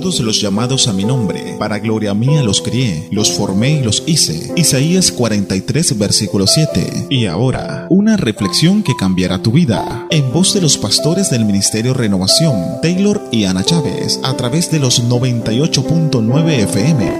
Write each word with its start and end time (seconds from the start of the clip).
todos 0.00 0.18
los 0.18 0.40
llamados 0.40 0.88
a 0.88 0.92
mi 0.92 1.04
nombre, 1.04 1.54
para 1.56 1.78
gloria 1.78 2.14
mía 2.14 2.42
los 2.42 2.60
crié, 2.60 3.06
los 3.12 3.30
formé 3.30 3.78
y 3.78 3.84
los 3.84 4.02
hice. 4.06 4.52
Isaías 4.56 5.12
43, 5.12 5.96
versículo 5.96 6.48
7. 6.48 7.06
Y 7.10 7.26
ahora, 7.26 7.86
una 7.90 8.16
reflexión 8.16 8.82
que 8.82 8.96
cambiará 8.96 9.40
tu 9.40 9.52
vida, 9.52 10.08
en 10.10 10.32
voz 10.32 10.52
de 10.52 10.60
los 10.60 10.78
pastores 10.78 11.30
del 11.30 11.44
Ministerio 11.44 11.94
Renovación, 11.94 12.80
Taylor 12.82 13.22
y 13.30 13.44
Ana 13.44 13.62
Chávez, 13.62 14.18
a 14.24 14.36
través 14.36 14.68
de 14.72 14.80
los 14.80 15.00
98.9 15.04 16.50
FM. 16.50 17.12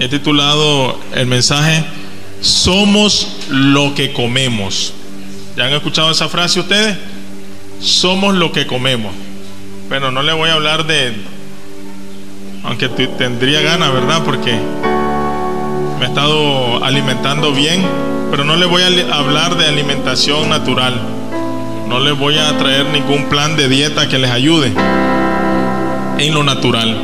He 0.00 0.08
titulado 0.08 0.98
el 1.14 1.28
mensaje 1.28 1.84
Somos 2.40 3.28
lo 3.48 3.94
que 3.94 4.12
comemos. 4.12 4.94
¿Ya 5.56 5.66
han 5.66 5.72
escuchado 5.72 6.10
esa 6.10 6.28
frase 6.28 6.58
ustedes? 6.58 6.96
Somos 7.80 8.34
lo 8.34 8.50
que 8.50 8.66
comemos. 8.66 9.12
Pero 9.88 10.10
no 10.10 10.22
le 10.22 10.32
voy 10.32 10.50
a 10.50 10.54
hablar 10.54 10.86
de, 10.86 11.14
aunque 12.64 12.88
tendría 12.88 13.60
ganas, 13.60 13.92
¿verdad? 13.92 14.22
Porque 14.24 14.52
me 15.98 16.06
he 16.06 16.08
estado 16.08 16.84
alimentando 16.84 17.52
bien, 17.52 17.82
pero 18.30 18.44
no 18.44 18.56
le 18.56 18.66
voy 18.66 18.82
a 18.82 19.14
hablar 19.14 19.56
de 19.56 19.66
alimentación 19.66 20.48
natural. 20.48 21.00
No 21.88 22.00
les 22.00 22.18
voy 22.18 22.36
a 22.38 22.56
traer 22.58 22.86
ningún 22.86 23.26
plan 23.26 23.56
de 23.56 23.68
dieta 23.68 24.08
que 24.08 24.18
les 24.18 24.30
ayude 24.30 24.72
en 26.18 26.34
lo 26.34 26.42
natural. 26.42 26.96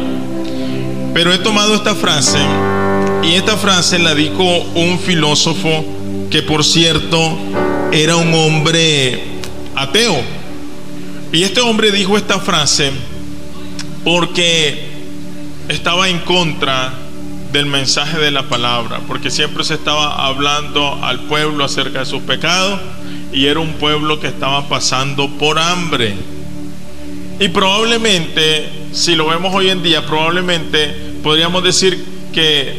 Pero 1.15 1.33
he 1.33 1.39
tomado 1.39 1.75
esta 1.75 1.95
frase 1.95 2.39
y 3.23 3.35
esta 3.35 3.57
frase 3.57 3.99
la 4.01 4.15
dijo 4.15 4.43
un 4.75 4.99
filósofo 4.99 5.85
que 6.31 6.43
por 6.43 6.65
cierto 6.65 7.37
era 7.93 8.17
un 8.17 8.33
hombre 8.35 9.23
ateo. 9.75 10.21
Y 11.33 11.43
este 11.43 11.61
hombre 11.61 11.91
dijo 11.91 12.17
esta 12.17 12.39
frase 12.39 12.93
porque 14.05 14.89
estaba 15.69 16.09
en 16.09 16.21
contra 16.21 16.93
del 17.53 17.67
mensaje 17.67 18.19
de 18.19 18.31
la 18.31 18.49
palabra, 18.49 19.01
porque 19.07 19.31
siempre 19.31 19.65
se 19.65 19.75
estaba 19.75 20.27
hablando 20.27 20.99
al 21.03 21.21
pueblo 21.21 21.65
acerca 21.65 22.01
de 22.01 22.07
sus 22.07 22.23
pecados 22.23 22.81
y 23.33 23.47
era 23.47 23.61
un 23.61 23.75
pueblo 23.75 24.21
que 24.21 24.29
estaba 24.29 24.69
pasando 24.69 25.29
por 25.37 25.59
hambre. 25.59 26.15
Y 27.41 27.49
probablemente, 27.49 28.69
si 28.93 29.17
lo 29.17 29.29
vemos 29.29 29.55
hoy 29.55 29.71
en 29.71 29.83
día, 29.83 30.07
probablemente 30.07 30.89
podríamos 31.23 31.65
decir 31.65 32.05
que 32.33 32.75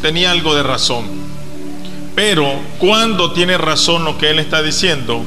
tenía 0.00 0.30
algo 0.30 0.54
de 0.54 0.62
razón. 0.62 1.21
Pero 2.14 2.46
cuando 2.78 3.32
tiene 3.32 3.56
razón 3.56 4.04
lo 4.04 4.18
que 4.18 4.30
él 4.30 4.38
está 4.38 4.62
diciendo, 4.62 5.22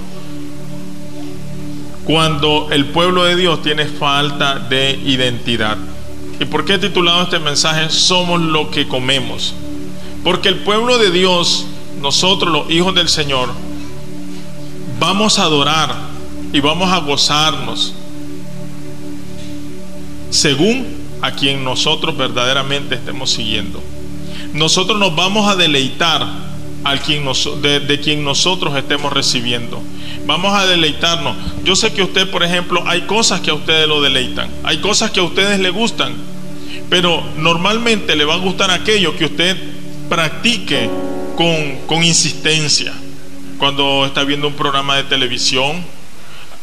cuando 2.05 2.67
el 2.72 2.86
pueblo 2.86 3.23
de 3.23 3.36
Dios 3.36 3.61
tiene 3.64 3.86
falta 3.86 4.59
de 4.59 4.91
identidad. 5.03 5.78
¿Y 6.39 6.45
por 6.45 6.66
qué 6.66 6.75
he 6.75 6.78
titulado 6.78 7.23
este 7.23 7.39
mensaje 7.39 7.89
Somos 7.89 8.41
lo 8.41 8.69
que 8.69 8.88
comemos? 8.88 9.56
Porque 10.23 10.50
el 10.50 10.58
pueblo 10.59 10.97
de 10.97 11.09
Dios, 11.09 11.66
nosotros 12.02 12.52
los 12.52 12.69
hijos 12.69 12.94
del 12.94 13.09
Señor, 13.09 13.50
vamos 15.00 15.39
a 15.39 15.44
adorar 15.44 15.95
y 16.53 16.59
vamos 16.59 16.91
a 16.91 17.00
gozarnos 17.00 17.94
según 20.30 20.86
a 21.22 21.31
quien 21.31 21.63
nosotros 21.63 22.17
verdaderamente 22.17 22.95
estemos 22.95 23.31
siguiendo 23.31 23.81
nosotros 24.56 24.97
nos 24.97 25.13
vamos 25.16 25.50
a 25.50 25.56
deleitar 25.56 26.25
al 26.86 27.02
quien 27.02 27.25
de, 27.25 28.00
quien 28.00 28.23
nosotros 28.23 28.78
estemos 28.78 29.11
recibiendo. 29.11 29.81
Vamos 30.28 30.53
a 30.53 30.67
deleitarnos. 30.67 31.36
Yo 31.64 31.75
sé 31.75 31.91
que 31.91 32.03
usted, 32.03 32.30
por 32.30 32.44
ejemplo, 32.44 32.83
hay 32.86 33.02
cosas 33.02 33.41
que 33.41 33.50
a 33.50 33.56
ustedes 33.56 33.88
lo 33.88 34.01
deleitan, 34.01 34.50
hay 34.63 34.78
cosas 34.78 35.09
que 35.09 35.19
a 35.19 35.24
ustedes 35.24 35.59
le 35.59 35.72
gustan, 35.72 36.13
pero 36.88 37.24
normalmente 37.38 38.16
le 38.16 38.24
va 38.24 38.35
a 38.35 38.38
gustar 38.38 38.69
aquello 38.69 39.18
que 39.18 39.25
usted 39.25 39.57
practique 40.07 40.88
con, 41.35 41.88
con 41.88 42.03
insistencia. 42.03 42.94
Cuando 43.57 44.06
está 44.06 44.24
viendo 44.24 44.47
un 44.47 44.53
programa 44.53 44.95
de 44.95 45.03
televisión, 45.03 45.84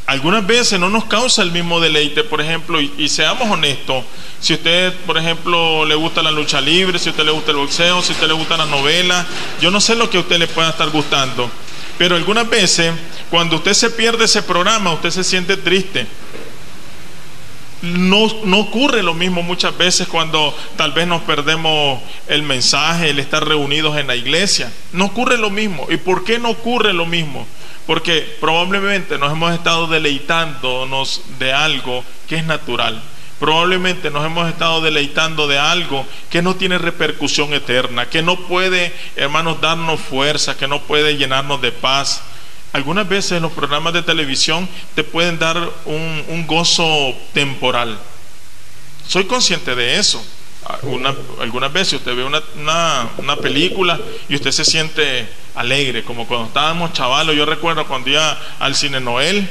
algunas 0.07 0.47
veces 0.47 0.81
no 0.81 0.89
nos 0.91 1.05
causa 1.05 1.43
el 1.43 1.53
mismo 1.53 1.81
deleite, 1.81 2.25
por 2.25 2.41
ejemplo, 2.41 2.81
y, 2.81 3.09
seamos 3.09 3.49
honestos, 3.51 4.05
si 4.41 4.55
usted, 4.55 4.93
por 5.07 5.17
ejemplo, 5.17 5.85
le 5.85 5.95
gusta 5.95 6.23
la 6.23 6.31
lucha 6.31 6.61
libre, 6.61 6.99
si 6.99 7.09
a 7.09 7.13
usted 7.13 7.25
le 7.25 7.31
gusta 7.31 7.53
el 7.53 7.59
boxeo, 7.59 8.03
si 8.03 8.12
a 8.12 8.15
usted 8.15 8.27
le 8.27 8.35
gusta 8.35 8.57
la 8.57 8.67
novela, 8.67 9.25
yo 9.61 9.71
no 9.71 9.81
sé 9.81 9.95
lo 9.95 10.11
que 10.11 10.17
a 10.17 10.21
usted 10.21 10.39
le 10.39 10.49
pueda 10.49 10.71
estar 10.71 10.91
gustando, 10.91 11.49
pero 11.99 12.17
algunas 12.17 12.49
veces, 12.51 12.93
cuando 13.31 13.57
usted 13.57 13.75
se 13.75 13.91
pierde 13.91 14.25
ese 14.25 14.43
programa, 14.43 14.93
usted 14.93 15.11
se 15.11 15.25
siente 15.25 15.57
triste. 15.57 16.07
No, 17.82 18.26
ocurre 18.59 19.03
lo 19.03 19.12
mismo 19.12 19.43
muchas 19.43 19.76
veces 19.76 20.06
cuando 20.06 20.56
tal 20.76 20.93
vez 20.93 21.09
nos 21.09 21.22
perdemos 21.22 22.00
el 22.28 22.43
mensaje, 22.44 23.10
el 23.10 23.19
estar 23.19 23.44
reunidos 23.47 23.98
en 23.98 24.06
la 24.06 24.15
iglesia. 24.15 24.72
No 24.93 25.06
ocurre 25.06 25.37
lo 25.37 25.50
mismo. 25.50 25.88
¿Y 25.91 25.97
por 25.97 26.25
qué 26.25 26.38
no 26.38 26.50
ocurre 26.50 26.93
lo 26.93 27.06
mismo? 27.06 27.44
Porque 27.87 28.37
probablemente 28.41 29.19
nos 29.19 29.32
hemos 29.32 29.53
estado 29.53 29.88
deleitándonos 29.88 31.22
de 31.41 31.53
algo 31.53 32.04
que 32.28 32.37
es 32.37 32.44
natural. 32.44 33.03
Probablemente 33.41 34.12
nos 34.12 34.25
hemos 34.25 34.49
estado 34.49 34.81
deleitando 34.81 35.49
de 35.49 35.59
algo 35.59 36.06
que 36.31 36.43
no 36.43 36.54
tiene 36.54 36.78
repercusión 36.78 37.53
eterna, 37.53 38.09
que 38.09 38.22
no 38.22 38.37
puede, 38.37 38.93
hermanos, 39.16 39.60
darnos 39.60 39.99
fuerza, 39.99 40.56
que 40.56 40.69
no 40.69 40.82
puede 40.82 41.16
llenarnos 41.16 41.60
de 41.60 41.72
paz. 41.72 42.22
Algunas 42.72 43.06
veces 43.06 43.43
los 43.43 43.53
programas 43.53 43.93
de 43.93 44.03
televisión 44.03 44.69
te 44.94 45.05
pueden 45.05 45.38
dar 45.38 45.71
un, 45.84 46.47
gozo 46.47 47.15
temporal. 47.34 47.99
Soy 49.06 49.25
consciente 49.25 49.75
de 49.75 49.99
eso. 49.99 50.25
algunas 51.41 51.72
veces 51.72 51.94
usted 51.94 52.16
ve 52.16 52.25
una, 52.25 52.43
una 53.19 53.37
película 53.37 54.00
y 54.28 54.37
usted 54.37 54.53
se 54.53 54.65
siente 54.65 55.28
alegre, 55.55 56.03
como 56.03 56.27
cuando 56.27 56.47
estábamos 56.47 56.94
chavalos. 56.94 57.37
Yo 57.37 57.44
recuerdo 57.44 57.87
cuando 57.87 58.09
iba 58.09 58.38
al 58.59 58.75
cine 58.75 59.00
Noel, 59.00 59.49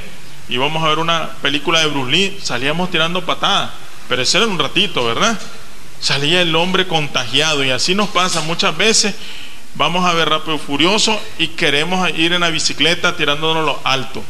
íbamos 0.50 0.84
a 0.84 0.90
ver 0.90 1.00
una 1.00 1.30
película 1.44 1.80
de 1.80 1.88
Bruce 1.88 2.12
Lee, 2.12 2.40
salíamos 2.42 2.90
tirando 2.90 3.24
patadas, 3.24 3.72
pero 4.10 4.24
ese 4.24 4.38
era 4.38 4.48
un 4.48 4.58
ratito, 4.58 5.06
¿verdad? 5.06 5.40
Salía 6.00 6.42
el 6.42 6.56
hombre 6.56 6.88
contagiado 6.88 7.64
y 7.64 7.70
así 7.70 7.94
nos 7.94 8.10
pasa 8.10 8.42
muchas 8.42 8.76
veces. 8.76 9.14
Vamos 9.76 10.06
a 10.06 10.14
ver 10.14 10.30
Rápido 10.30 10.58
Furioso 10.58 11.20
y 11.38 11.50
queremos 11.50 12.10
ir 12.18 12.34
en 12.34 12.42
la 12.42 12.50
bicicleta 12.50 13.16
tirándonos 13.16 13.66
lo 13.66 13.80
alto. 13.84 14.22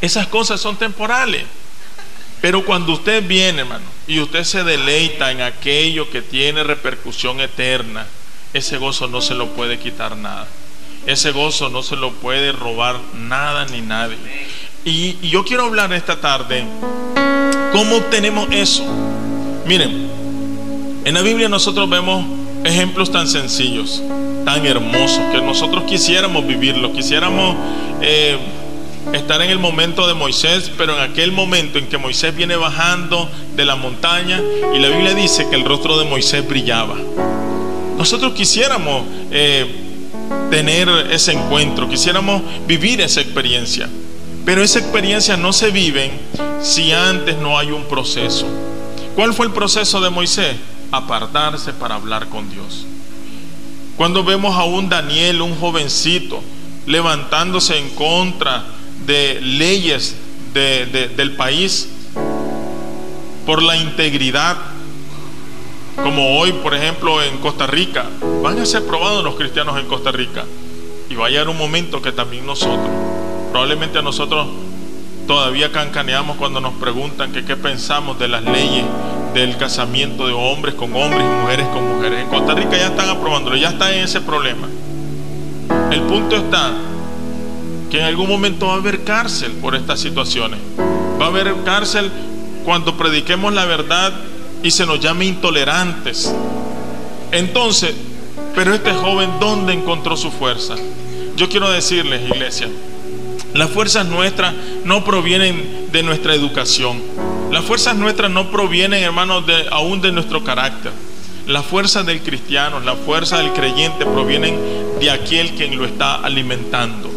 Esas 0.00 0.26
cosas 0.26 0.60
son 0.60 0.76
temporales. 0.76 1.44
Pero 2.40 2.64
cuando 2.64 2.92
usted 2.92 3.26
viene, 3.26 3.62
hermano, 3.62 3.84
y 4.06 4.20
usted 4.20 4.44
se 4.44 4.64
deleita 4.64 5.32
en 5.32 5.40
aquello 5.40 6.10
que 6.10 6.20
tiene 6.20 6.62
repercusión 6.62 7.40
eterna, 7.40 8.06
ese 8.52 8.76
gozo 8.76 9.08
no 9.08 9.22
se 9.22 9.34
lo 9.34 9.48
puede 9.54 9.78
quitar 9.78 10.16
nada. 10.16 10.46
Ese 11.06 11.32
gozo 11.32 11.70
no 11.70 11.82
se 11.82 11.96
lo 11.96 12.12
puede 12.12 12.52
robar 12.52 13.00
nada 13.14 13.64
ni 13.66 13.80
nadie. 13.80 14.18
Y, 14.84 15.16
yo 15.28 15.44
quiero 15.44 15.64
hablar 15.64 15.92
esta 15.92 16.20
tarde 16.20 16.64
cómo 17.72 17.96
obtenemos 17.96 18.48
eso. 18.50 18.84
Miren, 19.66 20.10
en 21.04 21.14
la 21.14 21.22
Biblia 21.22 21.48
nosotros 21.48 21.88
vemos 21.88 22.26
ejemplos 22.64 23.10
tan 23.10 23.26
sencillos, 23.26 24.02
tan 24.44 24.64
hermosos, 24.66 25.20
que 25.32 25.40
nosotros 25.40 25.84
quisiéramos 25.84 26.46
vivirlo, 26.46 26.92
quisiéramos 26.92 27.56
eh, 28.00 28.36
estar 29.12 29.40
en 29.42 29.50
el 29.50 29.58
momento 29.58 30.06
de 30.06 30.14
Moisés, 30.14 30.70
pero 30.76 30.96
en 30.96 31.10
aquel 31.10 31.32
momento 31.32 31.78
en 31.78 31.86
que 31.86 31.98
Moisés 31.98 32.34
viene 32.34 32.56
bajando 32.56 33.28
de 33.56 33.64
la 33.64 33.76
montaña 33.76 34.40
y 34.74 34.78
la 34.78 34.88
Biblia 34.88 35.14
dice 35.14 35.48
que 35.48 35.56
el 35.56 35.64
rostro 35.64 35.98
de 35.98 36.04
Moisés 36.04 36.46
brillaba. 36.46 36.96
Nosotros 37.96 38.32
quisiéramos 38.32 39.04
eh, 39.30 39.66
tener 40.50 40.88
ese 41.10 41.32
encuentro, 41.32 41.88
quisiéramos 41.88 42.42
vivir 42.66 43.00
esa 43.00 43.20
experiencia. 43.20 43.88
Pero 44.44 44.62
esa 44.62 44.78
experiencia 44.78 45.36
no 45.36 45.52
se 45.52 45.70
vive 45.70 46.10
si 46.60 46.92
antes 46.92 47.38
no 47.38 47.58
hay 47.58 47.70
un 47.70 47.84
proceso. 47.84 48.46
¿Cuál 49.14 49.32
fue 49.32 49.46
el 49.46 49.52
proceso 49.52 50.00
de 50.00 50.10
Moisés? 50.10 50.56
Apartarse 50.92 51.72
para 51.72 51.94
hablar 51.94 52.28
con 52.28 52.50
Dios. 52.50 52.86
Cuando 53.96 54.24
vemos 54.24 54.56
a 54.56 54.64
un 54.64 54.88
Daniel, 54.88 55.40
un 55.40 55.54
jovencito, 55.54 56.42
levantándose 56.86 57.78
en 57.78 57.90
contra 57.90 58.64
de 59.06 59.40
leyes 59.40 60.16
del 60.52 61.32
país 61.36 61.88
por 63.46 63.62
la 63.62 63.76
integridad, 63.76 64.56
como 66.02 66.38
hoy, 66.38 66.52
por 66.52 66.74
ejemplo, 66.74 67.22
en 67.22 67.38
Costa 67.38 67.68
Rica, 67.68 68.06
van 68.42 68.58
a 68.58 68.66
ser 68.66 68.84
probados 68.84 69.22
los 69.22 69.36
cristianos 69.36 69.78
en 69.78 69.86
Costa 69.86 70.10
Rica. 70.10 70.44
Y 71.08 71.14
va 71.14 71.26
a 71.26 71.30
llegar 71.30 71.48
un 71.48 71.58
momento 71.58 72.02
que 72.02 72.10
también 72.10 72.46
nosotros, 72.46 72.88
probablemente 73.52 73.98
a 73.98 74.02
nosotros 74.02 74.48
todavía 75.28 75.70
cancaneamos 75.70 76.36
cuando 76.36 76.60
nos 76.60 76.74
preguntan 76.74 77.32
qué 77.32 77.56
pensamos 77.56 78.18
de 78.18 78.28
las 78.28 78.42
leyes 78.42 78.84
del 79.34 79.56
casamiento 79.56 80.26
de 80.26 80.32
hombres 80.32 80.74
con 80.74 80.94
hombres 80.94 81.22
y 81.22 81.42
mujeres 81.42 81.66
con 81.68 81.96
mujeres. 81.96 82.20
En 82.20 82.28
Costa 82.28 82.54
Rica 82.54 82.76
ya 82.76 82.86
están 82.86 83.10
aprobándolo, 83.10 83.56
ya 83.56 83.70
está 83.70 83.94
en 83.94 84.04
ese 84.04 84.20
problema. 84.20 84.68
El 85.90 86.02
punto 86.02 86.36
está 86.36 86.72
que 87.90 87.98
en 87.98 88.04
algún 88.04 88.28
momento 88.28 88.66
va 88.66 88.74
a 88.74 88.76
haber 88.76 89.04
cárcel 89.04 89.52
por 89.52 89.74
estas 89.74 90.00
situaciones. 90.00 90.60
Va 91.20 91.26
a 91.26 91.28
haber 91.28 91.52
cárcel 91.64 92.10
cuando 92.64 92.96
prediquemos 92.96 93.52
la 93.52 93.64
verdad 93.64 94.12
y 94.62 94.70
se 94.70 94.86
nos 94.86 95.00
llame 95.00 95.26
intolerantes. 95.26 96.34
Entonces, 97.30 97.94
pero 98.54 98.72
este 98.72 98.92
joven, 98.92 99.30
¿dónde 99.40 99.72
encontró 99.72 100.16
su 100.16 100.30
fuerza? 100.30 100.76
Yo 101.36 101.48
quiero 101.48 101.70
decirles, 101.70 102.22
iglesia, 102.22 102.68
las 103.52 103.70
fuerzas 103.70 104.06
nuestras 104.06 104.54
no 104.84 105.04
provienen 105.04 105.88
de 105.92 106.02
nuestra 106.02 106.34
educación. 106.34 107.00
Las 107.54 107.64
fuerzas 107.64 107.94
nuestras 107.94 108.32
no 108.32 108.50
provienen, 108.50 109.04
hermanos, 109.04 109.46
de, 109.46 109.68
aún 109.70 110.00
de 110.00 110.10
nuestro 110.10 110.42
carácter. 110.42 110.90
Las 111.46 111.64
fuerzas 111.64 112.04
del 112.04 112.20
cristiano, 112.20 112.80
la 112.80 112.96
fuerza 112.96 113.38
del 113.38 113.52
creyente 113.52 114.04
provienen 114.04 114.58
de 114.98 115.08
aquel 115.08 115.52
quien 115.52 115.78
lo 115.78 115.84
está 115.84 116.16
alimentando. 116.16 117.08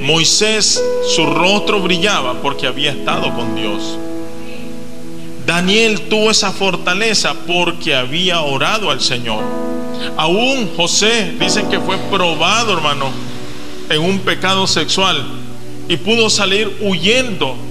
Moisés, 0.00 0.82
su 1.14 1.26
rostro 1.26 1.78
brillaba 1.80 2.40
porque 2.40 2.66
había 2.66 2.92
estado 2.92 3.34
con 3.34 3.54
Dios. 3.54 3.98
Daniel 5.44 6.08
tuvo 6.08 6.30
esa 6.30 6.52
fortaleza 6.52 7.34
porque 7.46 7.94
había 7.94 8.40
orado 8.40 8.90
al 8.90 9.02
Señor. 9.02 9.44
Aún 10.16 10.70
José, 10.74 11.34
dicen 11.38 11.68
que 11.68 11.80
fue 11.80 11.98
probado, 12.10 12.72
hermano, 12.72 13.10
en 13.90 14.00
un 14.00 14.20
pecado 14.20 14.66
sexual 14.66 15.22
y 15.86 15.98
pudo 15.98 16.30
salir 16.30 16.78
huyendo. 16.80 17.68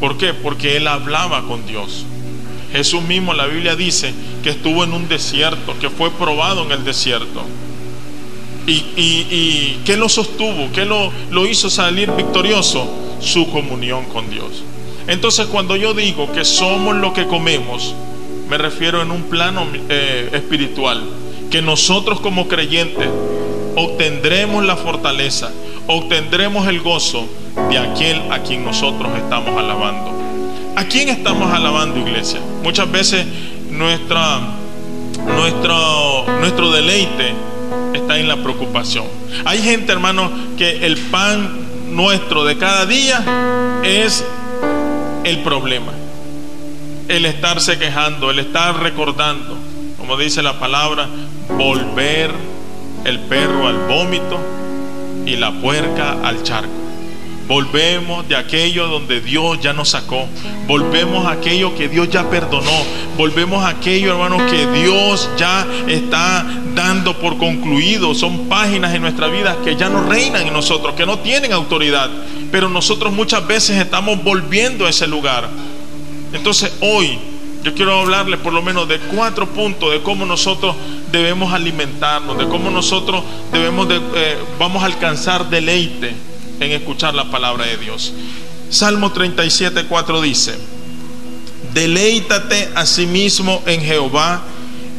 ¿Por 0.00 0.16
qué? 0.16 0.34
Porque 0.34 0.76
él 0.76 0.86
hablaba 0.86 1.42
con 1.46 1.66
Dios. 1.66 2.04
Jesús 2.72 3.02
mismo, 3.02 3.34
la 3.34 3.46
Biblia 3.46 3.76
dice 3.76 4.12
que 4.42 4.50
estuvo 4.50 4.84
en 4.84 4.92
un 4.92 5.08
desierto, 5.08 5.74
que 5.80 5.90
fue 5.90 6.10
probado 6.10 6.64
en 6.64 6.72
el 6.72 6.84
desierto. 6.84 7.42
¿Y, 8.66 8.84
y, 8.96 9.80
qué 9.86 9.96
lo 9.96 10.10
sostuvo? 10.10 10.70
¿Qué 10.72 10.84
lo, 10.84 11.10
lo 11.30 11.46
hizo 11.46 11.70
salir 11.70 12.10
victorioso? 12.12 12.86
Su 13.20 13.50
comunión 13.50 14.04
con 14.04 14.30
Dios. 14.30 14.62
Entonces 15.06 15.46
cuando 15.46 15.74
yo 15.74 15.94
digo 15.94 16.30
que 16.32 16.44
somos 16.44 16.94
lo 16.96 17.14
que 17.14 17.26
comemos, 17.26 17.94
me 18.48 18.58
refiero 18.58 19.00
en 19.00 19.10
un 19.10 19.22
plano 19.22 19.66
eh, 19.88 20.28
espiritual, 20.34 21.02
que 21.50 21.62
nosotros 21.62 22.20
como 22.20 22.46
creyentes 22.46 23.08
obtendremos 23.74 24.66
la 24.66 24.76
fortaleza, 24.76 25.50
obtendremos 25.88 26.68
el 26.68 26.80
gozo 26.80 27.26
de 27.70 27.78
aquel 27.78 28.30
a 28.30 28.40
quien 28.40 28.64
nosotros 28.64 29.10
estamos 29.16 29.58
alabando. 29.58 30.12
¿A 30.76 30.84
quién 30.84 31.08
estamos 31.08 31.52
alabando, 31.52 31.98
iglesia? 31.98 32.40
Muchas 32.62 32.90
veces 32.92 33.26
nuestra, 33.70 34.38
nuestro, 35.26 36.26
nuestro 36.40 36.70
deleite 36.70 37.32
está 37.94 38.18
en 38.18 38.28
la 38.28 38.36
preocupación. 38.36 39.06
Hay 39.46 39.60
gente, 39.60 39.90
hermano, 39.90 40.30
que 40.56 40.86
el 40.86 40.98
pan 40.98 41.66
nuestro 41.88 42.44
de 42.44 42.58
cada 42.58 42.84
día 42.84 43.24
es 43.82 44.24
el 45.24 45.38
problema. 45.38 45.92
El 47.08 47.24
estarse 47.24 47.78
quejando, 47.78 48.30
el 48.30 48.38
estar 48.40 48.78
recordando, 48.82 49.56
como 49.96 50.18
dice 50.18 50.42
la 50.42 50.60
palabra, 50.60 51.08
volver 51.56 52.30
el 53.04 53.18
perro 53.20 53.66
al 53.66 53.78
vómito 53.88 54.38
y 55.28 55.36
la 55.36 55.52
puerca 55.52 56.18
al 56.24 56.42
charco. 56.42 56.88
Volvemos 57.48 58.28
de 58.28 58.36
aquello 58.36 58.88
donde 58.88 59.22
Dios 59.22 59.58
ya 59.60 59.72
nos 59.72 59.88
sacó. 59.88 60.26
Volvemos 60.66 61.24
a 61.26 61.32
aquello 61.32 61.74
que 61.74 61.88
Dios 61.88 62.10
ya 62.10 62.28
perdonó. 62.28 62.70
Volvemos 63.16 63.64
a 63.64 63.68
aquello, 63.68 64.12
hermanos, 64.12 64.42
que 64.50 64.66
Dios 64.66 65.30
ya 65.38 65.66
está 65.86 66.44
dando 66.74 67.18
por 67.18 67.38
concluido. 67.38 68.14
Son 68.14 68.48
páginas 68.48 68.94
en 68.94 69.00
nuestra 69.00 69.28
vida 69.28 69.56
que 69.64 69.76
ya 69.76 69.88
no 69.88 70.06
reinan 70.06 70.46
en 70.46 70.52
nosotros, 70.52 70.94
que 70.94 71.06
no 71.06 71.20
tienen 71.20 71.54
autoridad. 71.54 72.10
Pero 72.52 72.68
nosotros 72.68 73.14
muchas 73.14 73.46
veces 73.46 73.78
estamos 73.78 74.22
volviendo 74.22 74.84
a 74.84 74.90
ese 74.90 75.06
lugar. 75.06 75.48
Entonces 76.34 76.70
hoy 76.82 77.18
yo 77.64 77.74
quiero 77.74 78.00
hablarle 78.00 78.36
por 78.36 78.52
lo 78.52 78.62
menos 78.62 78.86
de 78.88 78.98
cuatro 78.98 79.46
puntos 79.46 79.90
de 79.90 80.02
cómo 80.02 80.26
nosotros 80.26 80.76
debemos 81.10 81.52
alimentarnos, 81.52 82.38
de 82.38 82.46
cómo 82.48 82.70
nosotros 82.70 83.24
debemos 83.52 83.88
de, 83.88 83.96
eh, 83.96 84.38
vamos 84.58 84.82
a 84.82 84.86
alcanzar 84.86 85.48
deleite 85.48 86.14
en 86.60 86.72
escuchar 86.72 87.14
la 87.14 87.30
palabra 87.30 87.66
de 87.66 87.76
Dios. 87.76 88.12
Salmo 88.70 89.12
37, 89.12 89.84
4 89.88 90.20
dice, 90.20 90.54
deleítate 91.72 92.70
a 92.74 92.84
sí 92.86 93.06
mismo 93.06 93.62
en 93.66 93.80
Jehová 93.80 94.42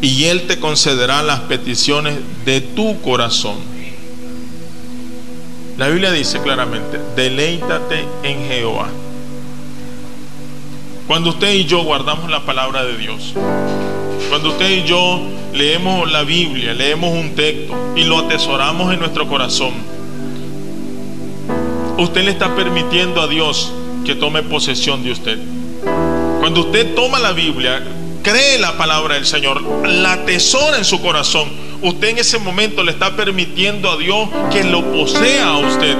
y 0.01 0.25
Él 0.25 0.47
te 0.47 0.59
concederá 0.59 1.21
las 1.21 1.41
peticiones 1.41 2.17
de 2.45 2.61
tu 2.61 2.99
corazón. 3.01 3.57
La 5.77 5.87
Biblia 5.87 6.11
dice 6.11 6.41
claramente, 6.41 6.99
deleítate 7.15 8.05
en 8.23 8.47
Jehová. 8.47 8.89
Cuando 11.07 11.31
usted 11.31 11.53
y 11.53 11.65
yo 11.65 11.83
guardamos 11.83 12.29
la 12.29 12.45
palabra 12.45 12.83
de 12.83 12.97
Dios, 12.97 13.33
cuando 14.27 14.49
usted 14.49 14.69
y 14.69 14.83
yo 14.83 15.21
leemos 15.53 16.11
la 16.11 16.23
Biblia, 16.23 16.73
leemos 16.73 17.11
un 17.11 17.35
texto 17.35 17.75
y 17.95 18.03
lo 18.03 18.19
atesoramos 18.19 18.93
en 18.93 18.99
nuestro 18.99 19.27
corazón, 19.27 19.71
usted 21.97 22.23
le 22.23 22.31
está 22.31 22.55
permitiendo 22.55 23.21
a 23.21 23.27
Dios 23.27 23.71
que 24.05 24.15
tome 24.15 24.43
posesión 24.43 25.03
de 25.03 25.11
usted. 25.11 25.37
Cuando 26.39 26.61
usted 26.61 26.95
toma 26.95 27.19
la 27.19 27.33
Biblia, 27.33 27.83
cree 28.23 28.57
la 28.59 28.77
palabra 28.77 29.15
del 29.15 29.25
Señor, 29.25 29.61
la 29.87 30.13
atesora 30.13 30.77
en 30.77 30.85
su 30.85 31.01
corazón, 31.01 31.49
usted 31.81 32.09
en 32.09 32.17
ese 32.19 32.39
momento 32.39 32.83
le 32.83 32.91
está 32.91 33.15
permitiendo 33.15 33.89
a 33.91 33.97
Dios 33.97 34.29
que 34.51 34.63
lo 34.63 34.83
posea 34.91 35.49
a 35.49 35.57
usted. 35.57 35.95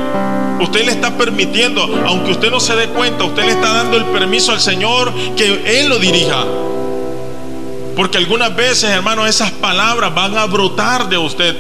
Usted 0.62 0.86
le 0.86 0.92
está 0.92 1.18
permitiendo, 1.18 1.83
aunque 2.06 2.31
usted 2.31 2.51
no 2.51 2.60
se 2.60 2.75
dé 2.75 2.88
cuenta, 2.89 3.24
usted 3.24 3.45
le 3.45 3.51
está 3.51 3.74
dando 3.74 3.98
el 3.98 4.06
permiso 4.06 4.51
al 4.51 4.60
Señor 4.60 5.13
que 5.36 5.80
Él 5.80 5.89
lo 5.89 6.00
dirija. 6.00 6.45
Porque 8.00 8.18
algunas 8.18 8.56
veces, 8.56 8.92
hermano, 8.92 9.28
esas 9.28 9.51
palabras 9.51 10.16
van 10.16 10.38
a 10.38 10.46
brotar 10.46 11.10
de 11.10 11.18
usted. 11.18 11.54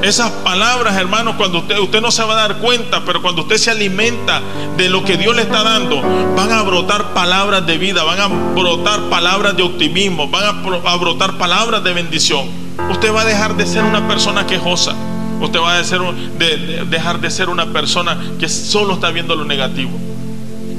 Esas 0.00 0.30
palabras, 0.30 0.94
hermano, 0.94 1.36
cuando 1.36 1.58
usted, 1.58 1.80
usted 1.80 2.00
no 2.00 2.12
se 2.12 2.22
va 2.22 2.34
a 2.34 2.36
dar 2.36 2.58
cuenta, 2.58 3.04
pero 3.04 3.20
cuando 3.20 3.42
usted 3.42 3.56
se 3.56 3.72
alimenta 3.72 4.40
de 4.76 4.88
lo 4.88 5.02
que 5.02 5.16
Dios 5.16 5.34
le 5.34 5.42
está 5.42 5.64
dando, 5.64 6.00
van 6.36 6.52
a 6.52 6.62
brotar 6.62 7.14
palabras 7.14 7.66
de 7.66 7.78
vida, 7.78 8.04
van 8.04 8.20
a 8.20 8.28
brotar 8.28 9.08
palabras 9.10 9.56
de 9.56 9.64
optimismo, 9.64 10.28
van 10.28 10.44
a, 10.44 10.96
brotar 10.98 11.36
palabras 11.36 11.82
de 11.82 11.92
bendición. 11.92 12.46
Usted 12.88 13.12
va 13.12 13.22
a 13.22 13.24
dejar 13.24 13.56
de 13.56 13.66
ser 13.66 13.82
una 13.82 14.06
persona 14.06 14.46
quejosa. 14.46 14.94
Usted 15.40 15.58
va 15.58 15.72
a 15.72 15.82
dejar 15.82 17.20
de 17.20 17.30
ser 17.32 17.48
una 17.48 17.72
persona 17.72 18.16
que 18.38 18.48
solo 18.48 18.94
está 18.94 19.10
viendo 19.10 19.34
lo 19.34 19.44
negativo. 19.44 20.05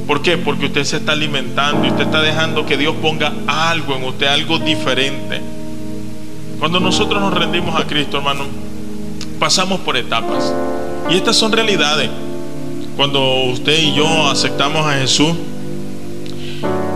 ¿Por 0.08 0.22
qué? 0.22 0.38
Porque 0.38 0.68
usted 0.68 0.86
se 0.86 0.98
está 0.98 1.12
alimentando 1.12 1.86
y 1.86 1.90
usted 1.90 2.06
está 2.06 2.22
dejando 2.22 2.66
que 2.66 2.78
Dios 2.78 2.96
ponga 3.02 3.34
algo 3.46 3.94
en 3.94 4.06
usted, 4.06 4.28
algo 4.28 4.58
diferente. 4.58 5.42
Cuando 6.60 6.80
nosotros 6.80 7.22
nos 7.22 7.34
rendimos 7.34 7.80
a 7.80 7.86
Cristo, 7.86 8.18
hermano, 8.18 8.46
pasamos 9.38 9.82
por 9.82 9.98
etapas. 9.98 10.54
Y 11.10 11.16
estas 11.16 11.36
son 11.36 11.52
realidades. 11.52 12.10
Cuando 12.96 13.44
usted 13.52 13.78
y 13.78 13.94
yo 13.94 14.28
aceptamos 14.28 14.86
a 14.88 14.94
Jesús 14.94 15.34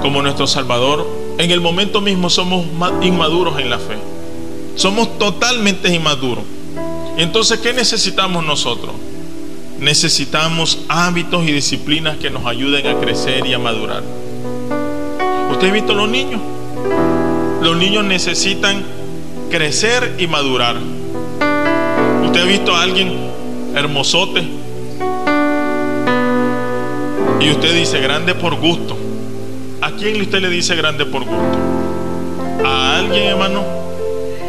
como 0.02 0.22
nuestro 0.22 0.48
Salvador, 0.48 1.06
en 1.38 1.52
el 1.52 1.60
momento 1.60 2.00
mismo 2.00 2.30
somos 2.30 2.66
inmaduros 3.02 3.60
en 3.60 3.70
la 3.70 3.78
fe. 3.78 3.98
Somos 4.78 5.20
totalmente 5.20 5.94
inmaduros. 5.94 6.46
Entonces, 7.18 7.60
¿qué 7.60 7.74
necesitamos 7.74 8.46
nosotros? 8.46 8.94
Necesitamos 9.82 10.78
hábitos 10.90 11.44
y 11.48 11.52
disciplinas 11.52 12.18
que 12.18 12.30
nos 12.30 12.46
ayuden 12.46 12.86
a 12.86 13.00
crecer 13.00 13.48
y 13.48 13.54
a 13.54 13.58
madurar. 13.58 14.04
¿Usted 15.50 15.70
ha 15.70 15.74
visto 15.74 15.96
los 15.96 16.08
niños? 16.08 16.40
Los 17.64 17.76
niños 17.78 18.06
necesitan 18.06 18.84
crecer 19.50 20.18
y 20.20 20.28
madurar. 20.28 20.76
¿Usted 22.24 22.42
ha 22.42 22.46
visto 22.46 22.76
a 22.76 22.84
alguien 22.84 23.12
hermosote? 23.74 24.48
Y 27.40 27.50
usted 27.50 27.74
dice 27.74 28.00
grande 28.02 28.36
por 28.36 28.54
gusto. 28.58 28.96
¿A 29.82 29.90
quién 29.94 30.22
usted 30.22 30.42
le 30.42 30.50
dice 30.50 30.76
grande 30.76 31.08
por 31.08 31.24
gusto? 31.24 31.58
A 32.64 33.00
alguien, 33.00 33.24
hermano, 33.24 33.64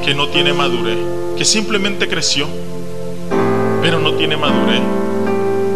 que 0.05 0.15
no 0.15 0.29
tiene 0.29 0.53
madurez, 0.53 0.99
que 1.39 1.47
simplemente 1.47 2.07
creció, 2.07 2.47
pero 3.81 3.99
no 3.99 4.12
tiene 4.12 4.37
madurez. 4.37 5.01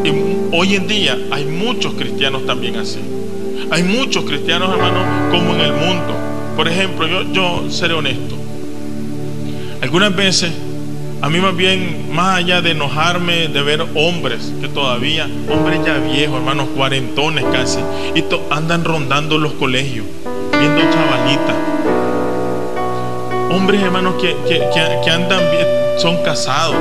Y 0.06 0.54
hoy 0.54 0.76
en 0.76 0.86
día 0.86 1.18
hay 1.30 1.44
muchos 1.44 1.94
cristianos 1.94 2.46
también 2.46 2.76
así. 2.76 3.00
Hay 3.70 3.82
muchos 3.82 4.24
cristianos, 4.24 4.70
hermano, 4.72 5.30
como 5.30 5.54
en 5.54 5.60
el 5.60 5.72
mundo. 5.72 6.14
Por 6.56 6.68
ejemplo, 6.68 7.06
yo, 7.06 7.22
yo 7.32 7.70
seré 7.70 7.94
honesto. 7.94 8.36
Algunas 9.82 10.14
veces 10.14 10.52
a 11.22 11.30
mí 11.30 11.40
más 11.40 11.56
bien, 11.56 12.10
más 12.12 12.38
allá 12.38 12.60
de 12.60 12.72
enojarme 12.72 13.48
de 13.48 13.62
ver 13.62 13.84
hombres 13.94 14.52
que 14.60 14.68
todavía, 14.68 15.26
hombres 15.50 15.80
ya 15.84 15.96
viejos, 15.98 16.36
hermanos, 16.36 16.68
cuarentones 16.76 17.44
casi, 17.52 17.80
y 18.14 18.22
andan 18.50 18.84
rondando 18.84 19.38
los 19.38 19.54
colegios, 19.54 20.04
viendo 20.52 20.80
chavalitas. 20.92 21.56
Hombres, 23.50 23.82
hermanos, 23.82 24.14
que, 24.20 24.36
que, 24.46 24.62
que, 25.02 25.10
andan 25.10 25.40
bien, 25.50 25.66
son 25.98 26.22
casados, 26.22 26.76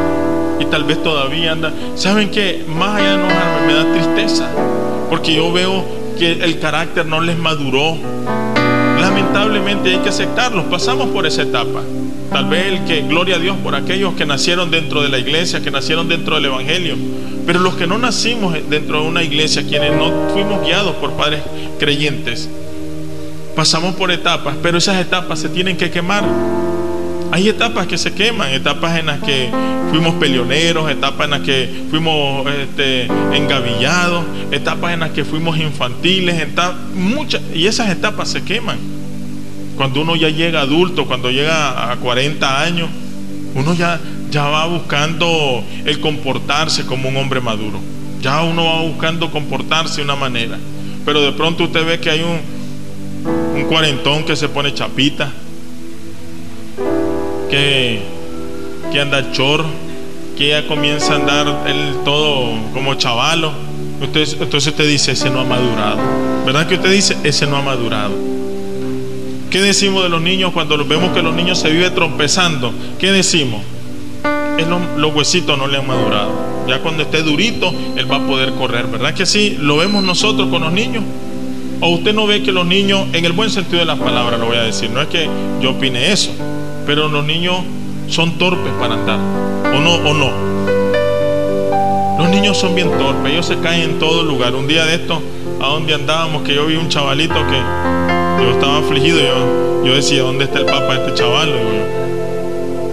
y 0.59 0.65
tal 0.65 0.83
vez 0.83 1.01
todavía 1.03 1.51
anda. 1.51 1.74
¿Saben 1.95 2.29
qué? 2.31 2.65
Más 2.67 2.95
allá 2.95 3.09
de 3.09 3.15
enojarme, 3.15 3.67
me 3.67 3.74
da 3.74 3.93
tristeza. 3.93 4.50
Porque 5.09 5.33
yo 5.33 5.51
veo 5.51 5.83
que 6.17 6.31
el 6.31 6.59
carácter 6.59 7.05
no 7.05 7.21
les 7.21 7.38
maduró. 7.38 7.97
Lamentablemente 9.00 9.89
hay 9.89 9.97
que 10.00 10.09
aceptarlos. 10.09 10.65
Pasamos 10.65 11.09
por 11.09 11.25
esa 11.25 11.43
etapa. 11.43 11.81
Tal 12.31 12.45
vez 12.45 12.67
el 12.67 12.85
que, 12.85 13.01
gloria 13.01 13.35
a 13.35 13.39
Dios 13.39 13.55
por 13.63 13.75
aquellos 13.75 14.13
que 14.15 14.25
nacieron 14.25 14.71
dentro 14.71 15.01
de 15.01 15.09
la 15.09 15.19
iglesia, 15.19 15.62
que 15.62 15.71
nacieron 15.71 16.07
dentro 16.07 16.35
del 16.35 16.45
Evangelio. 16.45 16.95
Pero 17.45 17.59
los 17.59 17.75
que 17.75 17.85
no 17.85 17.97
nacimos 17.97 18.57
dentro 18.69 19.01
de 19.01 19.07
una 19.07 19.24
iglesia, 19.24 19.63
quienes 19.67 19.93
no 19.95 20.29
fuimos 20.33 20.65
guiados 20.65 20.95
por 20.95 21.12
padres 21.12 21.41
creyentes, 21.79 22.50
pasamos 23.55 23.95
por 23.95 24.12
etapas, 24.12 24.55
pero 24.62 24.77
esas 24.77 24.97
etapas 24.97 25.39
se 25.39 25.50
tienen 25.50 25.77
que 25.77 25.91
quemar. 25.91 26.24
Hay 27.36 27.50
etapas 27.50 27.86
que 27.88 27.98
se 27.98 28.13
queman, 28.13 28.54
etapas 28.54 28.98
en 28.98 29.08
las 29.08 29.20
que 29.20 29.50
fuimos 29.92 30.13
peleoneros, 30.13 30.89
etapas 30.89 31.25
en 31.25 31.32
las 31.32 31.42
que 31.42 31.84
fuimos 31.89 32.48
este, 32.48 33.08
engavillados, 33.34 34.24
etapas 34.51 34.94
en 34.94 35.01
las 35.01 35.12
que 35.12 35.25
fuimos 35.25 35.58
infantiles, 35.58 36.48
muchas, 36.96 37.42
y 37.54 37.68
esas 37.68 37.89
etapas 37.89 38.30
se 38.30 38.46
queman. 38.46 38.77
Cuando 39.75 40.00
uno 40.00 40.15
ya 40.15 40.30
llega 40.30 40.62
adulto, 40.62 41.08
cuando 41.08 41.30
llega 41.30 41.92
a 41.92 41.98
40 41.98 42.62
años, 42.62 42.89
uno 43.54 43.74
ya, 43.74 44.00
ya 44.32 44.46
va 44.46 44.68
buscando 44.68 45.62
el 45.84 46.00
comportarse 46.00 46.86
como 46.86 47.10
un 47.10 47.18
hombre 47.18 47.42
maduro. 47.42 47.82
Ya 48.22 48.44
uno 48.44 48.63
va 48.63 48.82
buscando 48.84 49.30
comportarse 49.30 49.98
de 49.98 50.04
una 50.04 50.15
manera. 50.15 50.58
Pero 51.04 51.22
de 51.22 51.34
pronto 51.34 51.65
usted 51.65 51.86
ve 51.86 52.00
que 52.00 52.12
hay 52.12 52.22
un, 52.22 52.39
un 53.58 53.65
cuarentón 53.65 54.24
que 54.24 54.38
se 54.38 54.48
pone 54.48 54.74
chapita, 54.74 55.34
que, 58.91 59.01
anda 59.01 59.31
chor, 59.31 59.65
que 60.38 60.50
ya 60.50 60.67
comienza 60.67 61.13
a 61.13 61.15
andar 61.17 61.63
el 61.67 62.03
todo 62.03 62.53
como 62.74 62.95
chavalo. 62.95 63.51
Entonces, 64.01 64.38
entonces 64.39 64.71
usted 64.71 64.88
dice, 64.88 65.12
ese 65.12 65.29
no 65.29 65.41
ha 65.41 65.43
madurado. 65.45 65.97
¿Verdad 66.45 66.67
que 66.67 66.75
usted 66.75 66.91
dice, 66.91 67.17
ese 67.24 67.47
no 67.47 67.57
ha 67.57 67.62
madurado? 67.62 68.13
¿Qué 69.50 69.62
decimos 69.62 70.03
de 70.03 70.09
los 70.09 70.21
niños 70.21 70.51
cuando 70.51 70.77
vemos 70.85 71.12
que 71.12 71.21
los 71.21 71.33
niños 71.33 71.59
se 71.59 71.69
viven 71.69 71.93
trompezando? 71.95 72.74
¿Qué 73.00 73.12
decimos? 73.12 73.62
Es 74.57 74.67
los 74.67 75.15
huesitos 75.15 75.57
no 75.57 75.67
le 75.67 75.77
han 75.77 75.88
madurado. 75.88 76.31
Ya 76.67 76.79
cuando 76.79 77.03
esté 77.03 77.21
durito, 77.21 77.74
él 77.95 78.09
va 78.12 78.17
a 78.17 78.27
poder 78.27 78.51
correr. 78.53 78.88
¿Verdad 78.88 79.13
que 79.13 79.24
así 79.24 79.57
lo 79.59 79.77
vemos 79.77 80.03
nosotros 80.03 80.50
con 80.50 80.62
los 80.62 80.74
niños? 80.74 81.03
¿O 81.79 81.89
usted 81.89 82.13
no 82.13 82.25
ve 82.25 82.41
que 82.41 82.51
los 82.51 82.65
niños, 82.65 83.07
en 83.13 83.25
el 83.25 83.33
buen 83.33 83.50
sentido 83.50 83.79
de 83.79 83.85
las 83.85 84.00
palabras, 84.00 84.39
lo 84.39 84.47
voy 84.47 84.57
a 84.57 84.63
decir, 84.63 84.89
no 84.89 85.01
es 85.01 85.07
que 85.07 85.29
yo 85.62 85.71
opine 85.71 86.12
eso, 86.12 86.31
pero 86.86 87.08
los 87.08 87.25
niños 87.25 87.58
son 88.08 88.38
torpes 88.38 88.72
para 88.80 88.94
andar, 88.94 89.20
o 89.74 89.80
no, 89.80 89.96
o 89.96 90.13
no. 90.13 90.56
Los 92.20 92.30
niños 92.30 92.58
son 92.58 92.75
bien 92.75 92.89
torpes, 92.98 93.32
ellos 93.32 93.46
se 93.46 93.60
caen 93.60 93.82
en 93.92 94.00
todo 94.00 94.24
lugar. 94.24 94.56
Un 94.56 94.68
día 94.68 94.86
de 94.86 94.96
esto, 94.96 95.22
a 95.62 95.68
donde 95.68 95.94
andábamos, 95.94 96.44
que 96.44 96.56
yo 96.56 96.65
vi 96.65 96.75
un 96.75 96.89
chavalito 96.89 97.36
que 97.36 98.44
yo 98.44 98.51
estaba 98.51 98.77
afligido, 98.77 99.20
yo, 99.20 99.86
yo 99.86 99.96
decía, 99.96 100.22
¿dónde 100.22 100.46
está 100.46 100.60
el 100.60 100.65
papá 100.65 100.96
de 100.96 101.08
este 101.08 101.13
chaval? 101.15 101.54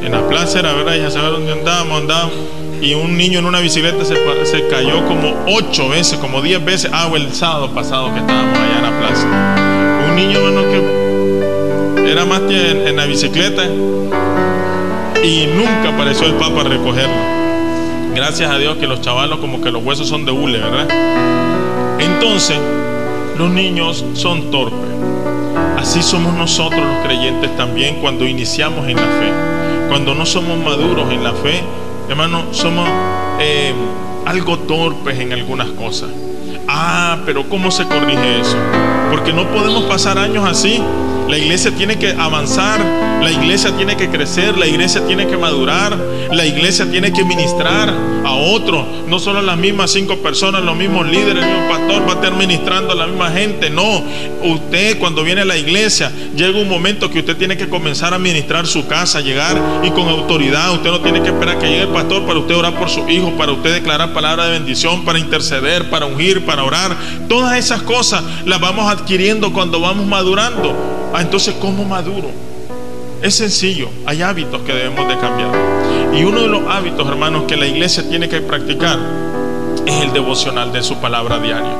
en 0.04 0.12
la 0.12 0.28
plaza 0.28 0.58
era, 0.58 0.72
¿verdad? 0.72 0.96
Ya 0.96 1.10
saber 1.10 1.32
dónde 1.32 1.52
andábamos, 1.52 2.00
andábamos. 2.00 2.34
Y 2.80 2.94
un 2.94 3.16
niño 3.16 3.38
en 3.38 3.46
una 3.46 3.60
bicicleta 3.60 4.04
se, 4.04 4.16
se 4.44 4.66
cayó 4.66 5.06
como 5.06 5.44
ocho 5.46 5.88
veces, 5.88 6.18
como 6.18 6.42
diez 6.42 6.62
veces. 6.64 6.90
Ah, 6.92 7.08
el 7.14 7.32
sábado 7.32 7.70
pasado 7.70 8.12
que 8.12 8.18
estábamos 8.18 8.58
allá 8.58 8.78
en 8.78 8.82
la 8.82 8.98
plaza. 8.98 10.08
Un 10.08 10.16
niño, 10.16 10.38
hermano, 10.38 10.62
que 10.62 10.91
era 12.12 12.26
más 12.26 12.40
que 12.40 12.88
en, 12.88 12.94
la 12.94 13.06
bicicleta 13.06 13.64
y 13.64 15.46
nunca 15.46 15.94
apareció 15.94 16.26
el 16.26 16.34
Papa 16.34 16.60
a 16.60 16.64
recogerlo. 16.64 17.14
Gracias 18.14 18.50
a 18.50 18.58
Dios 18.58 18.76
que 18.76 18.86
los 18.86 19.00
chavalos 19.00 19.38
como 19.38 19.62
que 19.62 19.70
los 19.70 19.82
huesos 19.82 20.08
son 20.08 20.26
de 20.26 20.32
hule, 20.32 20.58
¿verdad? 20.58 20.88
Entonces, 21.98 22.58
los 23.38 23.50
niños 23.50 24.04
son 24.12 24.50
torpes. 24.50 24.90
Así 25.78 26.02
somos 26.02 26.34
nosotros 26.34 26.82
los 26.82 27.06
creyentes 27.06 27.56
también 27.56 27.96
cuando 28.02 28.26
iniciamos 28.26 28.86
en 28.86 28.96
la 28.96 29.02
fe. 29.02 29.32
Cuando 29.88 30.14
no 30.14 30.26
somos 30.26 30.58
maduros 30.58 31.10
en 31.10 31.24
la 31.24 31.32
fe, 31.32 31.62
hermano, 32.10 32.44
somos 32.50 32.86
eh, 33.40 33.72
algo 34.26 34.58
torpes 34.58 35.18
en 35.18 35.32
algunas 35.32 35.68
cosas. 35.70 36.10
Ah, 36.68 37.16
pero 37.24 37.48
¿cómo 37.48 37.70
se 37.70 37.86
corrige 37.86 38.40
eso? 38.40 38.56
Porque 39.10 39.32
no 39.32 39.48
podemos 39.48 39.84
pasar 39.84 40.18
años 40.18 40.46
así 40.46 40.82
la 41.28 41.38
iglesia 41.38 41.70
tiene 41.70 41.96
que 41.98 42.10
avanzar, 42.10 42.80
la 43.22 43.30
iglesia 43.30 43.74
tiene 43.76 43.96
que 43.96 44.10
crecer, 44.10 44.58
la 44.58 44.66
iglesia 44.66 45.06
tiene 45.06 45.26
que 45.26 45.36
madurar, 45.36 45.96
la 46.30 46.44
iglesia 46.44 46.90
tiene 46.90 47.12
que 47.12 47.24
ministrar 47.24 47.92
a 48.24 48.32
otros, 48.32 48.84
no 49.06 49.18
solo 49.18 49.42
las 49.42 49.56
mismas 49.56 49.92
cinco 49.92 50.18
personas, 50.18 50.62
los 50.62 50.76
mismos 50.76 51.06
líderes, 51.06 51.42
el 51.42 51.50
mismo 51.50 51.68
pastor 51.68 52.02
va 52.02 52.12
a 52.12 52.14
estar 52.16 52.32
ministrando 52.34 52.92
a 52.92 52.94
la 52.94 53.06
misma 53.06 53.30
gente, 53.30 53.70
no. 53.70 54.02
Usted 54.42 54.98
cuando 54.98 55.22
viene 55.22 55.42
a 55.42 55.44
la 55.44 55.56
iglesia 55.56 56.10
llega 56.36 56.58
un 56.58 56.68
momento 56.68 57.10
que 57.10 57.20
usted 57.20 57.36
tiene 57.36 57.56
que 57.56 57.68
comenzar 57.68 58.12
a 58.14 58.18
ministrar 58.18 58.66
su 58.66 58.86
casa, 58.86 59.20
llegar 59.20 59.60
y 59.82 59.90
con 59.90 60.08
autoridad, 60.08 60.72
usted 60.72 60.90
no 60.90 61.00
tiene 61.00 61.22
que 61.22 61.28
esperar 61.28 61.58
que 61.58 61.66
llegue 61.66 61.82
el 61.82 61.88
pastor 61.88 62.26
para 62.26 62.38
usted 62.38 62.56
orar 62.56 62.74
por 62.74 62.90
su 62.90 63.08
hijo, 63.08 63.32
para 63.38 63.52
usted 63.52 63.72
declarar 63.72 64.12
palabra 64.12 64.46
de 64.46 64.52
bendición, 64.52 65.04
para 65.04 65.18
interceder, 65.18 65.88
para 65.90 66.06
ungir, 66.06 66.44
para 66.44 66.64
orar. 66.64 66.96
Todas 67.28 67.56
esas 67.56 67.82
cosas 67.82 68.22
las 68.44 68.60
vamos 68.60 68.90
adquiriendo 68.90 69.52
cuando 69.52 69.80
vamos 69.80 70.06
madurando. 70.06 71.01
Ah, 71.14 71.20
entonces, 71.20 71.54
¿cómo 71.60 71.84
maduro? 71.84 72.30
Es 73.22 73.34
sencillo, 73.36 73.88
hay 74.06 74.22
hábitos 74.22 74.62
que 74.62 74.72
debemos 74.72 75.06
de 75.08 75.18
cambiar. 75.18 75.50
Y 76.14 76.24
uno 76.24 76.40
de 76.40 76.48
los 76.48 76.62
hábitos, 76.68 77.06
hermanos, 77.06 77.44
que 77.46 77.56
la 77.56 77.66
iglesia 77.66 78.08
tiene 78.08 78.28
que 78.28 78.40
practicar 78.40 78.98
es 79.86 80.02
el 80.02 80.12
devocional 80.12 80.72
de 80.72 80.82
su 80.82 80.96
palabra 80.96 81.38
diaria. 81.38 81.76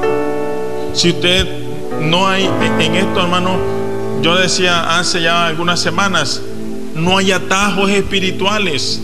Si 0.93 1.11
usted 1.11 1.47
no 2.01 2.29
hay 2.29 2.49
en 2.79 2.95
esto, 2.95 3.21
hermano, 3.21 3.57
yo 4.23 4.37
decía 4.37 4.99
hace 4.99 5.23
ya 5.23 5.47
algunas 5.47 5.81
semanas, 5.81 6.41
no 6.95 7.19
hay 7.19 7.33
atajos 7.33 7.91
espirituales. 7.91 9.01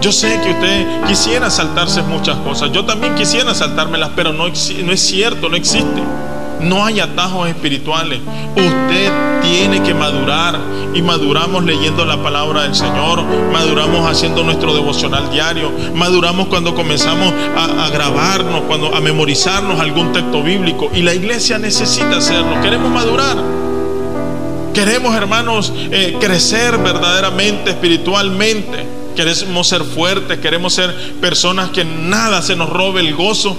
Yo 0.00 0.12
sé 0.12 0.38
que 0.42 0.50
usted 0.50 0.86
quisiera 1.06 1.48
saltarse 1.50 2.02
muchas 2.02 2.36
cosas, 2.38 2.70
yo 2.72 2.84
también 2.84 3.14
quisiera 3.14 3.54
saltármelas, 3.54 4.10
pero 4.14 4.32
no, 4.32 4.48
no 4.48 4.92
es 4.92 5.00
cierto, 5.00 5.48
no 5.48 5.56
existe. 5.56 6.02
No 6.60 6.84
hay 6.84 7.00
atajos 7.00 7.48
espirituales. 7.48 8.20
Usted 8.56 9.12
tiene 9.42 9.82
que 9.82 9.94
madurar 9.94 10.58
y 10.94 11.02
maduramos 11.02 11.64
leyendo 11.64 12.04
la 12.04 12.22
palabra 12.22 12.62
del 12.62 12.74
Señor, 12.74 13.22
maduramos 13.52 14.10
haciendo 14.10 14.42
nuestro 14.42 14.74
devocional 14.74 15.30
diario, 15.30 15.70
maduramos 15.94 16.48
cuando 16.48 16.74
comenzamos 16.74 17.32
a, 17.56 17.88
grabarnos, 17.90 18.62
cuando 18.62 18.94
a 18.94 19.00
memorizarnos 19.00 19.78
algún 19.78 20.12
texto 20.12 20.42
bíblico 20.42 20.90
y 20.94 21.02
la 21.02 21.14
iglesia 21.14 21.58
necesita 21.58 22.16
hacerlo. 22.16 22.60
Queremos 22.62 22.90
madurar. 22.90 23.36
Queremos, 24.72 25.14
hermanos, 25.14 25.72
eh, 25.90 26.16
crecer 26.20 26.76
verdaderamente, 26.78 27.70
espiritualmente. 27.70 28.84
Queremos 29.14 29.66
ser 29.66 29.82
fuertes, 29.84 30.38
queremos 30.38 30.74
ser 30.74 30.94
personas 31.20 31.70
que 31.70 31.84
nada 31.84 32.42
se 32.42 32.56
nos 32.56 32.68
robe 32.68 33.00
el 33.00 33.14
gozo. 33.14 33.56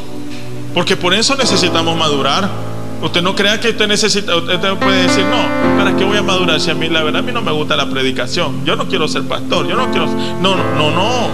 Porque 0.76 0.96
por 0.96 1.16
eso 1.16 1.36
necesitamos 1.36 1.98
madurar. 1.98 2.67
Usted 3.02 3.22
no 3.22 3.36
crea 3.36 3.60
que 3.60 3.70
usted 3.70 3.88
necesita, 3.88 4.36
usted 4.36 4.60
puede 4.80 5.04
decir, 5.04 5.24
no, 5.26 5.78
¿para 5.78 5.96
qué 5.96 6.04
voy 6.04 6.18
a 6.18 6.24
madurar 6.24 6.60
si 6.60 6.72
a 6.72 6.74
mí 6.74 6.90
la 6.90 7.04
verdad 7.04 7.20
a 7.20 7.22
mí 7.22 7.32
no 7.32 7.42
me 7.42 7.52
gusta 7.52 7.76
la 7.76 7.88
predicación? 7.90 8.66
Yo 8.66 8.76
no 8.76 8.88
quiero 8.88 9.08
ser 9.08 9.24
pastor, 9.24 9.68
yo 9.68 9.76
no 9.76 9.92
quiero, 9.92 10.08
no, 10.42 10.56
no, 10.56 10.92
no, 10.92 11.30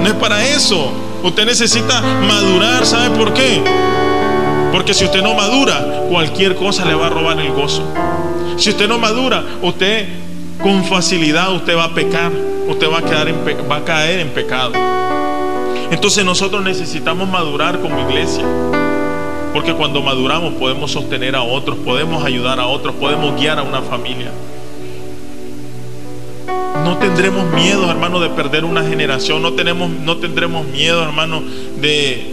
no 0.00 0.06
es 0.06 0.14
para 0.14 0.46
eso. 0.46 0.90
Usted 1.22 1.44
necesita 1.44 2.00
madurar, 2.00 2.86
¿sabe 2.86 3.16
por 3.16 3.34
qué? 3.34 3.62
Porque 4.72 4.94
si 4.94 5.04
usted 5.04 5.22
no 5.22 5.34
madura, 5.34 6.04
cualquier 6.08 6.56
cosa 6.56 6.86
le 6.86 6.94
va 6.94 7.08
a 7.08 7.10
robar 7.10 7.38
el 7.38 7.52
gozo. 7.52 7.84
Si 8.56 8.70
usted 8.70 8.88
no 8.88 8.98
madura, 8.98 9.44
usted 9.60 10.08
con 10.62 10.82
facilidad 10.84 11.52
usted 11.52 11.76
va 11.76 11.84
a 11.84 11.94
pecar, 11.94 12.32
usted 12.68 12.90
va 12.90 12.98
a, 12.98 13.02
quedar 13.02 13.28
en, 13.28 13.36
va 13.70 13.76
a 13.76 13.84
caer 13.84 14.20
en 14.20 14.30
pecado. 14.30 14.72
Entonces 15.90 16.24
nosotros 16.24 16.64
necesitamos 16.64 17.28
madurar 17.28 17.80
como 17.80 18.00
iglesia. 18.08 18.44
Porque 19.52 19.74
cuando 19.74 20.00
maduramos 20.02 20.54
podemos 20.54 20.90
sostener 20.90 21.36
a 21.36 21.42
otros, 21.42 21.76
podemos 21.78 22.24
ayudar 22.24 22.58
a 22.58 22.66
otros, 22.66 22.94
podemos 22.94 23.38
guiar 23.38 23.58
a 23.58 23.62
una 23.62 23.82
familia. 23.82 24.30
No 26.84 26.96
tendremos 26.98 27.44
miedo, 27.52 27.90
hermano, 27.90 28.18
de 28.18 28.30
perder 28.30 28.64
una 28.64 28.82
generación. 28.82 29.42
No, 29.42 29.52
tenemos, 29.52 29.90
no 29.90 30.16
tendremos 30.16 30.66
miedo, 30.66 31.02
hermano, 31.02 31.42
de 31.80 32.31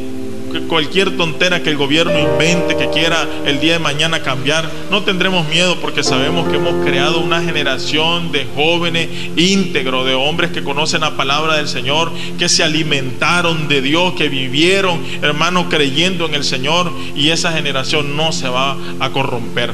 cualquier 0.67 1.17
tontera 1.17 1.61
que 1.63 1.69
el 1.69 1.77
gobierno 1.77 2.17
invente, 2.17 2.75
que 2.75 2.89
quiera 2.89 3.27
el 3.45 3.59
día 3.59 3.73
de 3.73 3.79
mañana 3.79 4.21
cambiar, 4.21 4.69
no 4.89 5.03
tendremos 5.03 5.47
miedo 5.47 5.77
porque 5.81 6.03
sabemos 6.03 6.49
que 6.49 6.57
hemos 6.57 6.85
creado 6.85 7.19
una 7.19 7.41
generación 7.41 8.31
de 8.31 8.45
jóvenes 8.55 9.09
íntegros, 9.35 10.05
de 10.05 10.13
hombres 10.13 10.51
que 10.51 10.63
conocen 10.63 11.01
la 11.01 11.15
palabra 11.15 11.57
del 11.57 11.67
Señor, 11.67 12.11
que 12.37 12.49
se 12.49 12.63
alimentaron 12.63 13.67
de 13.67 13.81
Dios, 13.81 14.13
que 14.13 14.29
vivieron, 14.29 15.01
hermano, 15.21 15.69
creyendo 15.69 16.25
en 16.25 16.35
el 16.35 16.43
Señor 16.43 16.91
y 17.15 17.29
esa 17.29 17.51
generación 17.51 18.15
no 18.15 18.31
se 18.31 18.49
va 18.49 18.77
a 18.99 19.09
corromper. 19.11 19.71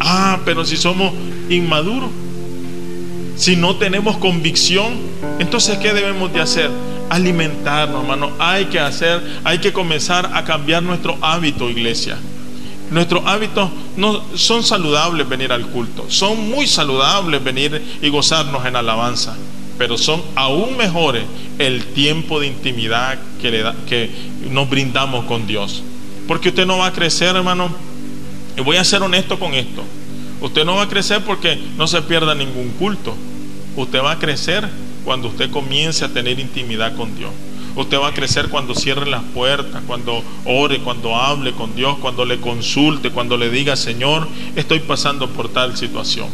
Ah, 0.00 0.40
pero 0.44 0.64
si 0.64 0.76
somos 0.76 1.12
inmaduros, 1.48 2.10
si 3.36 3.56
no 3.56 3.76
tenemos 3.76 4.16
convicción, 4.18 4.94
entonces 5.38 5.78
¿qué 5.78 5.92
debemos 5.92 6.32
de 6.32 6.40
hacer? 6.40 6.70
Alimentarnos, 7.10 8.02
hermano. 8.02 8.32
Hay 8.38 8.66
que 8.66 8.80
hacer, 8.80 9.40
hay 9.44 9.58
que 9.58 9.72
comenzar 9.72 10.30
a 10.34 10.44
cambiar 10.44 10.82
nuestro 10.82 11.18
hábito, 11.20 11.70
iglesia. 11.70 12.18
Nuestros 12.90 13.26
hábitos 13.26 13.70
no 13.96 14.22
son 14.34 14.62
saludables 14.62 15.28
venir 15.28 15.52
al 15.52 15.66
culto, 15.66 16.06
son 16.08 16.48
muy 16.48 16.66
saludables 16.66 17.44
venir 17.44 17.98
y 18.00 18.08
gozarnos 18.08 18.64
en 18.64 18.76
alabanza, 18.76 19.36
pero 19.76 19.98
son 19.98 20.22
aún 20.34 20.76
mejores 20.76 21.24
el 21.58 21.84
tiempo 21.86 22.40
de 22.40 22.46
intimidad 22.46 23.18
que, 23.42 23.72
que 23.86 24.10
nos 24.50 24.70
brindamos 24.70 25.26
con 25.26 25.46
Dios. 25.46 25.82
Porque 26.26 26.48
usted 26.48 26.66
no 26.66 26.78
va 26.78 26.86
a 26.86 26.92
crecer, 26.92 27.36
hermano. 27.36 27.70
Y 28.56 28.60
voy 28.62 28.76
a 28.76 28.84
ser 28.84 29.02
honesto 29.02 29.38
con 29.38 29.54
esto. 29.54 29.82
Usted 30.40 30.64
no 30.64 30.76
va 30.76 30.82
a 30.82 30.88
crecer 30.88 31.22
porque 31.24 31.58
no 31.76 31.86
se 31.86 32.02
pierda 32.02 32.34
ningún 32.34 32.70
culto. 32.70 33.14
Usted 33.76 34.02
va 34.02 34.12
a 34.12 34.18
crecer 34.18 34.68
cuando 35.04 35.28
usted 35.28 35.50
comience 35.50 36.04
a 36.04 36.08
tener 36.08 36.38
intimidad 36.38 36.96
con 36.96 37.16
Dios. 37.16 37.30
Usted 37.76 37.98
va 37.98 38.08
a 38.08 38.14
crecer 38.14 38.48
cuando 38.48 38.74
cierre 38.74 39.08
las 39.08 39.22
puertas, 39.22 39.82
cuando 39.86 40.22
ore, 40.44 40.80
cuando 40.80 41.14
hable 41.14 41.52
con 41.52 41.74
Dios, 41.76 41.98
cuando 41.98 42.24
le 42.24 42.40
consulte, 42.40 43.10
cuando 43.10 43.36
le 43.36 43.50
diga, 43.50 43.76
Señor, 43.76 44.26
estoy 44.56 44.80
pasando 44.80 45.28
por 45.28 45.48
tal 45.48 45.76
situación. 45.76 46.26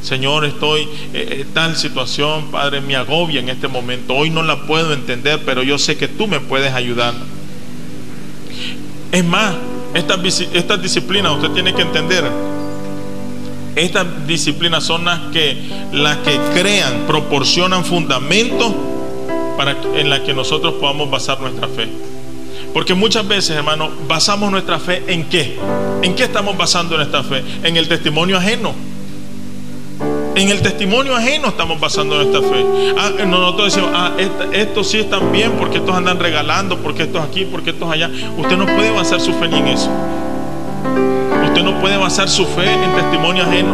Señor, 0.00 0.44
estoy 0.44 0.82
eh, 0.82 0.88
eh, 1.14 1.46
tal 1.52 1.76
situación, 1.76 2.52
Padre, 2.52 2.80
me 2.80 2.94
agobia 2.94 3.40
en 3.40 3.48
este 3.48 3.66
momento. 3.66 4.14
Hoy 4.14 4.30
no 4.30 4.44
la 4.44 4.66
puedo 4.66 4.92
entender, 4.92 5.42
pero 5.44 5.64
yo 5.64 5.78
sé 5.78 5.96
que 5.96 6.06
tú 6.06 6.28
me 6.28 6.38
puedes 6.38 6.72
ayudar. 6.72 7.14
Es 9.10 9.24
más, 9.24 9.56
estas, 9.94 10.40
estas 10.52 10.80
disciplinas 10.80 11.32
usted 11.32 11.50
tiene 11.50 11.74
que 11.74 11.82
entender 11.82 12.24
estas 13.76 14.26
disciplinas 14.26 14.84
son 14.84 15.04
las 15.04 15.20
que, 15.32 15.56
las 15.92 16.16
que 16.18 16.38
crean, 16.54 17.04
proporcionan 17.06 17.84
fundamentos 17.84 18.72
para, 19.56 19.76
en 19.94 20.08
las 20.10 20.20
que 20.20 20.32
nosotros 20.32 20.74
podamos 20.80 21.10
basar 21.10 21.40
nuestra 21.40 21.68
fe. 21.68 21.86
Porque 22.72 22.94
muchas 22.94 23.26
veces, 23.28 23.56
hermano, 23.56 23.90
basamos 24.08 24.50
nuestra 24.50 24.78
fe 24.78 25.02
en 25.06 25.24
qué? 25.28 25.58
¿En 26.02 26.14
qué 26.14 26.24
estamos 26.24 26.56
basando 26.56 26.96
nuestra 26.96 27.22
fe? 27.22 27.42
En 27.62 27.76
el 27.76 27.86
testimonio 27.86 28.38
ajeno. 28.38 28.74
En 30.34 30.50
el 30.50 30.60
testimonio 30.60 31.16
ajeno 31.16 31.48
estamos 31.48 31.80
basando 31.80 32.16
nuestra 32.16 32.40
fe. 32.42 32.64
Ah, 32.98 33.24
nosotros 33.26 33.74
decimos, 33.74 33.90
ah, 33.94 34.12
estos 34.52 34.88
sí 34.88 34.98
están 34.98 35.32
bien 35.32 35.52
porque 35.58 35.78
estos 35.78 35.94
andan 35.94 36.18
regalando, 36.18 36.78
porque 36.78 37.04
estos 37.04 37.22
aquí, 37.22 37.46
porque 37.46 37.70
estos 37.70 37.90
allá. 37.90 38.10
Usted 38.36 38.56
no 38.56 38.66
puede 38.66 38.90
basar 38.90 39.20
su 39.20 39.32
fe 39.32 39.48
ni 39.48 39.58
en 39.58 39.68
eso. 39.68 39.90
Usted 41.56 41.70
no 41.70 41.80
puede 41.80 41.96
basar 41.96 42.28
su 42.28 42.44
fe 42.44 42.70
en 42.70 42.94
testimonio 42.96 43.44
ajeno. 43.44 43.72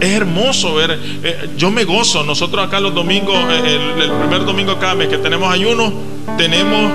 Es 0.00 0.12
hermoso 0.12 0.72
ver, 0.72 0.98
eh, 1.22 1.50
yo 1.58 1.70
me 1.70 1.84
gozo, 1.84 2.24
nosotros 2.24 2.66
acá 2.66 2.80
los 2.80 2.94
domingos, 2.94 3.36
eh, 3.50 3.78
el, 3.98 4.10
primer 4.10 4.46
domingo 4.46 4.78
cada 4.78 4.94
mes 4.94 5.08
que 5.08 5.18
tenemos 5.18 5.52
ayuno, 5.52 5.92
tenemos, 6.38 6.90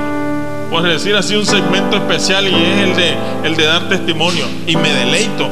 por 0.72 0.82
decir 0.82 1.16
así, 1.16 1.36
un 1.36 1.46
segmento 1.46 1.98
especial 1.98 2.48
y 2.48 2.56
es 2.56 2.80
el 2.80 2.96
de, 2.96 3.14
el 3.44 3.56
de 3.56 3.64
dar 3.64 3.88
testimonio. 3.90 4.46
Y 4.66 4.76
me 4.76 4.92
deleito, 4.92 5.48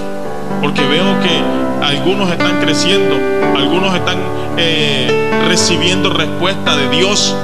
porque 0.64 0.82
veo 0.82 1.06
que 1.22 1.86
algunos 1.86 2.32
están 2.32 2.60
creciendo, 2.60 3.16
algunos 3.56 3.94
están 3.94 4.18
eh, 4.58 5.30
recibiendo 5.48 6.10
respuesta 6.10 6.76
de 6.76 6.90
Dios 6.90 7.36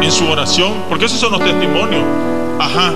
en 0.00 0.10
su 0.10 0.26
oración, 0.26 0.72
porque 0.88 1.04
esos 1.04 1.20
son 1.20 1.32
los 1.32 1.44
testimonios. 1.44 2.02
Ajá, 2.58 2.94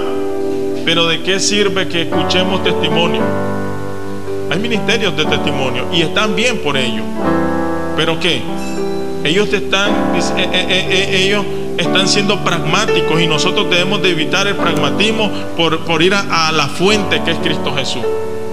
pero 0.88 1.06
¿de 1.06 1.22
qué 1.22 1.38
sirve 1.38 1.86
que 1.86 2.00
escuchemos 2.00 2.64
testimonio? 2.64 3.20
Hay 4.50 4.58
ministerios 4.58 5.14
de 5.18 5.26
testimonio 5.26 5.84
y 5.92 6.00
están 6.00 6.34
bien 6.34 6.60
por 6.60 6.78
ello. 6.78 7.02
¿Pero 7.94 8.18
qué? 8.18 8.40
Ellos 9.22 9.52
están, 9.52 9.90
eh, 10.38 10.48
eh, 10.50 10.66
eh, 10.70 11.26
ellos 11.26 11.44
están 11.76 12.08
siendo 12.08 12.42
pragmáticos 12.42 13.20
y 13.20 13.26
nosotros 13.26 13.68
debemos 13.68 14.00
de 14.00 14.12
evitar 14.12 14.46
el 14.46 14.54
pragmatismo 14.54 15.30
por, 15.58 15.78
por 15.80 16.02
ir 16.02 16.14
a, 16.14 16.48
a 16.48 16.52
la 16.52 16.68
fuente 16.68 17.20
que 17.22 17.32
es 17.32 17.38
Cristo 17.40 17.74
Jesús. 17.76 18.04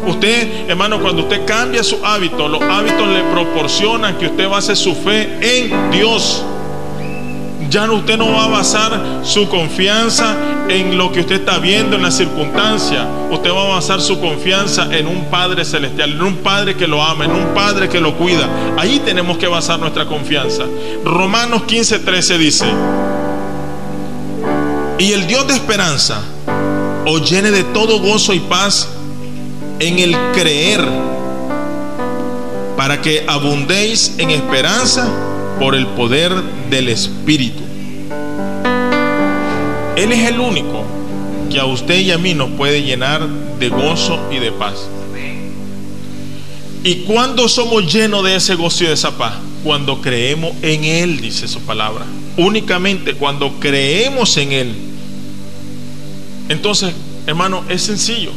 Usted, 0.05 0.69
hermano, 0.69 0.99
cuando 0.99 1.21
usted 1.21 1.45
cambia 1.45 1.85
su 1.85 2.05
hábito, 2.05 2.49
los 2.49 2.61
hábitos 2.61 3.07
le 3.07 3.23
proporcionan 3.31 4.17
que 4.17 4.25
usted 4.25 4.49
base 4.49 4.75
su 4.75 4.93
fe 4.93 5.37
en 5.41 5.89
Dios. 5.89 6.43
Ya 7.69 7.89
usted 7.89 8.17
no 8.17 8.33
va 8.33 8.43
a 8.43 8.47
basar 8.49 9.21
su 9.23 9.47
confianza 9.47 10.35
en 10.69 10.97
lo 10.97 11.11
que 11.11 11.21
usted 11.21 11.35
está 11.35 11.59
viendo 11.59 11.95
en 11.95 12.01
la 12.01 12.11
circunstancia. 12.11 13.07
Usted 13.31 13.51
va 13.51 13.63
a 13.63 13.75
basar 13.75 14.01
su 14.01 14.19
confianza 14.19 14.87
en 14.91 15.07
un 15.07 15.25
Padre 15.25 15.65
celestial, 15.65 16.11
en 16.13 16.21
un 16.21 16.37
Padre 16.37 16.75
que 16.75 16.87
lo 16.87 17.03
ama, 17.03 17.25
en 17.25 17.31
un 17.31 17.53
Padre 17.53 17.89
que 17.89 17.99
lo 17.99 18.17
cuida. 18.17 18.49
Ahí 18.77 19.01
tenemos 19.05 19.37
que 19.37 19.47
basar 19.47 19.79
nuestra 19.79 20.05
confianza. 20.05 20.63
Romanos 21.03 21.63
15:13 21.67 22.37
dice, 22.37 22.65
y 24.97 25.11
el 25.11 25.27
Dios 25.27 25.47
de 25.47 25.53
esperanza 25.53 26.21
os 27.05 27.29
llene 27.29 27.51
de 27.51 27.63
todo 27.65 27.99
gozo 27.99 28.33
y 28.33 28.39
paz 28.39 28.87
en 29.79 29.99
el 29.99 30.15
creer, 30.33 30.81
para 32.77 33.01
que 33.01 33.25
abundéis 33.27 34.15
en 34.17 34.31
esperanza 34.31 35.07
por 35.59 35.75
el 35.75 35.85
poder 35.87 36.33
del 36.69 36.89
Espíritu. 36.89 37.64
Él 40.05 40.11
es 40.11 40.29
el 40.29 40.39
único 40.39 40.83
que 41.51 41.59
a 41.59 41.65
usted 41.65 41.99
y 41.99 42.11
a 42.11 42.19
mí 42.19 42.35
nos 42.35 42.51
puede 42.51 42.83
llenar 42.83 43.27
de 43.27 43.69
gozo 43.69 44.19
y 44.31 44.37
de 44.37 44.51
paz. 44.51 44.87
¿Y 46.83 46.97
cuando 47.05 47.49
somos 47.49 47.91
llenos 47.91 48.23
de 48.23 48.35
ese 48.35 48.53
gozo 48.53 48.83
y 48.83 48.87
de 48.87 48.93
esa 48.93 49.17
paz? 49.17 49.33
Cuando 49.63 50.01
creemos 50.01 50.51
en 50.61 50.83
Él, 50.83 51.21
dice 51.21 51.47
su 51.47 51.59
palabra. 51.61 52.05
Únicamente 52.37 53.15
cuando 53.15 53.59
creemos 53.59 54.37
en 54.37 54.51
Él. 54.51 54.75
Entonces, 56.49 56.93
hermano, 57.25 57.63
es 57.67 57.81
sencillo 57.81 58.29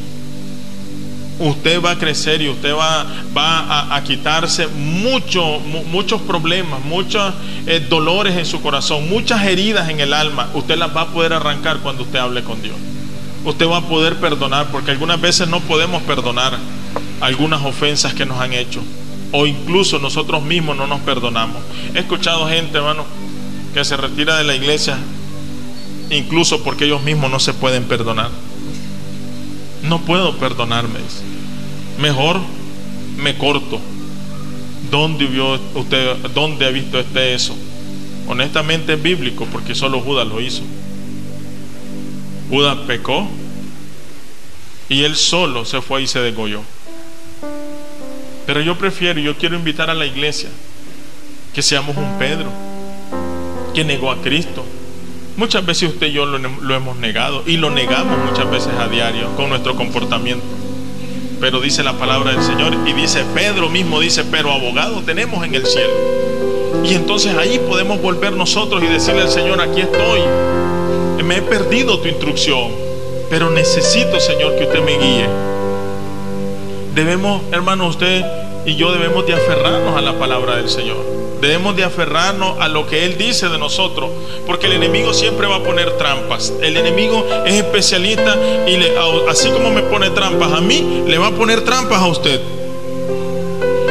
usted 1.38 1.83
va 1.83 1.92
a 1.92 1.98
crecer 1.98 2.42
y 2.42 2.48
usted 2.48 2.74
va, 2.74 3.94
a, 3.94 4.03
quitarse 4.05 4.66
mucho, 4.66 5.61
muchos 5.90 6.20
problemas, 6.22 6.85
muchos 6.85 7.33
eh, 7.66 7.85
dolores 7.88 8.37
en 8.37 8.46
su 8.46 8.61
corazón, 8.61 9.09
muchas 9.09 9.44
heridas 9.44 9.88
en 9.88 10.01
el 10.01 10.12
alma. 10.12 10.48
Usted 10.55 10.77
las 10.77 10.94
va 10.96 11.03
a 11.03 11.07
poder 11.09 11.33
arrancar 11.33 11.79
cuando 11.79 12.03
usted 12.03 12.18
hable 12.18 12.42
con 12.42 12.61
Dios. 12.62 12.77
Usted 13.44 13.68
va 13.68 13.79
a 13.79 13.83
poder 13.83 14.16
perdonar, 14.16 14.66
porque 14.70 14.90
algunas 14.90 15.20
veces 15.20 15.48
no 15.48 15.61
podemos 15.61 16.03
perdonar 16.03 16.59
algunas 17.20 17.64
ofensas 17.64 18.14
que 18.14 18.27
nos 18.27 18.40
han 18.40 18.53
hecho. 18.53 18.83
O 19.33 19.46
incluso 19.46 19.98
nosotros 19.98 20.42
mismos 20.42 20.77
no 20.77 20.87
nos 20.87 21.01
perdonamos. 21.01 21.62
He 21.94 22.01
escuchado 22.01 22.48
gente, 22.48 22.79
hermano, 22.79 23.05
que 23.74 23.85
se 23.85 23.96
retira 23.96 24.37
de 24.38 24.44
la 24.44 24.55
iglesia, 24.55 24.98
incluso 26.11 26.64
porque 26.64 26.87
ellos 26.87 27.03
mismos 27.03 27.31
no 27.31 27.38
se 27.38 27.53
pueden 27.53 27.85
perdonar. 27.85 28.31
No 29.83 30.01
puedo 30.01 30.37
perdonarme. 30.38 30.99
Mejor 32.01 32.41
me 33.17 33.37
corto. 33.37 33.81
¿Dónde 34.91 35.27
vio 35.27 35.59
usted, 35.75 36.17
dónde 36.35 36.67
ha 36.67 36.71
visto 36.71 36.99
este 36.99 37.35
eso? 37.35 37.55
Honestamente 38.27 38.95
es 38.95 39.03
bíblico 39.03 39.47
porque 39.51 39.75
solo 39.75 40.01
Judas 40.01 40.27
lo 40.27 40.41
hizo. 40.41 40.62
Judas 42.51 42.79
pecó 42.87 43.29
y 44.88 45.03
él 45.03 45.17
solo 45.17 45.64
se 45.64 45.83
fue 45.83 46.03
y 46.03 46.07
se 46.07 46.21
degolló. 46.21 46.62
Pero 48.47 48.61
yo 48.62 48.79
prefiero, 48.79 49.21
yo 49.21 49.37
quiero 49.37 49.57
invitar 49.57 49.91
a 49.91 49.95
la 49.95 50.07
iglesia 50.07 50.49
que 51.53 51.62
seamos 51.62 51.97
un 51.97 52.19
Pedro 52.19 52.51
que 53.75 53.85
negó 53.85 54.11
a 54.11 54.23
Cristo, 54.23 54.64
Muchas 55.38 55.64
veces 55.64 55.90
usted 55.90 56.09
y 56.09 56.12
yo 56.14 56.27
lo, 56.27 56.74
hemos 56.74 56.96
negado 56.96 57.44
y 57.46 57.59
lo 57.59 57.70
negamos 57.70 58.18
muchas 58.29 58.51
veces 58.51 58.72
a 58.77 58.88
diario 58.88 59.29
con 59.37 59.48
nuestro 59.48 59.77
comportamiento. 59.77 60.44
Pero 61.40 61.61
dice 61.61 61.85
la 61.85 61.92
palabra 61.92 62.33
del 62.33 62.42
Señor 62.42 62.77
y 62.85 62.92
dice, 62.92 63.22
Pedro 63.37 63.68
mismo 63.68 64.01
dice, 64.01 64.24
pero 64.24 64.51
abogado 64.51 65.01
tenemos 65.03 65.46
en 65.46 65.55
el 65.55 65.64
cielo. 65.64 65.92
Y 66.85 66.94
entonces 66.94 67.37
ahí 67.37 67.61
podemos 67.68 68.03
volver 68.03 68.33
nosotros 68.33 68.83
y 68.83 68.88
decirle 68.88 69.22
al 69.22 69.29
Señor, 69.29 69.61
aquí 69.61 69.81
estoy. 69.81 70.22
Me 71.22 71.37
he 71.37 71.42
perdido 71.42 72.01
tu 72.01 72.09
instrucción, 72.09 72.72
pero 73.31 73.48
necesito, 73.48 74.18
Señor, 74.18 74.57
que 74.57 74.64
usted 74.64 74.83
me 74.83 74.98
guíe. 74.98 75.29
Debemos, 76.96 77.42
hermano, 77.53 77.87
usted 77.87 78.24
y 78.66 78.74
yo 78.74 78.90
debemos 78.90 79.24
de 79.24 79.35
aferrarnos 79.35 79.96
a 79.96 80.01
la 80.01 80.18
palabra 80.18 80.57
del 80.57 80.68
Señor. 80.68 81.17
Debemos 81.40 81.77
de 81.77 81.85
aferrarnos 81.85 82.59
a 82.61 82.68
lo 82.68 82.87
que 82.87 83.05
Él 83.05 83.16
dice 83.16 83.48
de 83.48 83.59
nosotros, 83.59 84.11
porque 84.46 84.66
el 84.66 84.72
enemigo 84.72 85.14
siempre 85.14 85.46
va 85.46 85.57
a 85.57 85.62
poner 85.62 85.96
trampas. 85.96 86.53
El 86.61 86.77
enemigo 86.77 87.24
es 87.46 87.55
especialista 87.55 88.37
y 88.66 88.77
así 89.29 89.51
como 89.51 89.70
me 89.70 89.83
pone 89.83 90.11
trampas 90.11 90.53
a 90.53 90.61
mí, 90.61 91.05
le 91.07 91.18
va 91.18 91.29
a 91.29 91.33
poner 91.33 91.62
trampas 91.62 92.03
a 92.03 92.07
usted. 92.07 92.40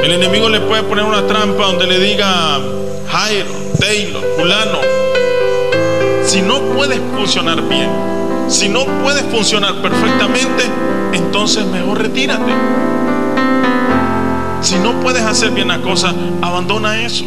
El 0.04 0.12
enemigo 0.12 0.50
le 0.50 0.60
puede 0.62 0.84
poner 0.84 1.06
una 1.06 1.26
trampa 1.26 1.66
donde 1.66 1.88
le 1.88 2.00
diga 2.00 2.60
Jairo, 3.10 3.52
Taylor, 3.80 4.24
fulano. 4.38 4.80
Si 6.24 6.42
no 6.42 6.60
puedes 6.76 7.00
funcionar 7.16 7.62
bien, 7.62 7.90
si 8.50 8.70
no 8.70 8.86
puedes 9.04 9.24
funcionar 9.24 9.82
perfectamente, 9.82 10.64
entonces 11.14 11.66
mejor 11.66 12.02
retírate. 12.02 12.52
Si 14.62 14.76
no 14.76 15.00
puedes 15.00 15.24
hacer 15.24 15.52
bien 15.52 15.70
la 15.70 15.82
cosa, 15.82 16.14
abandona 16.42 17.02
eso. 17.02 17.24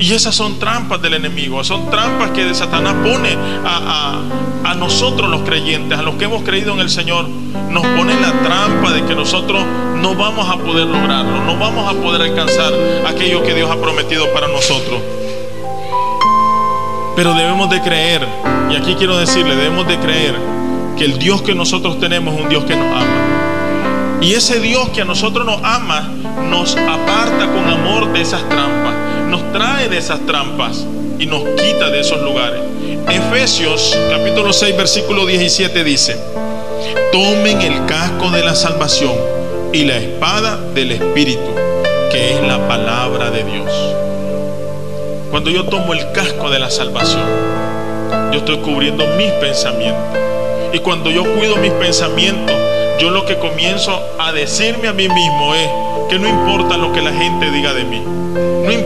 Y 0.00 0.14
esas 0.14 0.34
son 0.34 0.58
trampas 0.58 1.02
del 1.02 1.12
enemigo, 1.12 1.62
son 1.62 1.90
trampas 1.90 2.30
que 2.30 2.54
Satanás 2.54 2.94
pone 3.02 3.36
a, 3.66 4.18
a, 4.64 4.74
nosotros 4.74 5.28
los 5.28 5.42
creyentes, 5.42 5.98
a 5.98 6.00
los 6.00 6.14
que 6.14 6.24
hemos 6.24 6.42
creído 6.42 6.72
en 6.72 6.80
el 6.80 6.88
Señor, 6.88 7.28
nos 7.28 7.86
pone 7.86 8.18
la 8.18 8.32
trampa 8.42 8.92
de 8.92 9.04
que 9.04 9.14
nosotros 9.14 9.62
no 9.96 10.14
vamos 10.14 10.48
a 10.48 10.56
poder 10.56 10.86
lograrlo, 10.86 11.44
no 11.44 11.58
vamos 11.58 11.86
a 11.86 11.94
poder 12.00 12.22
alcanzar 12.22 12.72
aquello 13.06 13.42
que 13.42 13.52
Dios 13.52 13.70
ha 13.70 13.76
prometido 13.78 14.32
para 14.32 14.48
nosotros. 14.48 15.02
Pero 17.14 17.34
debemos 17.34 17.68
de 17.68 17.82
creer, 17.82 18.26
y 18.70 18.76
aquí 18.76 18.94
quiero 18.94 19.18
decirle, 19.18 19.54
debemos 19.54 19.86
de 19.86 19.98
creer 19.98 20.34
que 20.96 21.04
el 21.04 21.18
Dios 21.18 21.42
que 21.42 21.54
nosotros 21.54 22.00
tenemos 22.00 22.34
es 22.36 22.40
un 22.40 22.48
Dios 22.48 22.64
que 22.64 22.74
nos 22.74 22.86
ama. 22.86 24.18
Y 24.22 24.32
ese 24.32 24.60
Dios 24.60 24.88
que 24.88 25.02
a 25.02 25.04
nosotros 25.04 25.44
nos 25.44 25.62
ama, 25.62 26.08
nos 26.48 26.74
aparta 26.74 27.52
con 27.52 27.68
amor 27.68 28.10
de 28.14 28.22
esas 28.22 28.48
trampas 28.48 28.99
nos 29.30 29.52
trae 29.52 29.88
de 29.88 29.98
esas 29.98 30.26
trampas 30.26 30.84
y 31.18 31.26
nos 31.26 31.42
quita 31.42 31.88
de 31.88 32.00
esos 32.00 32.20
lugares. 32.22 32.60
Efesios 33.08 33.96
capítulo 34.10 34.52
6 34.52 34.76
versículo 34.76 35.24
17 35.24 35.84
dice, 35.84 36.16
tomen 37.12 37.62
el 37.62 37.86
casco 37.86 38.30
de 38.30 38.44
la 38.44 38.54
salvación 38.54 39.14
y 39.72 39.84
la 39.84 39.96
espada 39.96 40.58
del 40.74 40.92
Espíritu, 40.92 41.54
que 42.10 42.34
es 42.34 42.42
la 42.42 42.66
palabra 42.66 43.30
de 43.30 43.44
Dios. 43.44 43.70
Cuando 45.30 45.50
yo 45.50 45.64
tomo 45.66 45.92
el 45.92 46.10
casco 46.10 46.50
de 46.50 46.58
la 46.58 46.70
salvación, 46.70 47.22
yo 48.32 48.38
estoy 48.38 48.58
cubriendo 48.58 49.06
mis 49.16 49.30
pensamientos. 49.32 50.18
Y 50.72 50.80
cuando 50.80 51.10
yo 51.10 51.24
cuido 51.36 51.56
mis 51.56 51.72
pensamientos, 51.72 52.56
yo 52.98 53.10
lo 53.10 53.24
que 53.26 53.38
comienzo 53.38 54.00
a 54.18 54.32
decirme 54.32 54.88
a 54.88 54.92
mí 54.92 55.08
mismo 55.08 55.54
es 55.54 55.68
que 56.08 56.18
no 56.18 56.28
importa 56.28 56.76
lo 56.76 56.92
que 56.92 57.00
la 57.00 57.12
gente 57.12 57.50
diga 57.52 57.72
de 57.72 57.84
mí. 57.84 58.02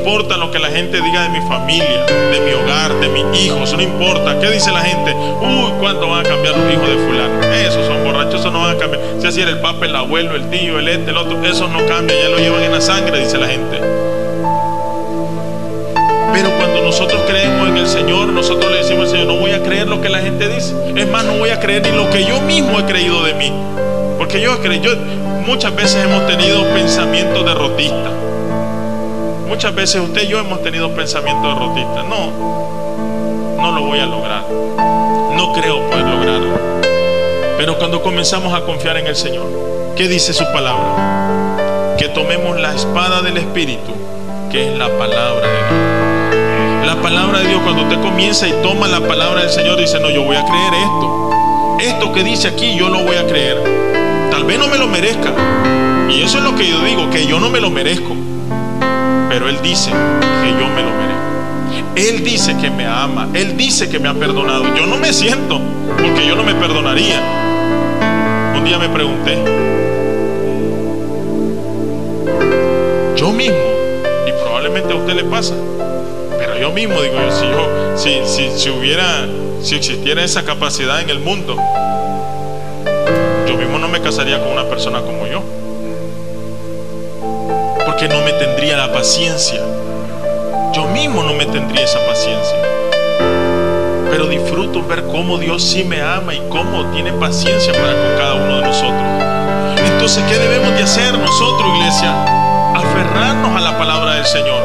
Importa 0.05 0.37
lo 0.37 0.51
que 0.51 0.59
la 0.59 0.69
gente 0.69 1.01
diga 1.01 1.23
de 1.23 1.31
mi 1.31 1.40
familia, 1.49 2.05
de 2.05 2.38
mi 2.40 2.53
hogar, 2.53 2.93
de 3.01 3.09
mis 3.09 3.40
hijos, 3.40 3.73
no 3.73 3.81
importa. 3.81 4.38
¿Qué 4.38 4.51
dice 4.51 4.71
la 4.71 4.83
gente? 4.83 5.14
Uy, 5.14 5.73
¿cuánto 5.81 6.11
van 6.11 6.27
a 6.27 6.29
cambiar 6.29 6.55
los 6.59 6.71
hijos 6.71 6.87
de 6.87 6.97
fulano? 6.97 7.43
Esos 7.55 7.87
son 7.87 8.05
borrachos, 8.05 8.40
esos 8.40 8.53
no 8.53 8.61
van 8.61 8.77
a 8.77 8.79
cambiar. 8.79 9.03
Si 9.19 9.27
así 9.27 9.40
era 9.40 9.53
el 9.53 9.61
papá, 9.61 9.87
el 9.87 9.97
abuelo, 9.97 10.37
el 10.37 10.51
tío, 10.51 10.79
el 10.79 10.88
este, 10.88 11.11
el 11.11 11.17
otro, 11.17 11.43
esos 11.43 11.71
no 11.71 11.87
cambian, 11.87 12.21
ya 12.21 12.29
lo 12.29 12.37
llevan 12.37 12.62
en 12.64 12.73
la 12.73 12.83
sangre, 12.83 13.19
dice 13.19 13.38
la 13.38 13.49
gente. 13.49 13.79
Pero 16.35 16.51
cuando 16.59 16.83
nosotros 16.83 17.23
creemos 17.27 17.67
en 17.71 17.79
el 17.79 17.87
Señor, 17.87 18.29
nosotros 18.29 18.71
le 18.71 18.79
decimos 18.81 19.05
al 19.05 19.11
Señor, 19.11 19.27
no 19.29 19.37
voy 19.37 19.53
a 19.53 19.62
creer 19.62 19.88
lo 19.88 20.03
que 20.03 20.11
la 20.11 20.19
gente 20.19 20.51
dice. 20.51 20.75
Es 20.95 21.09
más, 21.09 21.25
no 21.25 21.38
voy 21.38 21.49
a 21.49 21.61
creer 21.61 21.83
ni 21.83 21.97
lo 21.97 22.11
que 22.11 22.27
yo 22.27 22.43
mismo 22.43 22.79
he 22.79 22.85
creído 22.85 23.23
de 23.23 23.33
mí. 23.33 23.51
Porque 24.19 24.43
yo, 24.43 24.62
yo 24.62 24.97
muchas 25.47 25.75
veces 25.75 26.05
hemos 26.05 26.27
tenido 26.27 26.62
pensamientos 26.75 27.47
derrotistas. 27.47 28.23
Muchas 29.55 29.73
veces 29.73 30.01
usted 30.01 30.23
y 30.25 30.27
yo 30.27 30.40
hemos 30.40 30.64
tenido 30.64 30.90
pensamientos 30.97 31.55
derrotistas. 31.55 32.05
No, 32.07 32.27
no 33.62 33.71
lo 33.71 33.83
voy 33.83 34.01
a 34.01 34.05
lograr. 34.05 34.43
No 34.51 35.53
creo 35.53 35.81
poder 35.88 36.05
lograrlo. 36.05 36.59
Pero 37.57 37.79
cuando 37.79 38.03
comenzamos 38.03 38.53
a 38.53 38.62
confiar 38.62 38.97
en 38.97 39.07
el 39.07 39.14
Señor, 39.14 39.47
¿qué 39.97 40.09
dice 40.09 40.33
su 40.33 40.43
palabra? 40.53 41.95
Que 41.97 42.09
tomemos 42.09 42.59
la 42.59 42.75
espada 42.75 43.23
del 43.23 43.37
Espíritu, 43.37 43.93
que 44.51 44.73
es 44.73 44.77
la 44.77 44.88
palabra 44.99 45.47
de 45.47 45.59
Dios. 45.69 46.87
La 46.87 47.01
palabra 47.01 47.38
de 47.38 47.49
Dios, 47.51 47.61
cuando 47.62 47.83
usted 47.83 48.01
comienza 48.01 48.49
y 48.49 48.53
toma 48.61 48.88
la 48.88 49.07
palabra 49.07 49.43
del 49.43 49.51
Señor, 49.51 49.79
dice, 49.79 50.01
no, 50.01 50.11
yo 50.11 50.25
voy 50.25 50.37
a 50.37 50.45
creer 50.45 50.75
esto. 50.75 51.31
Esto 51.79 52.12
que 52.12 52.25
dice 52.25 52.49
aquí, 52.49 52.77
yo 52.77 52.88
lo 52.88 53.05
voy 53.05 53.14
a 53.14 53.25
creer. 53.25 53.57
Tal 54.33 54.43
vez 54.43 54.59
no 54.59 54.67
me 54.67 54.79
lo 54.79 54.88
merezca. 54.88 55.33
Y 56.11 56.23
eso 56.23 56.38
es 56.38 56.45
lo 56.45 56.57
que 56.57 56.69
yo 56.69 56.81
digo, 56.81 57.09
que 57.09 57.25
yo 57.25 57.38
no 57.38 57.51
me 57.51 57.61
lo 57.61 57.71
merezco 57.71 58.17
pero 59.35 59.49
Él 59.49 59.59
dice 59.64 59.90
que 59.90 60.49
yo 60.49 60.68
me 60.68 60.83
lo 60.83 60.90
merezco. 60.90 61.97
Él 61.97 62.23
dice 62.23 62.57
que 62.57 62.70
me 62.70 62.87
ama, 62.87 63.29
Él 63.35 63.57
dice 63.57 63.88
que 63.88 63.99
me 63.99 64.09
ha 64.09 64.14
perdonado. 64.14 64.62
Yo 64.77 64.87
no 64.87 64.97
me 64.97 65.12
siento, 65.12 65.61
porque 65.88 66.25
yo 66.25 66.37
no 66.37 66.44
me 66.44 66.55
perdonaría. 66.55 67.20
Un 68.57 68.64
día 68.64 68.79
me 68.79 68.88
pregunté, 68.88 69.37
yo 73.16 73.33
mismo, 73.33 73.57
y 74.25 74.31
probablemente 74.40 74.92
a 74.92 74.97
usted 74.99 75.14
le 75.14 75.25
pasa, 75.25 75.55
pero 76.38 76.57
yo 76.57 76.70
mismo 76.70 77.03
digo, 77.03 77.16
si 77.33 77.47
yo, 77.49 77.97
si, 77.97 78.20
si, 78.25 78.57
si 78.57 78.70
hubiera, 78.70 79.27
si 79.61 79.75
existiera 79.75 80.23
esa 80.23 80.44
capacidad 80.44 81.01
en 81.01 81.11
el 81.11 81.18
mundo, 81.18 81.57
yo 83.49 83.57
mismo 83.57 83.81
no 83.81 83.88
me 83.88 84.01
casaría 84.01 84.38
con 84.38 84.53
una 84.53 84.68
persona 84.68 85.01
como 85.01 85.27
yo 85.27 85.42
no 88.09 88.21
me 88.23 88.33
tendría 88.33 88.77
la 88.77 88.93
paciencia. 88.93 89.61
Yo 90.73 90.87
mismo 90.88 91.23
no 91.23 91.35
me 91.35 91.47
tendría 91.47 91.85
esa 91.85 92.05
paciencia. 92.07 92.57
Pero 94.11 94.27
disfruto 94.27 94.83
ver 94.87 95.05
cómo 95.05 95.38
Dios 95.38 95.62
sí 95.62 95.85
me 95.85 96.03
ama 96.03 96.35
y 96.35 96.43
cómo 96.51 96.85
tiene 96.93 97.12
paciencia 97.12 97.73
para 97.73 97.93
con 97.95 98.17
cada 98.19 98.35
uno 98.35 98.57
de 98.57 98.67
nosotros. 98.67 99.03
Entonces, 99.93 100.23
¿qué 100.29 100.38
debemos 100.38 100.71
de 100.77 100.83
hacer 100.83 101.17
nosotros, 101.19 101.69
iglesia? 101.77 102.12
Aferrarnos 102.75 103.57
a 103.57 103.61
la 103.61 103.79
palabra 103.79 104.17
del 104.17 104.27
Señor. 104.27 104.62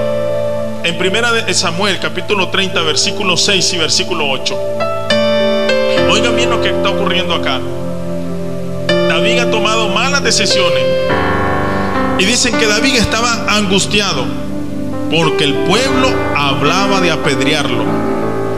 En 0.84 0.98
primera 0.98 1.32
de 1.32 1.54
Samuel, 1.54 2.00
capítulo 2.00 2.50
30, 2.50 2.82
versículo 2.82 3.38
6 3.38 3.74
y 3.74 3.78
versículo 3.78 4.30
8. 4.30 4.60
Oigan 6.12 6.36
bien 6.36 6.50
lo 6.50 6.62
que 6.62 6.70
está 6.70 6.90
ocurriendo 6.90 7.36
acá. 7.36 7.60
David 9.08 9.40
ha 9.40 9.52
tomado 9.52 9.90
malas 9.90 10.24
decisiones 10.24 10.99
y 12.20 12.26
dicen 12.26 12.58
que 12.58 12.68
David 12.68 12.96
estaba 12.96 13.46
angustiado 13.48 14.26
porque 15.10 15.46
el 15.46 15.54
pueblo 15.54 16.10
hablaba 16.36 17.02
de 17.02 17.12
apedrearlo. 17.12 17.84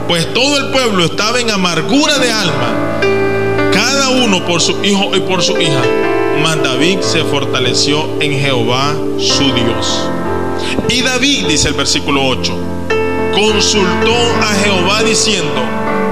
Pues 0.07 0.33
todo 0.33 0.57
el 0.57 0.71
pueblo 0.71 1.05
estaba 1.05 1.39
en 1.39 1.51
amargura 1.51 2.17
de 2.17 2.31
alma, 2.31 2.99
cada 3.71 4.09
uno 4.09 4.45
por 4.45 4.59
su 4.61 4.83
hijo 4.83 5.15
y 5.15 5.21
por 5.21 5.41
su 5.41 5.57
hija. 5.61 5.81
Mas 6.43 6.61
David 6.61 6.99
se 7.01 7.23
fortaleció 7.23 8.19
en 8.19 8.37
Jehová 8.37 8.95
su 9.17 9.53
Dios. 9.53 10.09
Y 10.89 11.01
David, 11.01 11.47
dice 11.47 11.69
el 11.69 11.75
versículo 11.75 12.25
8, 12.25 12.53
consultó 13.33 14.15
a 14.41 14.53
Jehová 14.63 15.03
diciendo, 15.03 15.61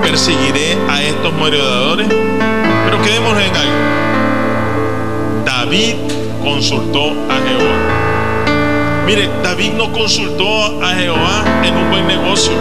perseguiré 0.02 0.78
a 0.88 1.04
estos 1.04 1.34
merodeadores. 1.34 2.08
Pero 2.08 3.02
quedémonos 3.02 3.44
en 3.44 3.56
algo. 3.56 3.74
David 5.46 5.96
consultó 6.40 7.12
a 7.30 7.38
Jehová. 7.48 9.06
Mire, 9.06 9.30
David 9.44 9.72
no 9.74 9.92
consultó 9.92 10.84
a 10.84 10.94
Jehová 10.96 11.44
en 11.64 11.76
un 11.76 11.90
buen 11.90 12.08
negocio. 12.08 12.54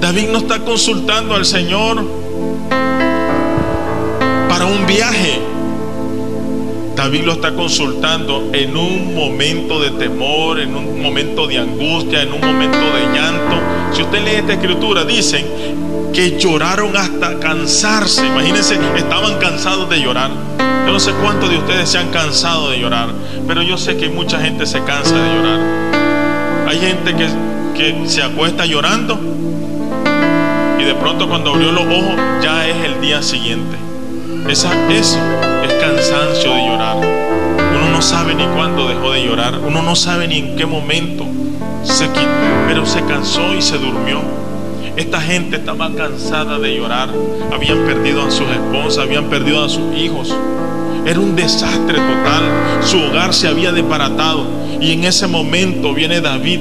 David 0.00 0.28
no 0.30 0.38
está 0.38 0.58
consultando 0.60 1.34
al 1.34 1.44
Señor 1.44 2.04
para 4.48 4.66
un 4.66 4.86
viaje. 4.86 5.40
David 6.94 7.22
lo 7.22 7.32
está 7.32 7.54
consultando 7.54 8.50
en 8.52 8.76
un 8.76 9.14
momento 9.14 9.80
de 9.80 9.90
temor, 9.92 10.60
en 10.60 10.76
un 10.76 11.00
momento 11.00 11.46
de 11.46 11.58
angustia, 11.58 12.22
en 12.22 12.32
un 12.32 12.40
momento 12.40 12.78
de 12.78 13.18
llanto. 13.18 13.56
Si 13.92 14.02
usted 14.02 14.24
lee 14.24 14.36
esta 14.36 14.52
escritura, 14.52 15.04
dicen 15.04 15.46
que 16.12 16.38
lloraron 16.38 16.96
hasta 16.96 17.38
cansarse. 17.40 18.26
Imagínense, 18.26 18.78
estaban 18.96 19.38
cansados 19.38 19.88
de 19.88 20.00
llorar. 20.00 20.30
Yo 20.86 20.92
no 20.92 21.00
sé 21.00 21.12
cuántos 21.22 21.48
de 21.48 21.58
ustedes 21.58 21.88
se 21.88 21.98
han 21.98 22.08
cansado 22.10 22.70
de 22.70 22.80
llorar, 22.80 23.08
pero 23.46 23.62
yo 23.62 23.78
sé 23.78 23.96
que 23.96 24.08
mucha 24.08 24.40
gente 24.40 24.66
se 24.66 24.82
cansa 24.84 25.14
de 25.14 25.34
llorar. 25.34 25.60
Hay 26.68 26.78
gente 26.78 27.14
que, 27.14 27.28
que 27.74 28.08
se 28.08 28.22
acuesta 28.22 28.66
llorando 28.66 29.18
y 30.78 30.84
de 30.84 30.94
pronto 30.94 31.28
cuando 31.28 31.50
abrió 31.50 31.70
los 31.70 31.84
ojos 31.84 32.16
ya 32.42 32.66
es 32.66 32.76
el 32.84 33.00
día 33.00 33.22
siguiente. 33.22 33.76
Esa, 34.48 34.72
eso 34.90 35.18
es 35.62 35.72
cansancio 35.74 36.54
de 36.54 36.66
llorar. 36.66 36.96
Uno 36.96 37.90
no 37.92 38.02
sabe 38.02 38.34
ni 38.34 38.44
cuándo 38.46 38.88
dejó 38.88 39.12
de 39.12 39.24
llorar, 39.24 39.58
uno 39.58 39.82
no 39.82 39.94
sabe 39.94 40.26
ni 40.26 40.38
en 40.38 40.56
qué 40.56 40.66
momento 40.66 41.24
se 41.84 42.08
quitó, 42.08 42.26
pero 42.66 42.84
se 42.84 43.04
cansó 43.04 43.54
y 43.54 43.62
se 43.62 43.78
durmió. 43.78 44.20
Esta 44.96 45.20
gente 45.20 45.56
estaba 45.56 45.90
cansada 45.94 46.58
de 46.58 46.76
llorar. 46.76 47.08
Habían 47.52 47.78
perdido 47.86 48.22
a 48.26 48.30
sus 48.30 48.48
esposas, 48.50 49.04
habían 49.04 49.24
perdido 49.30 49.64
a 49.64 49.68
sus 49.68 49.96
hijos. 49.96 50.36
Era 51.04 51.20
un 51.20 51.36
desastre 51.36 51.98
total. 51.98 52.42
Su 52.84 52.98
hogar 52.98 53.34
se 53.34 53.48
había 53.48 53.72
desbaratado. 53.72 54.46
Y 54.80 54.92
en 54.92 55.04
ese 55.04 55.26
momento 55.26 55.94
viene 55.94 56.20
David 56.20 56.60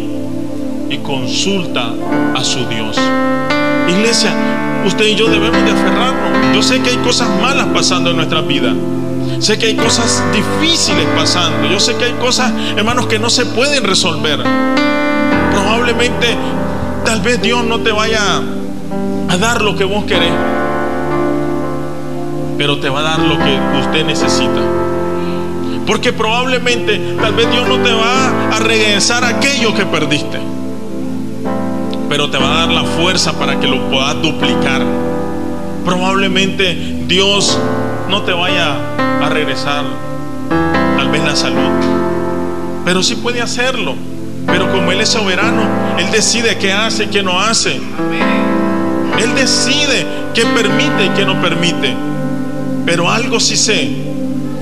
y 0.90 0.98
consulta 0.98 1.92
a 2.36 2.44
su 2.44 2.66
Dios. 2.68 2.98
Iglesia, 3.88 4.32
usted 4.86 5.06
y 5.06 5.16
yo 5.16 5.28
debemos 5.28 5.64
de 5.64 5.72
aferrarnos. 5.72 6.56
Yo 6.56 6.62
sé 6.62 6.82
que 6.82 6.92
hay 6.92 6.98
cosas 6.98 7.30
malas 7.42 7.68
pasando 7.74 8.12
en 8.12 8.18
nuestra 8.18 8.42
vida. 8.42 8.74
Sé 9.40 9.58
que 9.58 9.68
hay 9.68 9.76
cosas 9.76 10.24
difíciles 10.34 11.06
pasando. 11.16 11.68
Yo 11.68 11.80
sé 11.80 11.96
que 11.96 12.06
hay 12.06 12.14
cosas, 12.14 12.52
hermanos, 12.76 13.08
que 13.08 13.18
no 13.18 13.30
se 13.30 13.46
pueden 13.46 13.84
resolver. 13.84 14.40
Probablemente 15.52 16.38
Tal 17.06 17.22
vez 17.22 17.42
Dios 17.42 17.64
no 17.66 17.80
te 17.80 17.92
vaya 17.92 18.42
a 19.30 19.38
dar 19.38 19.62
lo 19.62 19.76
que 19.76 19.84
vos 19.84 20.06
querés, 20.06 20.32
pero 22.62 22.78
te 22.78 22.90
va 22.90 23.00
a 23.00 23.02
dar 23.02 23.20
lo 23.22 23.40
que 23.40 23.60
usted 23.80 24.06
necesita. 24.06 24.62
Porque 25.88 26.14
probablemente 26.14 27.16
tal 27.20 27.34
vez 27.34 27.50
Dios 27.50 27.68
no 27.68 27.80
te 27.80 27.92
va 27.92 28.56
a 28.56 28.60
regresar 28.60 29.26
aquello 29.26 29.74
que 29.74 29.84
perdiste. 29.88 30.38
Pero 32.08 32.30
te 32.30 32.38
va 32.38 32.52
a 32.52 32.60
dar 32.60 32.70
la 32.70 32.84
fuerza 32.84 33.34
para 33.34 33.60
que 33.60 33.66
lo 33.66 33.90
puedas 33.90 34.22
duplicar. 34.22 34.84
Probablemente 35.84 36.76
Dios 37.08 37.58
no 38.12 38.22
te 38.22 38.32
vaya 38.32 38.76
a 39.24 39.28
regresar 39.30 39.84
tal 40.98 41.10
vez 41.10 41.24
la 41.24 41.36
salud. 41.36 41.72
Pero 42.86 43.02
sí 43.02 43.16
puede 43.16 43.42
hacerlo. 43.42 43.96
Pero 44.46 44.72
como 44.72 44.92
Él 44.92 45.02
es 45.02 45.10
soberano, 45.10 45.64
Él 45.98 46.12
decide 46.12 46.60
qué 46.60 46.72
hace 46.72 47.06
y 47.06 47.08
qué 47.08 47.24
no 47.24 47.40
hace. 47.40 47.82
Él 49.18 49.34
decide 49.34 50.06
qué 50.36 50.46
permite 50.46 51.06
y 51.06 51.10
qué 51.16 51.26
no 51.26 51.42
permite. 51.42 51.96
Pero 52.86 53.10
algo 53.10 53.40
sí 53.40 53.56
sé, 53.56 53.90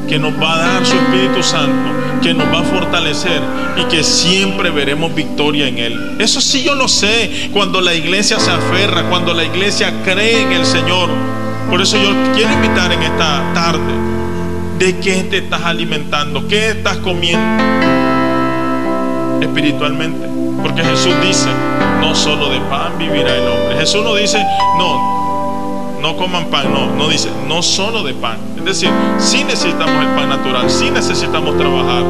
que 0.10 0.18
nos 0.18 0.34
va 0.42 0.56
a 0.56 0.58
dar 0.58 0.86
su 0.86 0.96
Espíritu 0.96 1.44
Santo, 1.44 1.90
que 2.22 2.34
nos 2.34 2.48
va 2.48 2.62
a 2.62 2.64
fortalecer 2.64 3.42
y 3.78 3.84
que 3.86 4.04
siempre 4.04 4.72
veremos 4.72 5.14
victoria 5.14 5.68
en 5.68 5.78
Él. 5.78 6.16
Eso 6.20 6.42
sí 6.42 6.64
yo 6.64 6.74
lo 6.74 6.88
sé, 6.88 7.50
cuando 7.54 7.80
la 7.80 7.94
iglesia 7.94 8.40
se 8.40 8.50
aferra, 8.50 9.04
cuando 9.10 9.34
la 9.34 9.44
iglesia 9.44 9.94
cree 10.04 10.42
en 10.42 10.52
el 10.52 10.66
Señor. 10.66 11.10
Por 11.70 11.82
eso 11.82 11.98
yo 11.98 12.10
quiero 12.34 12.52
invitar 12.54 12.92
en 12.92 13.04
esta 13.04 13.44
tarde, 13.54 13.94
¿de 14.80 14.98
qué 14.98 15.24
te 15.30 15.38
estás 15.38 15.62
alimentando? 15.62 16.48
¿Qué 16.48 16.70
estás 16.72 16.98
comiendo 16.98 17.64
espiritualmente? 19.42 20.28
Porque 20.64 20.84
Jesús 20.84 21.14
dice, 21.22 21.50
no 22.02 22.16
solo 22.16 22.50
de 22.50 22.60
pan 22.62 22.98
vivirá 22.98 23.36
el 23.36 23.48
hombre. 23.48 23.78
Jesús 23.80 24.04
no 24.04 24.16
dice, 24.16 24.44
no, 24.80 25.19
no 26.02 26.16
coman 26.18 26.46
pan, 26.46 26.72
no, 26.74 26.96
no 26.96 27.08
dice, 27.10 27.30
no 27.48 27.62
solo 27.62 28.04
de 28.04 28.14
pan. 28.14 28.38
Es 28.58 28.66
decir, 28.66 28.90
sí 29.18 29.44
necesitamos 29.44 30.06
el 30.06 30.10
pan 30.16 30.30
natural, 30.30 30.70
sí 30.70 30.90
necesitamos 30.92 31.58
trabajar, 31.58 32.04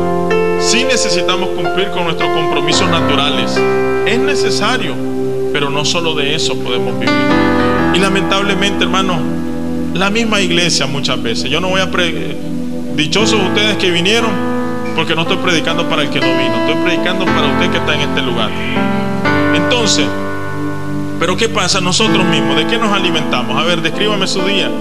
sí 0.60 0.84
necesitamos 0.84 1.50
cumplir 1.50 1.90
con 1.90 2.06
nuestros 2.06 2.30
compromisos 2.32 2.90
naturales. 2.90 3.60
Es 4.06 4.20
necesario, 4.20 4.94
pero 5.54 5.70
no 5.70 5.86
solo 5.86 6.16
de 6.16 6.36
eso 6.36 6.56
podemos 6.56 7.00
vivir. 7.00 7.14
Y 7.94 8.00
lamentablemente, 8.00 8.84
hermano, 8.84 9.20
la 9.94 10.10
misma 10.10 10.42
iglesia 10.42 10.86
muchas 10.86 11.22
veces, 11.22 11.50
yo 11.50 11.60
no 11.60 11.70
voy 11.70 11.82
a... 11.82 11.90
Pre 11.92 12.50
Dichosos 13.00 13.40
ustedes 13.40 13.78
que 13.78 13.92
vinieron, 13.92 14.30
porque 14.94 15.16
no 15.16 15.22
estoy 15.22 15.38
predicando 15.38 15.88
para 15.88 16.02
el 16.02 16.10
que 16.10 16.20
no 16.20 16.28
vino, 16.28 16.54
estoy 16.68 16.84
predicando 16.84 17.24
para 17.24 17.48
usted 17.48 17.72
que 17.72 17.78
está 17.78 17.96
en 17.96 18.02
este 18.02 18.22
lugar. 18.22 18.50
Entonces, 19.56 20.06
pero 21.20 21.36
¿qué 21.36 21.50
pasa 21.50 21.82
nosotros 21.82 22.24
mismos? 22.26 22.56
¿De 22.56 22.66
qué 22.66 22.78
nos 22.78 22.94
alimentamos? 22.94 23.58
A 23.58 23.64
ver, 23.66 23.82
descríbame 23.82 24.26
su 24.26 24.42
día. 24.42 24.72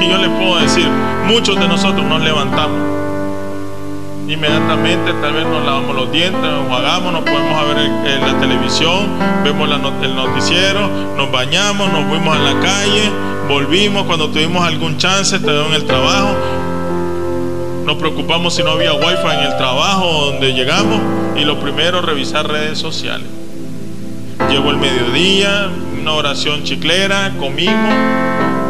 Y 0.00 0.08
yo 0.08 0.16
le 0.18 0.28
puedo 0.28 0.58
decir, 0.58 0.86
muchos 1.26 1.58
de 1.58 1.66
nosotros 1.66 2.06
nos 2.06 2.22
levantamos. 2.22 2.78
Inmediatamente 4.28 5.12
tal 5.22 5.32
vez 5.32 5.46
nos 5.46 5.64
lavamos 5.64 5.96
los 5.96 6.12
dientes, 6.12 6.40
nos 6.40 6.68
jugamos, 6.68 7.12
nos 7.12 7.22
podemos 7.22 7.68
ver 7.68 7.78
en 7.78 8.20
la 8.20 8.38
televisión, 8.38 9.08
vemos 9.42 9.68
el 10.02 10.14
noticiero, 10.14 10.86
nos 11.16 11.32
bañamos, 11.32 11.90
nos 11.90 12.04
fuimos 12.04 12.36
a 12.36 12.38
la 12.38 12.60
calle, 12.60 13.10
volvimos 13.48 14.04
cuando 14.04 14.28
tuvimos 14.28 14.62
algún 14.62 14.98
chance, 14.98 15.36
estuvimos 15.36 15.68
en 15.68 15.74
el 15.76 15.84
trabajo, 15.84 16.36
nos 17.86 17.96
preocupamos 17.96 18.54
si 18.54 18.62
no 18.62 18.72
había 18.72 18.92
wifi 18.92 19.28
en 19.32 19.44
el 19.50 19.56
trabajo 19.56 20.26
donde 20.26 20.52
llegamos 20.52 21.00
y 21.34 21.46
lo 21.46 21.58
primero 21.58 22.02
revisar 22.02 22.46
redes 22.46 22.78
sociales. 22.78 23.26
Llegó 24.50 24.70
el 24.70 24.76
mediodía, 24.76 25.70
oración 26.12 26.64
chiclera, 26.64 27.32
comimos, 27.38 27.94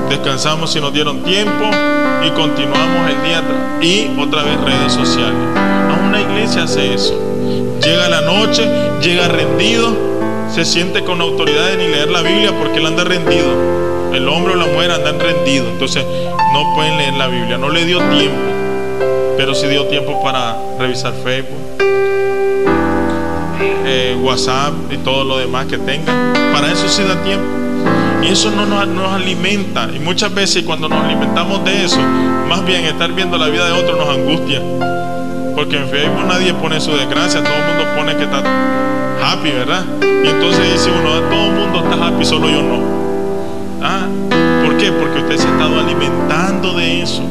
descansamos 0.08 0.72
si 0.72 0.80
nos 0.80 0.92
dieron 0.92 1.22
tiempo 1.22 1.64
y 2.24 2.30
continuamos 2.30 3.10
el 3.10 3.22
día 3.22 3.42
y 3.80 4.20
otra 4.20 4.42
vez 4.42 4.60
redes 4.60 4.92
sociales. 4.92 5.34
A 5.56 6.00
una 6.06 6.20
iglesia 6.20 6.64
hace 6.64 6.94
eso. 6.94 7.14
Llega 7.82 8.08
la 8.08 8.20
noche, 8.22 8.68
llega 9.00 9.28
rendido, 9.28 9.96
se 10.52 10.64
siente 10.64 11.04
con 11.04 11.20
autoridad 11.20 11.66
de 11.66 11.76
ni 11.76 11.88
leer 11.88 12.10
la 12.10 12.22
Biblia 12.22 12.52
porque 12.58 12.78
él 12.78 12.86
anda 12.86 13.04
rendido. 13.04 13.46
El 14.12 14.28
hombre 14.28 14.54
o 14.54 14.56
la 14.56 14.66
mujer 14.66 14.90
andan 14.90 15.20
rendido, 15.20 15.68
entonces 15.68 16.04
no 16.52 16.74
pueden 16.74 16.96
leer 16.96 17.14
la 17.14 17.28
Biblia, 17.28 17.58
no 17.58 17.68
le 17.68 17.84
dio 17.84 17.98
tiempo. 18.10 18.38
Pero 19.36 19.54
si 19.54 19.66
dio 19.68 19.86
tiempo 19.86 20.20
para 20.22 20.56
revisar 20.78 21.12
Facebook, 21.22 21.78
eh, 23.60 24.16
WhatsApp 24.20 24.74
y 24.90 24.96
todo 24.98 25.24
lo 25.24 25.38
demás 25.38 25.66
que 25.66 25.78
tengan. 25.78 26.32
Para 26.52 26.72
eso 26.72 26.88
sí 26.88 27.02
da 27.02 27.22
tiempo. 27.22 27.46
Y 28.22 28.28
eso 28.28 28.50
no 28.50 28.66
nos, 28.66 28.86
nos, 28.88 29.12
alimenta. 29.12 29.88
Y 29.94 29.98
muchas 30.00 30.34
veces 30.34 30.64
cuando 30.64 30.88
nos 30.88 31.04
alimentamos 31.04 31.64
de 31.64 31.84
eso, 31.84 32.00
más 32.48 32.64
bien 32.64 32.84
estar 32.84 33.12
viendo 33.12 33.38
la 33.38 33.46
vida 33.46 33.66
de 33.66 33.72
otro 33.72 33.96
nos 33.96 34.08
angustia. 34.08 34.60
Porque 35.54 35.76
en 35.76 35.88
Facebook 35.88 36.26
nadie 36.26 36.54
pone 36.54 36.80
su 36.80 36.92
desgracia, 36.92 37.42
todo 37.42 37.54
el 37.54 37.64
mundo 37.64 37.84
pone 37.96 38.16
que 38.16 38.24
está 38.24 38.42
happy, 39.22 39.50
¿verdad? 39.50 39.84
Y 40.02 40.28
entonces 40.28 40.72
dice 40.72 40.90
uno, 40.90 41.20
todo 41.28 41.46
el 41.46 41.52
mundo 41.52 41.84
está 41.84 42.06
happy, 42.06 42.24
solo 42.24 42.48
yo 42.48 42.62
no. 42.62 42.78
¿Ah? 43.82 44.06
¿Por 44.64 44.76
qué? 44.76 44.92
Porque 44.92 45.20
usted 45.20 45.36
se 45.36 45.48
ha 45.48 45.52
estado 45.52 45.80
alimentando 45.80 46.74
de 46.74 47.02
eso. 47.02 47.22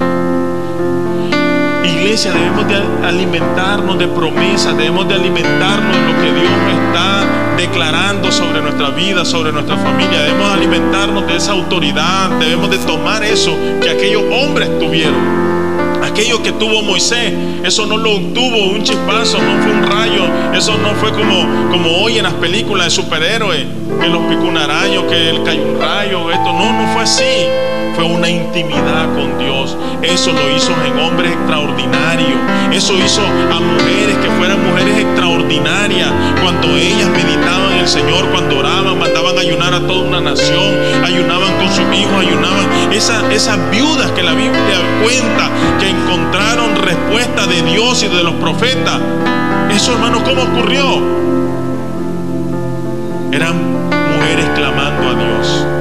Debemos 2.08 2.66
de 2.70 3.06
alimentarnos 3.06 4.00
de 4.00 4.08
promesas, 4.08 4.78
debemos 4.78 5.10
de 5.10 5.16
alimentarnos 5.16 5.94
de 5.94 6.14
lo 6.14 6.20
que 6.22 6.40
Dios 6.40 6.52
está 6.86 7.26
declarando 7.58 8.32
sobre 8.32 8.62
nuestra 8.62 8.92
vida, 8.92 9.26
sobre 9.26 9.52
nuestra 9.52 9.76
familia. 9.76 10.22
Debemos 10.22 10.50
alimentarnos 10.50 11.28
de 11.28 11.36
esa 11.36 11.52
autoridad, 11.52 12.30
debemos 12.40 12.70
de 12.70 12.78
tomar 12.78 13.24
eso 13.26 13.54
que 13.82 13.90
aquellos 13.90 14.24
hombres 14.32 14.80
tuvieron. 14.80 16.02
Aquello 16.02 16.42
que 16.42 16.54
tuvo 16.54 16.82
Moisés, 16.82 17.34
eso 17.66 17.86
no 17.86 17.98
lo 17.98 18.14
obtuvo 18.14 18.72
un 18.72 18.84
chispazo, 18.84 19.40
no 19.42 19.62
fue 19.62 19.74
un 19.74 19.84
rayo, 19.84 20.24
eso 20.56 20.78
no 20.78 20.96
fue 20.96 21.12
como, 21.12 21.70
como 21.70 21.90
hoy 22.04 22.20
en 22.20 22.24
las 22.24 22.36
películas 22.36 22.86
de 22.86 22.92
superhéroes, 22.92 23.66
que 24.00 24.08
los 24.08 24.22
picó 24.28 24.44
un 24.44 24.58
araño, 24.58 25.06
que 25.08 25.30
él 25.30 25.44
cayó 25.44 25.62
un 25.62 25.78
rayo, 25.78 26.32
esto 26.32 26.54
no, 26.54 26.72
no 26.72 26.88
fue 26.94 27.04
así 27.04 27.67
fue 27.98 28.06
una 28.06 28.30
intimidad 28.30 29.12
con 29.16 29.40
Dios. 29.40 29.76
Eso 30.04 30.32
lo 30.32 30.56
hizo 30.56 30.72
en 30.86 31.00
hombres 31.00 31.32
extraordinarios. 31.32 32.40
Eso 32.72 32.94
hizo 32.94 33.22
a 33.22 33.60
mujeres 33.60 34.16
que 34.22 34.30
fueran 34.38 34.64
mujeres 34.70 35.00
extraordinarias. 35.00 36.12
Cuando 36.44 36.68
ellas 36.78 37.10
meditaban 37.10 37.72
en 37.74 37.80
el 37.80 37.88
Señor, 37.88 38.30
cuando 38.30 38.60
oraban, 38.60 39.00
mandaban 39.00 39.40
ayunar 39.40 39.74
a 39.74 39.80
toda 39.80 40.08
una 40.08 40.22
nación, 40.22 40.78
ayunaban 41.04 41.58
con 41.58 41.70
sus 41.70 41.86
hijos, 41.98 42.14
ayunaban. 42.20 42.68
esas 42.94 43.72
viudas 43.72 44.12
que 44.12 44.22
la 44.22 44.34
Biblia 44.34 44.78
cuenta 45.02 45.50
que 45.80 45.90
encontraron 45.90 46.76
respuesta 46.76 47.48
de 47.48 47.64
Dios 47.64 48.04
y 48.04 48.16
de 48.16 48.24
los 48.24 48.36
profetas. 48.36 49.00
Eso, 49.72 49.94
hermano, 49.94 50.24
¿cómo 50.24 50.44
ocurrió? 50.44 51.02
Eran 53.32 53.56
mujeres 53.90 54.46
clamando 54.56 55.10
a 55.10 55.14
Dios 55.16 55.77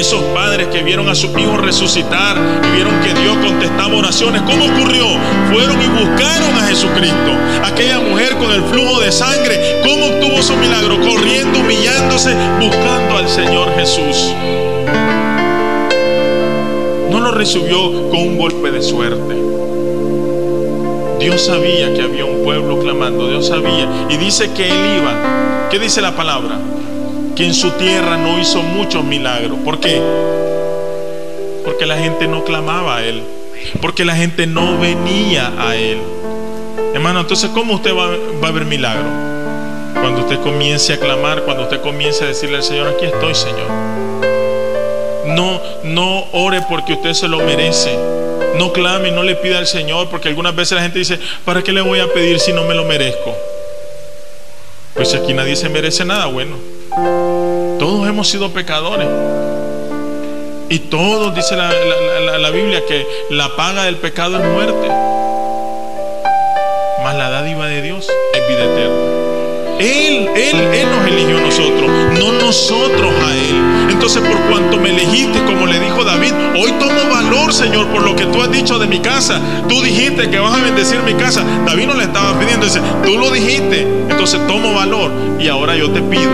esos 0.00 0.22
padres 0.34 0.68
que 0.68 0.82
vieron 0.82 1.10
a 1.10 1.14
sus 1.14 1.30
hijos 1.38 1.60
resucitar 1.60 2.34
y 2.66 2.74
vieron 2.74 2.98
que 3.02 3.12
Dios 3.12 3.36
contestaba 3.36 3.94
oraciones, 3.94 4.40
¿cómo 4.42 4.64
ocurrió? 4.64 5.04
Fueron 5.52 5.80
y 5.80 5.86
buscaron 5.88 6.56
a 6.56 6.66
Jesucristo. 6.66 7.32
Aquella 7.64 8.00
mujer 8.00 8.36
con 8.38 8.50
el 8.50 8.62
flujo 8.62 9.00
de 9.00 9.12
sangre, 9.12 9.82
¿cómo 9.82 10.06
obtuvo 10.06 10.42
su 10.42 10.56
milagro? 10.56 10.98
Corriendo, 11.00 11.58
humillándose, 11.58 12.34
buscando 12.58 13.18
al 13.18 13.28
Señor 13.28 13.74
Jesús. 13.76 14.34
No 17.10 17.20
lo 17.20 17.32
recibió 17.32 18.08
con 18.08 18.20
un 18.20 18.38
golpe 18.38 18.70
de 18.70 18.80
suerte. 18.80 19.36
Dios 21.18 21.42
sabía 21.42 21.92
que 21.92 22.00
había 22.00 22.24
un 22.24 22.42
pueblo 22.42 22.80
clamando, 22.80 23.28
Dios 23.28 23.48
sabía. 23.48 23.86
Y 24.08 24.16
dice 24.16 24.50
que 24.52 24.70
él 24.70 25.02
iba. 25.02 25.68
¿Qué 25.70 25.78
dice 25.78 26.00
la 26.00 26.16
palabra? 26.16 26.58
Que 27.40 27.46
en 27.46 27.54
su 27.54 27.70
tierra 27.70 28.18
no 28.18 28.38
hizo 28.38 28.60
muchos 28.60 29.02
milagros. 29.02 29.58
¿Por 29.64 29.80
qué? 29.80 29.98
Porque 31.64 31.86
la 31.86 31.96
gente 31.96 32.28
no 32.28 32.44
clamaba 32.44 32.98
a 32.98 33.02
Él. 33.02 33.22
Porque 33.80 34.04
la 34.04 34.14
gente 34.14 34.46
no 34.46 34.78
venía 34.78 35.50
a 35.58 35.74
Él. 35.74 35.96
Hermano, 36.92 37.20
entonces, 37.20 37.48
¿cómo 37.54 37.76
usted 37.76 37.96
va, 37.96 38.10
a 38.46 38.50
ver 38.50 38.66
milagro? 38.66 39.06
Cuando 39.94 40.20
usted 40.20 40.38
comience 40.40 40.92
a 40.92 41.00
clamar, 41.00 41.44
cuando 41.44 41.62
usted 41.62 41.80
comience 41.80 42.24
a 42.24 42.26
decirle 42.26 42.58
al 42.58 42.62
Señor, 42.62 42.88
aquí 42.88 43.06
estoy, 43.06 43.34
Señor. 43.34 43.70
No, 45.28 45.62
no 45.84 46.26
ore 46.32 46.60
porque 46.68 46.92
usted 46.92 47.14
se 47.14 47.26
lo 47.26 47.38
merece. 47.38 47.98
No 48.58 48.70
clame, 48.74 49.12
no 49.12 49.22
le 49.22 49.34
pida 49.36 49.56
al 49.56 49.66
Señor, 49.66 50.10
porque 50.10 50.28
algunas 50.28 50.54
veces 50.54 50.72
la 50.72 50.82
gente 50.82 50.98
dice, 50.98 51.18
¿para 51.46 51.62
qué 51.62 51.72
le 51.72 51.80
voy 51.80 52.00
a 52.00 52.12
pedir 52.12 52.38
si 52.38 52.52
no 52.52 52.64
me 52.64 52.74
lo 52.74 52.84
merezco? 52.84 53.34
Pues 54.92 55.14
aquí 55.14 55.32
nadie 55.32 55.56
se 55.56 55.70
merece 55.70 56.04
nada 56.04 56.26
bueno. 56.26 56.79
Todos 56.90 58.08
hemos 58.08 58.28
sido 58.28 58.50
pecadores. 58.50 59.08
Y 60.68 60.78
todos, 60.78 61.34
dice 61.34 61.56
la, 61.56 62.50
Biblia, 62.50 62.82
que 62.86 63.06
la 63.30 63.56
paga 63.56 63.84
del 63.84 63.96
pecado 63.96 64.38
es 64.38 64.44
muerte. 64.44 64.88
Mas 67.02 67.16
la 67.16 67.30
dádiva 67.30 67.66
de 67.66 67.82
Dios 67.82 68.08
es 68.34 68.48
vida 68.48 68.64
eterna. 68.64 69.20
Él, 69.80 70.28
Él, 70.36 70.60
Él 70.74 70.88
nos 70.90 71.06
eligió 71.06 71.38
a 71.38 71.40
nosotros, 71.40 71.90
no 72.18 72.32
nosotros 72.32 73.12
a 73.24 73.34
Él. 73.34 73.90
Entonces, 73.90 74.22
por 74.22 74.38
cuanto 74.50 74.76
me 74.76 74.90
elegiste, 74.90 75.42
como 75.44 75.66
le 75.66 75.80
dijo 75.80 76.04
David, 76.04 76.32
hoy 76.56 76.72
tomo 76.72 77.10
valor, 77.10 77.52
Señor, 77.52 77.86
por 77.88 78.02
lo 78.02 78.14
que 78.14 78.26
tú 78.26 78.42
has 78.42 78.52
dicho 78.52 78.78
de 78.78 78.86
mi 78.86 79.00
casa. 79.00 79.40
Tú 79.68 79.82
dijiste 79.82 80.30
que 80.30 80.38
vas 80.38 80.58
a 80.58 80.62
bendecir 80.62 81.00
mi 81.00 81.14
casa. 81.14 81.42
David 81.66 81.86
no 81.86 81.94
le 81.94 82.04
estaba 82.04 82.38
pidiendo, 82.38 82.66
dice, 82.66 82.80
tú 83.04 83.18
lo 83.18 83.30
dijiste. 83.30 83.86
Entonces 84.08 84.46
tomo 84.46 84.74
valor 84.74 85.10
y 85.38 85.48
ahora 85.48 85.74
yo 85.74 85.90
te 85.90 86.02
pido. 86.02 86.30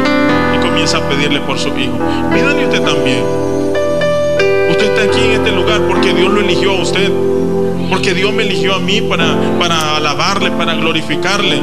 Comienza 0.76 0.98
a 0.98 1.08
pedirle 1.08 1.40
por 1.40 1.58
su 1.58 1.68
hijo. 1.68 1.98
Pídale 2.34 2.66
usted 2.66 2.82
también. 2.82 3.24
Usted 4.70 4.88
está 4.88 5.04
aquí 5.04 5.24
en 5.24 5.30
este 5.30 5.50
lugar 5.50 5.80
porque 5.88 6.12
Dios 6.12 6.30
lo 6.30 6.38
eligió 6.38 6.72
a 6.72 6.82
usted. 6.82 7.10
Porque 7.88 8.12
Dios 8.12 8.30
me 8.34 8.42
eligió 8.42 8.74
a 8.74 8.78
mí 8.78 9.00
para, 9.00 9.38
para 9.58 9.96
alabarle, 9.96 10.50
para 10.50 10.74
glorificarle. 10.74 11.62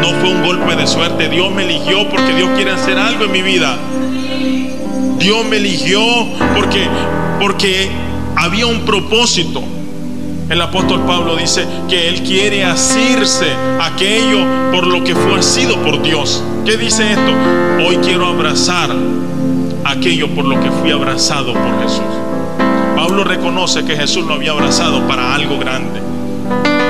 No 0.00 0.08
fue 0.20 0.30
un 0.30 0.42
golpe 0.42 0.74
de 0.74 0.88
suerte. 0.88 1.28
Dios 1.28 1.52
me 1.52 1.62
eligió 1.62 2.08
porque 2.08 2.34
Dios 2.34 2.50
quiere 2.56 2.72
hacer 2.72 2.98
algo 2.98 3.26
en 3.26 3.30
mi 3.30 3.42
vida. 3.42 3.78
Dios 5.20 5.46
me 5.46 5.58
eligió 5.58 6.00
porque, 6.56 6.88
porque 7.38 7.88
había 8.34 8.66
un 8.66 8.80
propósito. 8.80 9.62
El 10.50 10.60
apóstol 10.62 11.04
Pablo 11.06 11.36
dice 11.36 11.64
que 11.88 12.08
él 12.08 12.24
quiere 12.24 12.64
asirse 12.64 13.46
aquello 13.80 14.72
por 14.72 14.84
lo 14.84 15.04
que 15.04 15.14
fue 15.14 15.38
asido 15.38 15.76
por 15.76 16.02
Dios. 16.02 16.42
¿Qué 16.66 16.76
dice 16.76 17.12
esto? 17.12 17.32
Hoy 17.86 17.96
quiero 17.98 18.26
abrazar 18.26 18.90
aquello 19.84 20.28
por 20.34 20.46
lo 20.46 20.60
que 20.60 20.68
fui 20.72 20.90
abrazado 20.90 21.52
por 21.52 21.80
Jesús. 21.80 22.02
Pablo 22.96 23.22
reconoce 23.22 23.84
que 23.84 23.94
Jesús 23.94 24.26
lo 24.26 24.34
había 24.34 24.50
abrazado 24.50 25.06
para 25.06 25.32
algo 25.32 25.60
grande. 25.60 26.00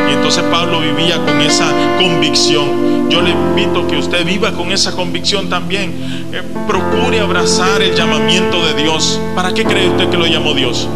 Y 0.09 0.15
entonces 0.15 0.43
Pablo 0.45 0.81
vivía 0.81 1.19
con 1.19 1.43
esa 1.43 1.67
convicción. 1.99 3.11
Yo 3.11 3.21
le 3.21 3.33
invito 3.33 3.87
que 3.87 3.99
usted 3.99 4.25
viva 4.25 4.51
con 4.53 4.73
esa 4.73 4.93
convicción 4.93 5.51
también. 5.51 5.93
Eh, 6.33 6.43
procure 6.67 7.21
abrazar 7.21 7.83
el 7.83 7.95
llamamiento 7.95 8.65
de 8.65 8.83
Dios. 8.83 9.21
¿Para 9.35 9.53
qué 9.53 9.65
cree 9.65 9.91
usted 9.91 10.09
que 10.09 10.17
lo 10.17 10.27
llamó 10.27 10.55
Dios? 10.55 10.89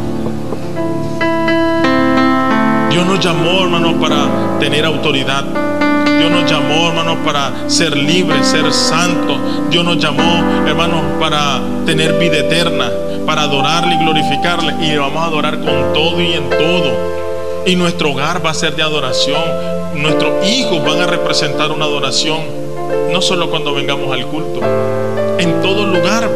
Dios 2.91 3.07
nos 3.07 3.21
llamó, 3.21 3.61
hermano, 3.61 4.01
para 4.01 4.59
tener 4.59 4.87
autoridad. 4.87 5.45
Dios 6.21 6.33
nos 6.33 6.51
llamó, 6.51 6.89
hermano, 6.89 7.17
para 7.25 7.71
ser 7.71 7.97
libres, 7.97 8.47
ser 8.47 8.71
santos. 8.75 9.39
Dios 9.71 9.83
nos 9.83 9.97
llamó, 9.97 10.45
hermano, 10.67 11.19
para 11.19 11.63
tener 11.87 12.19
vida 12.19 12.41
eterna, 12.41 12.91
para 13.25 13.45
adorarle 13.45 13.95
y 13.95 13.99
glorificarle. 14.05 14.75
Y 14.83 14.99
vamos 14.99 15.17
a 15.17 15.25
adorar 15.29 15.59
con 15.61 15.95
todo 15.95 16.21
y 16.21 16.35
en 16.35 16.51
todo. 16.51 16.93
Y 17.65 17.75
nuestro 17.75 18.11
hogar 18.11 18.45
va 18.45 18.51
a 18.51 18.55
ser 18.55 18.77
de 18.77 18.83
adoración. 18.83 19.43
Nuestros 19.95 20.47
hijos 20.47 20.85
van 20.85 21.01
a 21.01 21.07
representar 21.07 21.73
una 21.73 21.87
adoración. 21.87 22.41
No 23.11 23.23
solo 23.23 23.49
cuando 23.49 23.73
vengamos 23.73 24.13
al 24.13 24.27
culto. 24.27 24.61
En 25.39 25.63
todo 25.63 25.87
lugar, 25.87 26.29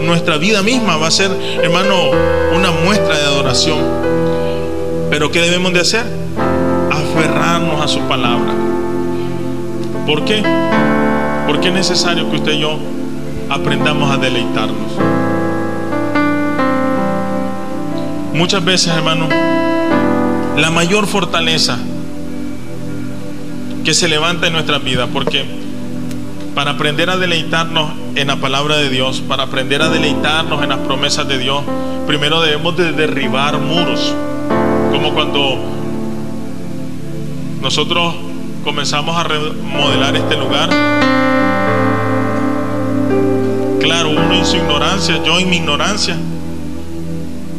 nuestra 0.00 0.38
vida 0.38 0.62
misma 0.62 0.96
va 0.96 1.08
a 1.08 1.10
ser, 1.10 1.30
hermano, 1.62 2.10
una 2.54 2.70
muestra 2.70 3.18
de 3.18 3.24
adoración. 3.24 3.80
Pero 5.10 5.30
¿qué 5.30 5.42
debemos 5.42 5.74
de 5.74 5.80
hacer? 5.80 6.06
Aferrarnos 6.90 7.84
a 7.84 7.86
su 7.86 8.00
palabra. 8.08 8.65
¿Por 10.06 10.24
qué? 10.24 10.40
Porque 11.48 11.68
es 11.68 11.74
necesario 11.74 12.30
que 12.30 12.36
usted 12.36 12.52
y 12.52 12.60
yo 12.60 12.78
aprendamos 13.50 14.08
a 14.08 14.16
deleitarnos. 14.16 14.92
Muchas 18.32 18.64
veces, 18.64 18.94
hermano, 18.94 19.28
la 20.56 20.70
mayor 20.70 21.08
fortaleza 21.08 21.78
que 23.84 23.94
se 23.94 24.06
levanta 24.06 24.46
en 24.46 24.52
nuestra 24.52 24.78
vida, 24.78 25.08
porque 25.08 25.44
para 26.54 26.72
aprender 26.72 27.10
a 27.10 27.16
deleitarnos 27.16 27.90
en 28.14 28.28
la 28.28 28.36
palabra 28.36 28.76
de 28.76 28.88
Dios, 28.88 29.20
para 29.26 29.44
aprender 29.44 29.82
a 29.82 29.88
deleitarnos 29.88 30.62
en 30.62 30.68
las 30.68 30.78
promesas 30.78 31.26
de 31.26 31.38
Dios, 31.38 31.64
primero 32.06 32.40
debemos 32.42 32.76
de 32.76 32.92
derribar 32.92 33.58
muros, 33.58 34.14
como 34.92 35.12
cuando 35.14 35.58
nosotros 37.60 38.14
comenzamos 38.66 39.16
a 39.16 39.22
remodelar 39.22 40.16
este 40.16 40.36
lugar. 40.36 40.68
Claro, 43.80 44.10
uno 44.10 44.34
en 44.34 44.44
su 44.44 44.56
ignorancia, 44.56 45.22
yo 45.22 45.38
en 45.38 45.48
mi 45.48 45.58
ignorancia, 45.58 46.16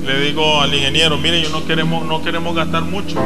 le 0.05 0.19
digo 0.19 0.59
al 0.59 0.73
ingeniero, 0.73 1.17
mire, 1.17 1.41
yo 1.41 1.49
no 1.49 1.65
queremos, 1.65 2.05
no 2.05 2.21
queremos 2.21 2.53
gastar 2.53 2.81
mucho. 2.81 3.17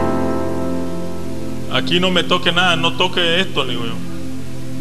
Aquí 1.74 2.00
no 2.00 2.12
me 2.12 2.24
toque 2.24 2.52
nada, 2.52 2.76
no 2.76 2.94
toque 2.98 3.40
esto, 3.40 3.66
le. 3.66 3.76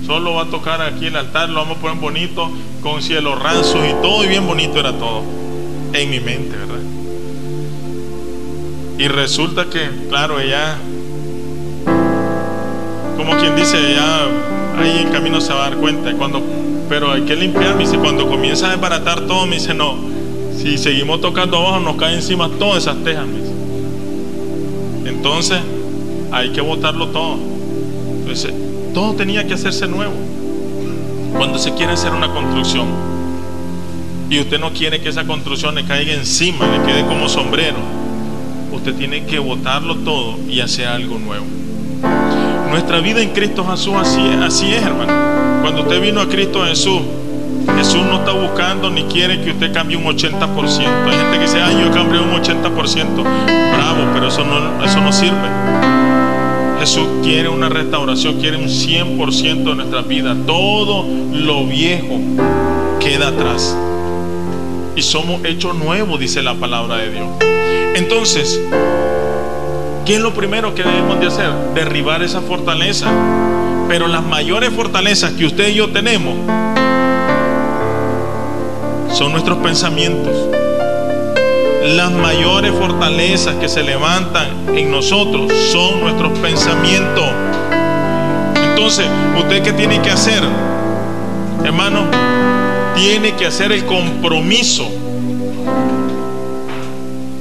Solo 0.05 0.35
va 0.35 0.43
a 0.43 0.47
tocar 0.51 0.83
aquí 0.83 1.07
el 1.07 1.17
altar, 1.17 1.49
lo 1.49 1.61
vamos 1.61 1.79
a 1.79 1.81
poner 1.81 1.99
bonito, 1.99 2.51
con 2.83 3.01
cielos 3.01 3.43
ranzos 3.43 3.81
y 3.89 3.95
todo, 4.03 4.25
y 4.25 4.29
bien 4.29 4.47
bonito 4.47 4.79
era 4.79 4.93
todo. 4.93 5.23
En 5.95 6.11
mi 6.11 6.21
mente, 6.21 6.55
¿verdad? 6.55 6.83
Y 8.99 9.09
resulta 9.09 9.71
que, 9.71 9.89
claro, 10.11 10.39
ella 10.39 10.77
como 13.21 13.37
quien 13.37 13.55
dice, 13.55 13.77
ya 13.95 14.81
ahí 14.81 15.03
en 15.03 15.13
camino 15.13 15.43
se 15.43 15.53
va 15.53 15.67
a 15.67 15.71
dar 15.71 15.79
cuenta. 15.79 16.11
Cuando, 16.15 16.43
pero 16.89 17.13
hay 17.13 17.23
que 17.23 17.37
limpiar, 17.37 17.75
me 17.75 17.85
dice, 17.85 17.99
cuando 17.99 18.27
comienza 18.27 18.69
a 18.69 18.71
desbaratar 18.71 19.27
todo, 19.27 19.47
me 19.47 19.57
dice, 19.57 19.75
no, 19.75 19.97
si 20.57 20.79
seguimos 20.79 21.21
tocando 21.21 21.59
abajo 21.59 21.81
nos 21.81 21.97
cae 21.97 22.15
encima 22.15 22.49
todas 22.59 22.85
esas 22.85 22.97
tejas. 23.05 23.27
Entonces, 25.05 25.59
hay 26.33 26.49
que 26.51 26.63
botarlo 26.63 27.09
todo. 27.09 27.37
Entonces, 28.21 28.55
todo 28.95 29.13
tenía 29.15 29.47
que 29.47 29.53
hacerse 29.53 29.87
nuevo. 29.87 30.15
Cuando 31.37 31.59
se 31.59 31.75
quiere 31.75 31.93
hacer 31.93 32.13
una 32.13 32.33
construcción 32.33 32.87
y 34.31 34.41
usted 34.41 34.59
no 34.59 34.73
quiere 34.73 35.01
que 35.01 35.11
esa 35.11 35.25
construcción 35.25 35.75
le 35.75 35.85
caiga 35.85 36.15
encima, 36.15 36.67
le 36.67 36.83
quede 36.87 37.05
como 37.05 37.29
sombrero, 37.29 37.77
usted 38.73 38.95
tiene 38.95 39.27
que 39.27 39.39
botarlo 39.39 39.97
todo 39.97 40.39
y 40.49 40.61
hacer 40.61 40.87
algo 40.89 41.19
nuevo. 41.19 41.60
Nuestra 42.71 43.01
vida 43.01 43.21
en 43.21 43.31
Cristo 43.31 43.67
Jesús 43.69 43.95
así 43.97 44.21
es, 44.27 44.37
así 44.41 44.73
es, 44.73 44.83
hermano. 44.83 45.13
Cuando 45.63 45.83
usted 45.83 46.01
vino 46.01 46.21
a 46.21 46.29
Cristo 46.29 46.65
Jesús, 46.65 47.01
Jesús 47.77 48.03
no 48.05 48.19
está 48.19 48.33
buscando 48.33 48.91
ni 48.91 49.05
quiere 49.05 49.41
que 49.43 49.51
usted 49.51 49.73
cambie 49.73 49.97
un 49.97 50.05
80%. 50.05 50.49
Hay 50.57 51.19
gente 51.19 51.39
que 51.39 51.41
dice, 51.41 51.61
ay, 51.61 51.83
yo 51.83 51.91
cambié 51.93 52.21
un 52.21 52.31
80%. 52.31 53.23
Bravo, 53.23 54.11
pero 54.15 54.29
eso 54.29 54.45
no, 54.45 54.85
eso 54.85 55.01
no 55.01 55.13
sirve. 55.13 55.49
Jesús 56.79 57.07
quiere 57.23 57.49
una 57.49 57.69
restauración, 57.69 58.41
quiere 58.41 58.57
un 58.57 58.69
100% 58.69 59.65
de 59.65 59.75
nuestra 59.75 60.03
vida. 60.03 60.37
Todo 60.47 61.05
lo 61.33 61.67
viejo 61.67 62.19
queda 63.01 63.29
atrás. 63.29 63.77
Y 64.97 65.03
somos 65.03 65.45
hechos 65.45 65.75
nuevos, 65.75 66.19
dice 66.19 66.43
la 66.43 66.55
palabra 66.55 66.97
de 66.97 67.11
Dios. 67.11 67.29
Entonces, 67.97 68.61
¿Qué 70.05 70.15
es 70.15 70.21
lo 70.21 70.33
primero 70.33 70.75
que 70.75 70.83
debemos 70.83 71.21
de 71.21 71.27
hacer? 71.27 71.51
Derribar 71.75 72.23
esa 72.23 72.41
fortaleza. 72.41 73.07
Pero 73.89 74.09
las 74.09 74.25
mayores 74.25 74.71
fortalezas 74.71 75.33
que 75.33 75.45
usted 75.45 75.69
y 75.69 75.75
yo 75.75 75.91
tenemos 75.91 76.35
son 79.13 79.33
nuestros 79.33 79.59
pensamientos. 79.59 80.33
Las 81.85 82.11
mayores 82.13 82.73
fortalezas 82.73 83.57
que 83.57 83.69
se 83.69 83.83
levantan 83.83 84.49
en 84.75 84.91
nosotros 84.91 85.53
son 85.73 86.01
nuestros 86.01 86.39
pensamientos. 86.39 87.27
Entonces, 88.55 89.07
¿usted 89.39 89.63
qué 89.63 89.73
tiene 89.73 90.01
que 90.01 90.11
hacer? 90.11 90.43
Hermano, 91.65 92.05
tiene 92.95 93.35
que 93.35 93.47
hacer 93.47 93.73
el 93.73 93.85
compromiso 93.85 94.91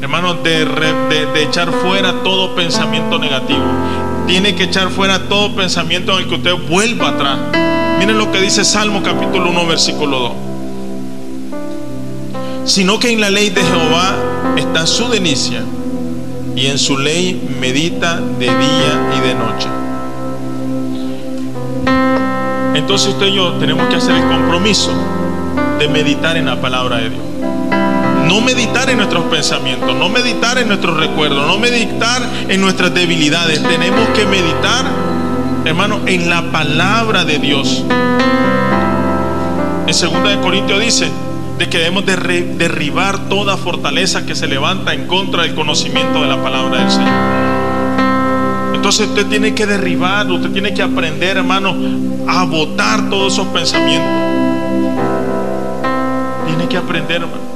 hermano, 0.09 0.33
de, 0.41 0.65
de, 0.65 1.43
echar 1.43 1.71
fuera 1.71 2.23
todo 2.23 2.55
pensamiento 2.55 3.19
negativo. 3.19 3.61
Tiene 4.25 4.55
que 4.55 4.63
echar 4.63 4.89
fuera 4.89 5.29
todo 5.29 5.55
pensamiento 5.55 6.13
en 6.13 6.23
el 6.23 6.27
que 6.27 6.35
usted 6.35 6.53
vuelva 6.67 7.09
atrás. 7.09 7.37
Miren 7.99 8.17
lo 8.17 8.31
que 8.31 8.41
dice 8.41 8.65
Salmo 8.65 9.03
capítulo 9.03 9.51
1, 9.51 9.67
versículo 9.67 10.19
2. 10.19 10.31
Sino 12.65 12.97
que 12.99 13.11
en 13.11 13.21
la 13.21 13.29
ley 13.29 13.51
de 13.51 13.61
Jehová 13.61 14.15
está 14.57 14.87
su 14.87 15.09
delicia, 15.09 15.63
y 16.55 16.65
en 16.65 16.79
su 16.79 16.97
ley 16.97 17.47
medita 17.61 18.19
de 18.19 18.45
día 18.47 19.11
y 19.15 19.19
de 19.27 19.35
noche. 19.35 19.67
Entonces 22.73 23.09
usted 23.09 23.27
y 23.27 23.35
yo 23.35 23.53
tenemos 23.59 23.87
que 23.89 23.95
hacer 23.97 24.15
el 24.15 24.27
compromiso 24.27 24.91
de 25.77 25.87
meditar 25.87 26.35
en 26.35 26.47
la 26.47 26.59
palabra 26.59 26.97
de 26.97 27.11
Dios. 27.11 27.28
No 28.29 28.41
meditar 28.41 28.87
en 28.91 28.97
nuestros 28.97 29.23
pensamientos, 29.23 29.95
no 29.95 30.07
meditar 30.07 30.59
en 30.59 30.67
nuestros 30.67 30.95
recuerdos, 30.97 31.47
no 31.47 31.57
meditar 31.57 32.21
en 32.47 32.61
nuestras 32.61 32.93
debilidades. 32.93 33.59
Tenemos 33.63 34.07
que 34.09 34.27
meditar, 34.27 34.85
hermano, 35.65 36.01
en 36.05 36.29
la 36.29 36.51
palabra 36.51 37.25
de 37.25 37.39
Dios. 37.39 37.83
En 39.87 39.87
2 39.87 39.99
de 40.29 40.39
Corintios 40.43 40.79
dice 40.79 41.09
de 41.57 41.69
que 41.69 41.79
debemos 41.79 42.05
de 42.05 42.15
derribar 42.55 43.29
toda 43.29 43.57
fortaleza 43.57 44.23
que 44.27 44.35
se 44.35 44.45
levanta 44.45 44.93
en 44.93 45.07
contra 45.07 45.41
del 45.41 45.55
conocimiento 45.55 46.21
de 46.21 46.27
la 46.27 46.39
palabra 46.43 46.81
del 46.81 46.91
Señor. 46.91 48.75
Entonces 48.75 49.07
usted 49.07 49.25
tiene 49.25 49.55
que 49.55 49.65
derribar, 49.65 50.29
usted 50.29 50.51
tiene 50.51 50.71
que 50.75 50.83
aprender, 50.83 51.37
hermano, 51.37 51.75
a 52.27 52.43
votar 52.43 53.09
todos 53.09 53.33
esos 53.33 53.47
pensamientos. 53.47 54.07
Tiene 56.45 56.67
que 56.69 56.77
aprender, 56.77 57.23
hermano 57.23 57.48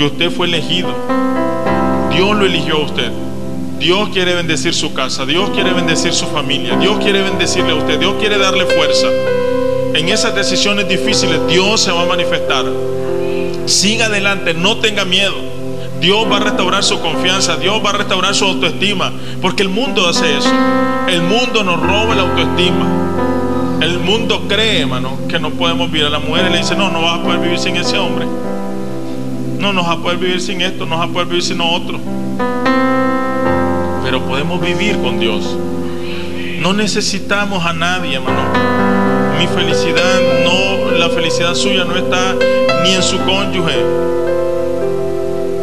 que 0.00 0.06
usted 0.06 0.30
fue 0.30 0.46
elegido, 0.46 0.88
Dios 2.10 2.34
lo 2.34 2.46
eligió 2.46 2.76
a 2.76 2.84
usted. 2.84 3.12
Dios 3.78 4.08
quiere 4.08 4.32
bendecir 4.34 4.72
su 4.72 4.94
casa, 4.94 5.26
Dios 5.26 5.50
quiere 5.50 5.74
bendecir 5.74 6.14
su 6.14 6.24
familia, 6.28 6.74
Dios 6.76 6.96
quiere 7.00 7.20
bendecirle 7.20 7.72
a 7.72 7.74
usted, 7.74 7.98
Dios 7.98 8.14
quiere 8.18 8.38
darle 8.38 8.64
fuerza. 8.64 9.08
En 9.92 10.08
esas 10.08 10.34
decisiones 10.34 10.88
difíciles 10.88 11.46
Dios 11.48 11.82
se 11.82 11.92
va 11.92 12.04
a 12.04 12.06
manifestar. 12.06 12.64
Siga 13.66 14.06
adelante, 14.06 14.54
no 14.54 14.78
tenga 14.78 15.04
miedo. 15.04 15.34
Dios 16.00 16.26
va 16.32 16.38
a 16.38 16.40
restaurar 16.40 16.82
su 16.82 16.98
confianza, 17.00 17.58
Dios 17.58 17.82
va 17.84 17.90
a 17.90 17.98
restaurar 17.98 18.34
su 18.34 18.46
autoestima, 18.46 19.12
porque 19.42 19.64
el 19.64 19.68
mundo 19.68 20.08
hace 20.08 20.34
eso. 20.34 20.50
El 21.08 21.20
mundo 21.20 21.62
nos 21.62 21.78
roba 21.78 22.14
la 22.14 22.22
autoestima. 22.22 22.86
El 23.82 23.98
mundo 23.98 24.48
cree, 24.48 24.80
hermano, 24.80 25.18
que 25.28 25.38
no 25.38 25.50
podemos 25.50 25.90
vivir. 25.90 26.06
A 26.06 26.10
la 26.10 26.20
mujer 26.20 26.46
y 26.48 26.52
le 26.52 26.56
dice, 26.56 26.74
no, 26.74 26.90
no 26.90 27.02
vas 27.02 27.20
a 27.20 27.22
poder 27.22 27.40
vivir 27.40 27.58
sin 27.58 27.76
ese 27.76 27.98
hombre. 27.98 28.24
No, 29.60 29.72
no 29.72 29.82
vas 29.82 29.98
a 29.98 30.02
poder 30.02 30.18
vivir 30.18 30.40
sin 30.40 30.60
esto, 30.62 30.86
no 30.86 30.98
vas 30.98 31.08
a 31.08 31.12
poder 31.12 31.28
vivir 31.28 31.44
sin 31.44 31.60
otro 31.60 32.00
pero 34.10 34.24
podemos 34.26 34.60
vivir 34.60 34.98
con 34.98 35.20
Dios. 35.20 35.56
No 36.58 36.72
necesitamos 36.72 37.64
a 37.64 37.72
nadie, 37.72 38.16
hermano. 38.16 38.42
Mi 39.38 39.46
felicidad 39.46 40.20
no, 40.44 40.90
la 40.98 41.08
felicidad 41.10 41.54
suya 41.54 41.84
no 41.84 41.94
está 41.94 42.34
ni 42.82 42.92
en 42.92 43.02
su 43.04 43.18
cónyuge, 43.18 43.78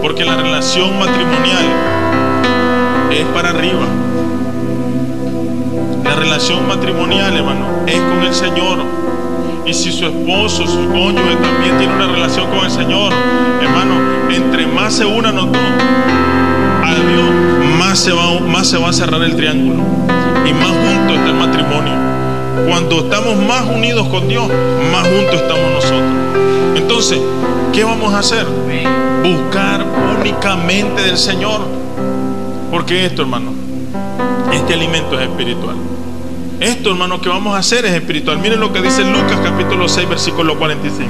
porque 0.02 0.24
la 0.24 0.38
relación 0.38 0.98
matrimonial 0.98 1.66
es 3.12 3.26
para 3.34 3.50
arriba. 3.50 3.86
La 6.06 6.16
relación 6.16 6.66
matrimonial, 6.70 7.36
hermano, 7.36 7.84
es 7.86 8.00
con 8.00 8.24
el 8.24 8.34
Señor. 8.34 9.07
Y 9.68 9.74
si 9.74 9.92
su 9.92 10.06
esposo, 10.06 10.66
su 10.66 10.88
cónyuge 10.88 11.36
también 11.42 11.78
tiene 11.78 11.94
una 11.94 12.08
relación 12.08 12.48
con 12.50 12.64
el 12.64 12.72
Señor, 12.72 13.12
hermano, 13.62 13.96
entre 14.32 14.66
más 14.66 14.94
se 14.94 15.06
unan 15.06 15.36
los 15.36 15.48
dos 15.48 15.58
a 15.58 16.94
Dios, 16.94 17.78
más 17.78 18.00
se, 18.00 18.14
va, 18.14 18.40
más 18.40 18.70
se 18.70 18.78
va 18.78 18.90
a 18.90 18.94
cerrar 18.94 19.22
el 19.24 19.36
triángulo 19.36 19.84
y 20.46 20.54
más 20.54 20.70
junto 20.70 21.16
está 21.16 21.28
el 21.28 21.34
matrimonio. 21.34 21.94
Cuando 22.66 23.00
estamos 23.00 23.36
más 23.46 23.64
unidos 23.66 24.08
con 24.08 24.30
Dios, 24.30 24.48
más 24.94 25.06
juntos 25.06 25.34
estamos 25.34 25.72
nosotros. 25.74 26.12
Entonces, 26.76 27.20
¿qué 27.74 27.84
vamos 27.84 28.14
a 28.14 28.20
hacer? 28.20 28.46
Buscar 29.22 29.86
únicamente 30.18 31.02
del 31.02 31.18
Señor. 31.18 31.60
Porque 32.72 33.06
esto, 33.06 33.24
hermano, 33.24 33.52
este 34.54 34.76
alimento 34.76 35.20
es 35.20 35.28
espiritual. 35.28 35.76
Esto, 36.60 36.90
hermano, 36.90 37.22
que 37.22 37.30
vamos 37.30 37.56
a 37.56 37.60
hacer 37.60 37.86
es 37.86 37.94
espiritual. 37.94 38.40
Miren 38.40 38.60
lo 38.60 38.74
que 38.74 38.82
dice 38.82 39.04
Lucas 39.04 39.40
capítulo 39.44 39.88
6, 39.88 40.10
versículo 40.10 40.58
45. 40.58 41.08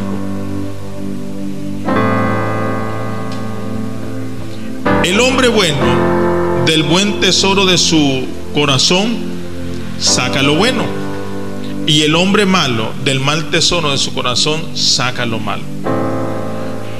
El 5.05 5.21
hombre 5.21 5.47
bueno 5.47 6.65
del 6.65 6.83
buen 6.83 7.21
tesoro 7.21 7.65
de 7.65 7.77
su 7.77 8.25
corazón 8.53 9.15
saca 9.99 10.41
lo 10.41 10.55
bueno. 10.55 10.83
Y 11.85 12.01
el 12.01 12.15
hombre 12.15 12.45
malo 12.45 12.91
del 13.05 13.21
mal 13.21 13.49
tesoro 13.49 13.91
de 13.91 13.97
su 13.97 14.13
corazón 14.13 14.75
saca 14.75 15.25
lo 15.25 15.39
malo. 15.39 15.63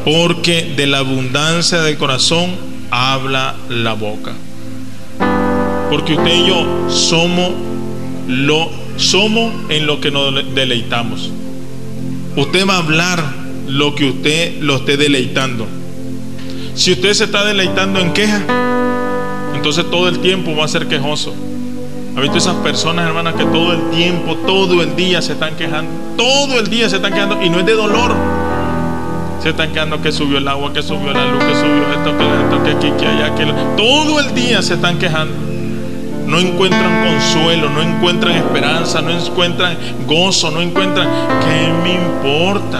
Porque 0.06 0.74
de 0.78 0.88
la 0.88 1.00
abundancia 1.00 1.82
del 1.82 1.98
corazón 1.98 2.52
habla 2.92 3.56
la 3.68 3.92
boca. 3.92 4.32
Porque 5.90 6.14
usted 6.14 6.34
y 6.34 6.48
yo 6.48 6.90
somos 6.90 7.52
lo 8.28 8.70
somos 8.98 9.54
en 9.70 9.88
lo 9.88 10.02
que 10.02 10.12
nos 10.12 10.34
deleitamos. 10.54 11.32
Usted 12.36 12.68
va 12.68 12.76
a 12.76 12.80
hablar 12.80 13.24
lo 13.68 13.96
que 13.96 14.06
usted 14.06 14.62
lo 14.62 14.78
esté 14.78 14.98
deleitando. 14.98 15.66
Si 16.76 16.92
usted 16.92 17.14
se 17.14 17.24
está 17.24 17.44
deleitando 17.44 18.00
en 18.00 18.14
queja, 18.14 18.44
entonces 19.56 19.90
todo 19.90 20.08
el 20.08 20.20
tiempo 20.20 20.56
va 20.56 20.66
a 20.66 20.68
ser 20.68 20.88
quejoso. 20.88 21.34
¿Ha 22.16 22.22
visto 22.22 22.38
esas 22.38 22.56
personas, 22.58 23.08
hermanas, 23.08 23.36
que 23.36 23.46
todo 23.46 23.74
el 23.74 23.90
tiempo, 23.92 24.36
todo 24.38 24.82
el 24.82 24.96
día 24.96 25.22
se 25.22 25.34
están 25.34 25.56
quejando? 25.56 25.92
Todo 26.18 26.60
el 26.60 26.68
día 26.70 26.90
se 26.90 26.98
están 26.98 27.14
quejando 27.14 27.42
y 27.44 27.50
no 27.50 27.60
es 27.60 27.66
de 27.66 27.74
dolor. 27.74 28.16
Se 29.42 29.50
están 29.50 29.72
quejando 29.72 30.02
que 30.02 30.12
subió 30.12 30.40
el 30.40 30.48
agua, 30.48 30.74
que 30.74 30.82
subió 30.82 31.14
la 31.14 31.26
luz, 31.26 31.44
que 31.44 31.56
subió 31.56 31.94
esto, 31.94 32.18
que 32.18 32.24
esto, 32.24 32.64
que 32.64 32.72
aquí, 32.72 33.00
que 33.00 33.06
allá, 33.06 33.36
que 33.36 33.46
todo 33.78 34.20
el 34.20 34.34
día 34.34 34.62
se 34.62 34.74
están 34.74 34.98
quejando. 34.98 35.34
No 36.28 36.40
encuentran 36.40 37.08
consuelo, 37.08 37.70
no 37.70 37.82
encuentran 37.82 38.36
esperanza, 38.36 39.02
no 39.02 39.12
encuentran 39.12 39.78
gozo, 40.06 40.52
no 40.52 40.62
encuentran. 40.62 41.08
¿Qué 41.40 41.72
me 41.84 41.94
importa? 41.94 42.80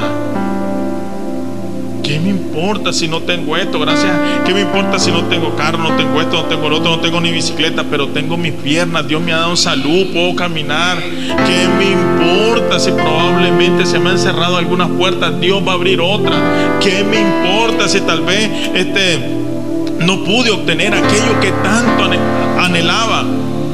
¿Qué 2.04 2.20
me 2.20 2.30
importa 2.30 2.92
si 2.92 3.08
no 3.08 3.22
tengo 3.22 3.56
esto? 3.56 3.80
Gracias. 3.80 4.12
¿Qué 4.46 4.54
me 4.54 4.62
importa 4.62 5.00
si 5.00 5.12
no 5.12 5.24
tengo 5.26 5.56
carro, 5.56 5.78
no 5.78 5.96
tengo 5.96 6.22
esto, 6.22 6.38
no 6.38 6.44
tengo 6.44 6.70
lo 6.70 6.78
otro, 6.78 6.92
no 6.92 7.00
tengo 7.00 7.22
ni 7.22 7.32
bicicleta, 7.32 7.86
pero 7.90 8.08
tengo 8.10 8.36
mis 8.36 8.54
piernas? 8.54 9.08
Dios 9.08 9.22
me 9.22 9.32
ha 9.32 9.38
dado 9.38 9.56
salud, 9.56 10.08
puedo 10.14 10.36
caminar. 10.36 10.98
¿Qué 11.00 11.68
me 11.78 11.92
importa 11.92 12.80
si 12.80 12.92
probablemente 12.92 13.86
se 13.86 14.00
me 14.00 14.10
han 14.10 14.20
cerrado 14.20 14.58
algunas 14.58 14.90
puertas? 14.90 15.40
Dios 15.40 15.66
va 15.66 15.72
a 15.72 15.76
abrir 15.76 16.02
otras. 16.02 16.38
¿Qué 16.82 17.04
me 17.04 17.22
importa 17.22 17.88
si 17.88 18.02
tal 18.02 18.22
vez 18.22 18.50
este 18.74 19.20
no 20.00 20.24
pude 20.24 20.52
obtener 20.52 20.94
aquello 20.94 21.40
que 21.42 21.52
tanto 21.64 22.04
anhelaba? 22.04 22.47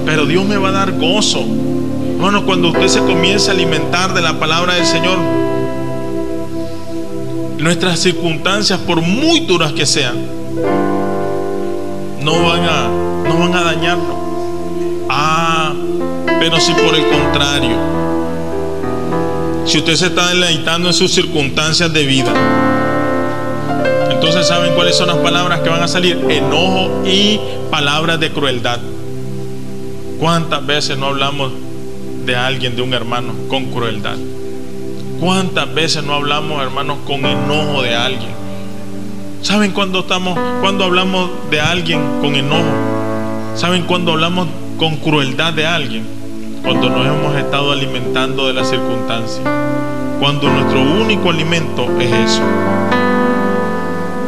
Pero 0.06 0.26
Dios 0.26 0.46
me 0.46 0.58
va 0.58 0.70
a 0.70 0.72
dar 0.72 0.92
gozo. 0.94 1.44
Bueno, 1.44 2.46
cuando 2.46 2.70
usted 2.70 2.88
se 2.88 3.00
comienza 3.00 3.52
a 3.52 3.54
alimentar 3.54 4.14
de 4.14 4.22
la 4.22 4.40
palabra 4.40 4.76
del 4.76 4.86
Señor, 4.86 5.18
nuestras 7.58 8.00
circunstancias, 8.00 8.80
por 8.80 9.02
muy 9.02 9.42
duras 9.42 9.72
que 9.74 9.86
sean, 9.86 10.16
no 12.22 12.44
van 12.44 12.64
a, 12.64 12.88
no 13.28 13.40
van 13.40 13.56
a 13.56 13.64
dañarnos. 13.64 14.18
Ah, 15.10 15.74
pero 16.40 16.60
si 16.60 16.74
por 16.74 16.96
el 16.96 17.08
contrario, 17.08 17.78
si 19.66 19.78
usted 19.78 19.96
se 19.96 20.08
está 20.08 20.30
deleitando 20.30 20.90
en 20.90 20.94
sus 20.94 21.14
circunstancias 21.14 21.92
de 21.92 22.06
vida, 22.06 22.34
entonces 24.26 24.48
saben 24.48 24.74
cuáles 24.74 24.96
son 24.96 25.08
las 25.08 25.18
palabras 25.18 25.60
que 25.60 25.70
van 25.70 25.84
a 25.84 25.88
salir, 25.90 26.18
enojo 26.30 27.04
y 27.06 27.42
palabras 27.70 28.22
de 28.22 28.32
crueldad. 28.32 28.80
¿Cuántas 30.18 30.66
veces 30.66 30.98
no 30.98 31.08
hablamos 31.08 31.52
de 32.26 32.34
alguien, 32.34 32.78
de 32.78 32.82
un 32.84 32.94
hermano, 32.94 33.34
con 33.50 33.66
crueldad? 33.66 34.16
¿Cuántas 35.20 35.74
veces 35.74 36.06
no 36.06 36.14
hablamos, 36.14 36.64
hermanos, 36.64 37.00
con 37.06 37.26
enojo 37.26 37.82
de 37.82 37.96
alguien? 37.96 38.32
¿Saben 39.42 39.72
cuándo 39.72 40.00
estamos, 40.00 40.40
cuando 40.62 40.86
hablamos 40.86 41.30
de 41.52 41.60
alguien 41.60 42.00
con 42.22 42.34
enojo? 42.34 42.64
¿Saben 43.56 43.84
cuándo 43.84 44.14
hablamos 44.14 44.48
con 44.78 44.96
crueldad 44.96 45.52
de 45.52 45.68
alguien? 45.68 46.08
Cuando 46.64 46.90
nos 46.90 47.06
hemos 47.06 47.36
estado 47.36 47.74
alimentando 47.74 48.48
de 48.48 48.54
las 48.54 48.70
circunstancias. 48.70 49.46
Cuando 50.22 50.50
nuestro 50.50 50.82
único 50.82 51.30
alimento 51.30 51.90
es 52.00 52.10
eso. 52.10 52.42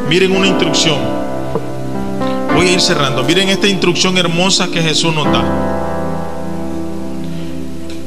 Miren 0.09 0.35
una 0.35 0.47
instrucción. 0.47 0.97
Voy 2.55 2.67
a 2.67 2.71
ir 2.73 2.81
cerrando. 2.81 3.23
Miren 3.23 3.49
esta 3.49 3.67
instrucción 3.67 4.17
hermosa 4.17 4.67
que 4.67 4.81
Jesús 4.81 5.13
nos 5.15 5.25
da. 5.25 5.43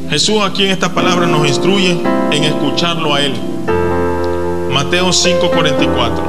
Jesús 0.09 0.41
aquí 0.43 0.65
en 0.65 0.71
esta 0.71 0.95
palabra 0.95 1.27
nos 1.27 1.47
instruye 1.47 1.99
en 2.31 2.45
escucharlo 2.45 3.15
a 3.15 3.21
Él. 3.21 3.35
Mateo 4.71 5.13
5:44. 5.13 6.23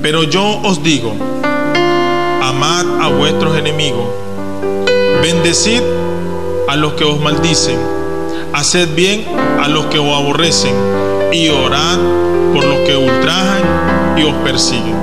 Pero 0.00 0.24
yo 0.24 0.58
os 0.64 0.82
digo, 0.82 1.12
amad 2.42 3.02
a 3.02 3.08
vuestros 3.08 3.56
enemigos, 3.58 4.06
bendecid 5.20 5.82
a 6.66 6.76
los 6.76 6.94
que 6.94 7.04
os 7.04 7.20
maldicen, 7.20 7.78
haced 8.54 8.94
bien 8.96 9.26
a 9.62 9.68
los 9.68 9.86
que 9.86 9.98
os 9.98 10.16
aborrecen 10.16 11.01
y 11.32 11.48
orad 11.48 11.98
por 12.52 12.64
los 12.64 12.80
que 12.80 12.96
ultrajan 12.96 13.62
y 14.16 14.22
os 14.22 14.34
persiguen. 14.44 14.94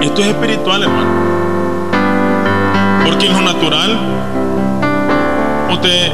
Esto 0.00 0.22
es 0.22 0.28
espiritual, 0.28 0.82
hermano. 0.84 1.10
Porque 3.04 3.26
en 3.26 3.32
lo 3.32 3.40
natural, 3.40 3.98
usted 5.72 6.12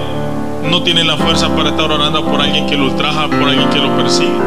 no 0.70 0.82
tiene 0.82 1.04
la 1.04 1.16
fuerza 1.16 1.54
para 1.54 1.70
estar 1.70 1.90
orando 1.90 2.24
por 2.24 2.40
alguien 2.40 2.66
que 2.66 2.76
lo 2.76 2.84
ultraja, 2.84 3.28
por 3.28 3.42
alguien 3.42 3.68
que 3.70 3.78
lo 3.78 3.94
persigue. 3.96 4.38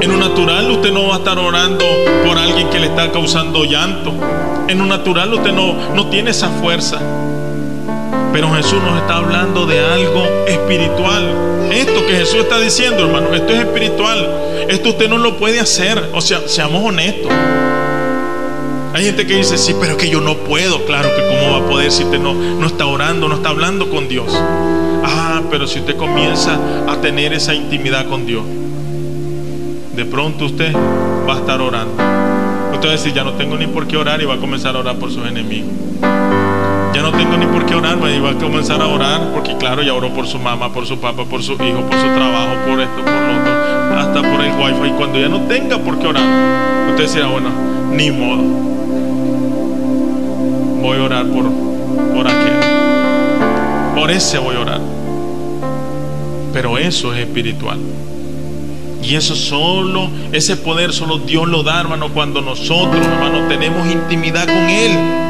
En 0.00 0.10
lo 0.10 0.16
natural 0.18 0.70
usted 0.70 0.92
no 0.92 1.08
va 1.08 1.14
a 1.14 1.18
estar 1.18 1.38
orando 1.38 1.84
por 2.26 2.36
alguien 2.36 2.68
que 2.68 2.78
le 2.78 2.86
está 2.86 3.10
causando 3.10 3.64
llanto. 3.64 4.12
En 4.68 4.78
lo 4.78 4.84
natural 4.84 5.32
usted 5.32 5.52
no, 5.52 5.74
no 5.94 6.06
tiene 6.08 6.30
esa 6.30 6.48
fuerza. 6.48 6.98
Pero 8.34 8.52
Jesús 8.52 8.82
nos 8.82 9.00
está 9.00 9.18
hablando 9.18 9.64
de 9.64 9.78
algo 9.78 10.24
espiritual. 10.48 11.22
Esto 11.70 12.04
que 12.04 12.14
Jesús 12.14 12.40
está 12.40 12.58
diciendo, 12.58 13.04
hermano, 13.04 13.32
esto 13.32 13.52
es 13.52 13.60
espiritual. 13.60 14.28
Esto 14.68 14.88
usted 14.88 15.08
no 15.08 15.18
lo 15.18 15.36
puede 15.36 15.60
hacer. 15.60 16.10
O 16.12 16.20
sea, 16.20 16.40
seamos 16.48 16.84
honestos. 16.84 17.30
Hay 18.92 19.04
gente 19.04 19.24
que 19.24 19.36
dice, 19.36 19.56
sí, 19.56 19.76
pero 19.80 19.96
que 19.96 20.10
yo 20.10 20.20
no 20.20 20.34
puedo. 20.38 20.84
Claro 20.84 21.10
que 21.14 21.22
cómo 21.22 21.52
va 21.52 21.64
a 21.64 21.70
poder 21.70 21.92
si 21.92 22.02
usted 22.02 22.18
no, 22.18 22.34
no 22.34 22.66
está 22.66 22.86
orando, 22.86 23.28
no 23.28 23.36
está 23.36 23.50
hablando 23.50 23.88
con 23.88 24.08
Dios. 24.08 24.26
Ah, 25.04 25.40
pero 25.48 25.68
si 25.68 25.78
usted 25.78 25.96
comienza 25.96 26.58
a 26.88 26.96
tener 26.96 27.32
esa 27.34 27.54
intimidad 27.54 28.08
con 28.08 28.26
Dios, 28.26 28.42
de 29.94 30.04
pronto 30.06 30.46
usted 30.46 30.74
va 30.74 31.34
a 31.34 31.38
estar 31.38 31.60
orando. 31.60 32.02
Usted 32.72 32.88
va 32.88 32.92
a 32.94 32.96
decir, 32.96 33.12
ya 33.12 33.22
no 33.22 33.34
tengo 33.34 33.56
ni 33.56 33.68
por 33.68 33.86
qué 33.86 33.96
orar 33.96 34.20
y 34.20 34.24
va 34.24 34.34
a 34.34 34.38
comenzar 34.38 34.74
a 34.74 34.80
orar 34.80 34.96
por 34.96 35.12
sus 35.12 35.24
enemigos. 35.24 35.70
Ya 36.94 37.02
no 37.02 37.10
tengo 37.10 37.36
ni 37.36 37.46
por 37.46 37.66
qué 37.66 37.74
orar 37.74 37.98
y 38.08 38.20
va 38.20 38.30
a 38.30 38.34
comenzar 38.34 38.80
a 38.80 38.86
orar 38.86 39.32
porque 39.34 39.56
claro, 39.56 39.82
ya 39.82 39.92
oró 39.92 40.14
por 40.14 40.28
su 40.28 40.38
mamá, 40.38 40.72
por 40.72 40.86
su 40.86 41.00
papá, 41.00 41.24
por 41.24 41.42
su 41.42 41.54
hijo, 41.54 41.80
por 41.80 41.98
su 41.98 42.06
trabajo, 42.06 42.54
por 42.68 42.80
esto, 42.80 43.02
por 43.02 43.12
lo 43.12 43.40
otro, 43.40 43.98
hasta 43.98 44.22
por 44.22 44.40
el 44.40 44.52
wifi. 44.52 44.90
Y 44.90 44.92
cuando 44.92 45.18
ya 45.18 45.28
no 45.28 45.40
tenga 45.40 45.76
por 45.78 45.98
qué 45.98 46.06
orar, 46.06 46.22
usted 46.90 47.12
dirá, 47.12 47.26
bueno, 47.26 47.48
ni 47.90 48.12
modo. 48.12 48.42
Voy 50.82 50.98
a 50.98 51.02
orar 51.02 51.26
por, 51.26 51.50
por 52.14 52.28
aquel. 52.28 52.52
Por 53.96 54.12
ese 54.12 54.38
voy 54.38 54.54
a 54.54 54.60
orar. 54.60 54.80
Pero 56.52 56.78
eso 56.78 57.12
es 57.12 57.26
espiritual. 57.26 57.78
Y 59.02 59.16
eso 59.16 59.34
solo, 59.34 60.10
ese 60.30 60.56
poder 60.56 60.92
solo 60.92 61.18
Dios 61.18 61.48
lo 61.48 61.64
da, 61.64 61.80
hermano, 61.80 62.10
cuando 62.10 62.40
nosotros, 62.40 63.04
hermano, 63.04 63.48
tenemos 63.48 63.90
intimidad 63.90 64.46
con 64.46 64.70
Él. 64.70 65.23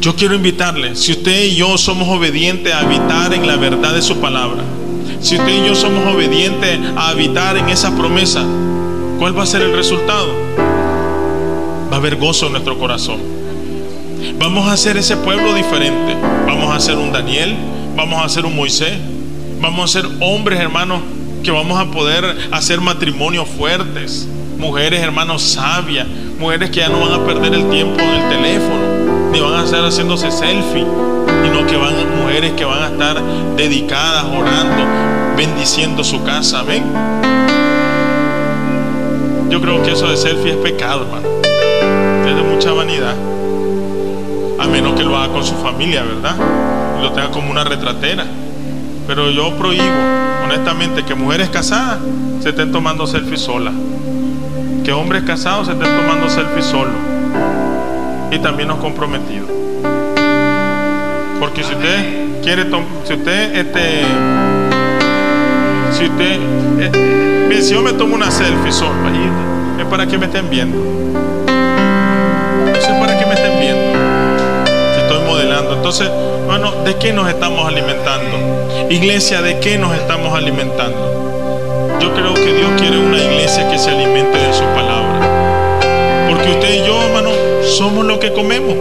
Yo 0.00 0.16
quiero 0.16 0.34
invitarle, 0.34 0.96
si 0.96 1.12
usted 1.12 1.44
y 1.44 1.56
yo 1.56 1.76
somos 1.76 2.08
obedientes 2.08 2.72
a 2.72 2.78
habitar 2.78 3.34
en 3.34 3.46
la 3.46 3.56
verdad 3.56 3.92
de 3.92 4.00
su 4.00 4.16
palabra, 4.16 4.62
si 5.20 5.36
usted 5.36 5.62
y 5.62 5.66
yo 5.66 5.74
somos 5.74 6.06
obedientes 6.06 6.78
a 6.96 7.10
habitar 7.10 7.58
en 7.58 7.68
esa 7.68 7.94
promesa, 7.94 8.42
¿cuál 9.18 9.38
va 9.38 9.42
a 9.42 9.46
ser 9.46 9.60
el 9.60 9.76
resultado? 9.76 10.28
Va 11.92 11.96
a 11.96 11.96
haber 11.96 12.16
gozo 12.16 12.46
en 12.46 12.52
nuestro 12.52 12.78
corazón. 12.78 13.18
Vamos 14.38 14.68
a 14.68 14.72
hacer 14.72 14.96
ese 14.96 15.18
pueblo 15.18 15.52
diferente. 15.52 16.16
Vamos 16.46 16.70
a 16.70 16.76
hacer 16.76 16.96
un 16.96 17.12
Daniel, 17.12 17.54
vamos 17.94 18.22
a 18.22 18.24
hacer 18.24 18.46
un 18.46 18.56
Moisés, 18.56 18.94
vamos 19.60 19.84
a 19.84 20.00
ser 20.00 20.10
hombres, 20.20 20.60
hermanos, 20.60 21.02
que 21.44 21.50
vamos 21.50 21.78
a 21.78 21.90
poder 21.90 22.24
hacer 22.52 22.80
matrimonios 22.80 23.46
fuertes. 23.48 24.26
Mujeres, 24.56 25.00
hermanos, 25.00 25.42
sabias. 25.42 26.06
Mujeres 26.38 26.70
que 26.70 26.76
ya 26.76 26.88
no 26.88 27.00
van 27.00 27.20
a 27.20 27.26
perder 27.26 27.52
el 27.52 27.68
tiempo 27.68 28.00
en 28.00 28.08
el 28.08 28.28
teléfono, 28.30 28.89
ni 29.32 29.40
van 29.40 29.54
a 29.54 29.64
estar 29.64 29.84
haciéndose 29.84 30.30
selfie, 30.30 30.84
sino 31.42 31.66
que 31.66 31.76
van 31.76 31.94
mujeres 32.30 32.52
que 32.52 32.64
van 32.64 32.82
a 32.82 32.88
estar 32.88 33.22
dedicadas, 33.56 34.24
orando, 34.24 34.84
bendiciendo 35.36 36.04
su 36.04 36.22
casa. 36.22 36.60
Amén. 36.60 36.84
Yo 39.48 39.60
creo 39.60 39.82
que 39.82 39.92
eso 39.92 40.08
de 40.08 40.16
selfie 40.16 40.52
es 40.52 40.56
pecado, 40.58 41.02
hermano. 41.02 41.28
Es 42.28 42.36
de 42.36 42.42
mucha 42.42 42.72
vanidad. 42.72 43.14
A 44.58 44.66
menos 44.66 44.94
que 44.94 45.02
lo 45.02 45.16
haga 45.16 45.32
con 45.32 45.44
su 45.44 45.54
familia, 45.56 46.02
¿verdad? 46.02 46.36
Y 46.98 47.02
lo 47.02 47.12
tenga 47.12 47.30
como 47.30 47.50
una 47.50 47.64
retratera. 47.64 48.24
Pero 49.06 49.30
yo 49.30 49.52
prohíbo, 49.56 49.84
honestamente, 50.44 51.04
que 51.04 51.14
mujeres 51.14 51.48
casadas 51.48 51.98
se 52.42 52.50
estén 52.50 52.70
tomando 52.70 53.06
selfies 53.06 53.40
solas. 53.40 53.74
Que 54.84 54.92
hombres 54.92 55.24
casados 55.24 55.66
se 55.66 55.72
estén 55.72 55.96
tomando 55.96 56.30
selfies 56.30 56.66
solos. 56.66 57.09
Y 58.30 58.38
también 58.38 58.68
los 58.68 58.78
comprometidos. 58.78 59.48
Porque 61.40 61.64
si 61.64 61.72
usted 61.72 62.42
quiere, 62.42 62.66
si 63.04 63.14
usted, 63.14 63.56
este, 63.56 64.02
si 65.92 66.04
usted, 66.04 66.38
eh, 66.78 67.60
si 67.62 67.74
yo 67.74 67.82
me 67.82 67.92
tomo 67.92 68.14
una 68.14 68.30
selfie 68.30 68.72
sola, 68.72 69.10
es 69.78 69.84
para 69.86 70.06
que 70.06 70.16
me 70.16 70.26
estén 70.26 70.48
viendo. 70.48 70.78
Eso 72.76 72.92
es 72.92 72.98
para 72.98 73.18
que 73.18 73.26
me 73.26 73.34
estén 73.34 73.60
viendo. 73.60 73.98
Si 74.94 75.00
estoy 75.00 75.22
modelando. 75.26 75.74
Entonces, 75.74 76.10
bueno, 76.46 76.72
¿de 76.84 76.96
qué 76.96 77.12
nos 77.12 77.28
estamos 77.28 77.66
alimentando? 77.66 78.86
Iglesia, 78.88 79.42
¿de 79.42 79.58
qué 79.60 79.78
nos 79.78 79.94
estamos 79.94 80.34
alimentando? 80.34 81.98
Yo 82.00 82.14
creo 82.14 82.34
que 82.34 82.54
Dios 82.54 82.70
quiere 82.78 82.98
una 82.98 83.18
iglesia 83.18 83.68
que 83.68 83.78
se 83.78 83.90
alimente 83.90 84.38
de 84.38 84.52
su 84.52 84.64
palabra. 84.74 85.20
Porque 86.28 86.50
usted 86.50 86.74
y 86.74 86.86
yo, 86.86 87.02
hermano, 87.02 87.30
somos 87.70 88.04
lo 88.04 88.18
que 88.18 88.32
comemos. 88.32 88.76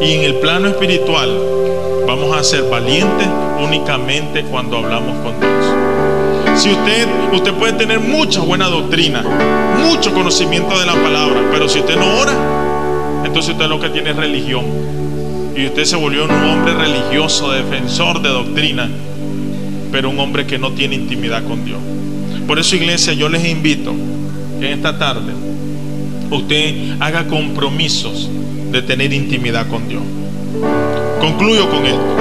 Y 0.00 0.12
en 0.12 0.22
el 0.22 0.36
plano 0.36 0.68
espiritual 0.68 1.30
vamos 2.06 2.36
a 2.36 2.42
ser 2.44 2.62
valientes 2.64 3.26
únicamente 3.62 4.44
cuando 4.44 4.78
hablamos 4.78 5.16
con 5.18 5.40
Dios. 5.40 6.60
Si 6.60 6.70
usted, 6.70 7.06
usted 7.32 7.52
puede 7.54 7.74
tener 7.74 8.00
mucha 8.00 8.40
buena 8.40 8.68
doctrina, 8.68 9.22
mucho 9.78 10.14
conocimiento 10.14 10.78
de 10.78 10.86
la 10.86 10.94
palabra, 10.94 11.42
pero 11.50 11.68
si 11.68 11.80
usted 11.80 11.96
no 11.96 12.18
ora, 12.20 12.32
entonces 13.24 13.52
usted 13.52 13.66
lo 13.66 13.80
que 13.80 13.90
tiene 13.90 14.10
es 14.10 14.16
religión. 14.16 14.64
Y 15.56 15.66
usted 15.66 15.84
se 15.84 15.96
volvió 15.96 16.24
un 16.24 16.30
hombre 16.30 16.74
religioso, 16.74 17.50
defensor 17.50 18.22
de 18.22 18.28
doctrina, 18.28 18.88
pero 19.90 20.10
un 20.10 20.18
hombre 20.20 20.46
que 20.46 20.58
no 20.58 20.72
tiene 20.72 20.94
intimidad 20.94 21.42
con 21.44 21.64
Dios. 21.64 21.78
Por 22.46 22.58
eso, 22.58 22.76
iglesia, 22.76 23.12
yo 23.14 23.28
les 23.28 23.44
invito 23.44 23.92
que 24.60 24.66
en 24.66 24.78
esta 24.78 24.98
tarde 24.98 25.32
usted 26.30 27.00
haga 27.00 27.26
compromisos 27.26 28.28
de 28.70 28.82
tener 28.82 29.12
intimidad 29.12 29.66
con 29.68 29.88
Dios. 29.88 30.02
Concluyo 31.20 31.68
con 31.70 31.86
esto. 31.86 32.16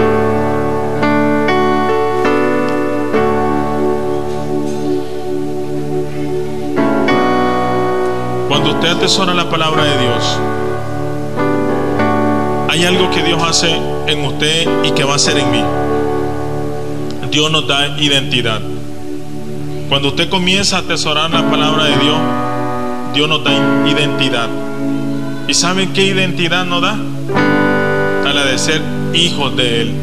Cuando 8.48 8.72
usted 8.72 8.90
atesora 8.90 9.34
la 9.34 9.50
palabra 9.50 9.84
de 9.84 10.02
Dios, 10.02 10.40
hay 12.70 12.86
algo 12.86 13.10
que 13.10 13.24
Dios 13.24 13.42
hace 13.42 13.76
en 14.08 14.26
usted 14.26 14.68
y 14.84 14.92
que 14.92 15.04
va 15.04 15.14
a 15.14 15.16
hacer 15.16 15.38
en 15.38 15.52
mí. 15.52 15.64
Dios 17.32 17.52
nos 17.52 17.68
da 17.68 17.98
identidad. 18.00 18.62
Cuando 19.90 20.10
usted 20.10 20.30
comienza 20.30 20.78
a 20.78 20.80
atesorar 20.80 21.30
la 21.32 21.50
palabra 21.50 21.84
de 21.86 21.98
Dios, 21.98 22.18
Dios 23.16 23.30
nos 23.30 23.46
da 23.46 23.54
identidad. 23.88 24.50
¿Y 25.48 25.54
saben 25.54 25.94
qué 25.94 26.04
identidad 26.04 26.66
nos 26.66 26.82
da? 26.82 26.98
A 28.26 28.34
la 28.34 28.44
de 28.44 28.58
ser 28.58 28.82
hijos 29.14 29.56
de 29.56 29.84
Él. 29.84 29.94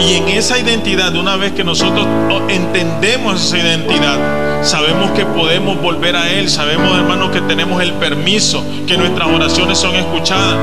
Y 0.00 0.14
en 0.14 0.28
esa 0.30 0.58
identidad, 0.58 1.14
una 1.14 1.36
vez 1.36 1.52
que 1.52 1.62
nosotros 1.62 2.04
entendemos 2.48 3.40
esa 3.40 3.58
identidad, 3.58 4.64
sabemos 4.64 5.12
que 5.12 5.24
podemos 5.26 5.80
volver 5.80 6.16
a 6.16 6.28
Él, 6.28 6.50
sabemos 6.50 6.92
hermanos 6.98 7.30
que 7.30 7.40
tenemos 7.42 7.80
el 7.80 7.92
permiso, 7.92 8.64
que 8.88 8.98
nuestras 8.98 9.28
oraciones 9.28 9.78
son 9.78 9.94
escuchadas, 9.94 10.56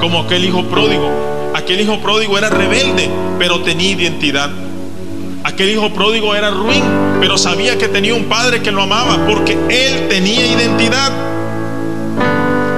como 0.00 0.20
aquel 0.20 0.44
hijo 0.44 0.62
pródigo. 0.66 1.50
Aquel 1.52 1.80
hijo 1.80 1.98
pródigo 1.98 2.38
era 2.38 2.48
rebelde, 2.48 3.10
pero 3.40 3.60
tenía 3.62 3.90
identidad. 3.90 4.50
Aquel 5.44 5.68
hijo 5.68 5.90
pródigo 5.90 6.34
era 6.34 6.50
ruin, 6.50 6.82
pero 7.20 7.36
sabía 7.36 7.76
que 7.76 7.86
tenía 7.86 8.14
un 8.14 8.24
padre 8.24 8.62
que 8.62 8.72
lo 8.72 8.80
amaba, 8.80 9.26
porque 9.26 9.52
él 9.68 10.08
tenía 10.08 10.46
identidad. 10.46 11.12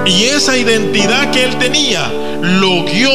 Y 0.05 0.25
esa 0.25 0.57
identidad 0.57 1.31
que 1.31 1.45
él 1.45 1.55
tenía 1.55 2.11
lo 2.41 2.83
guió 2.83 3.09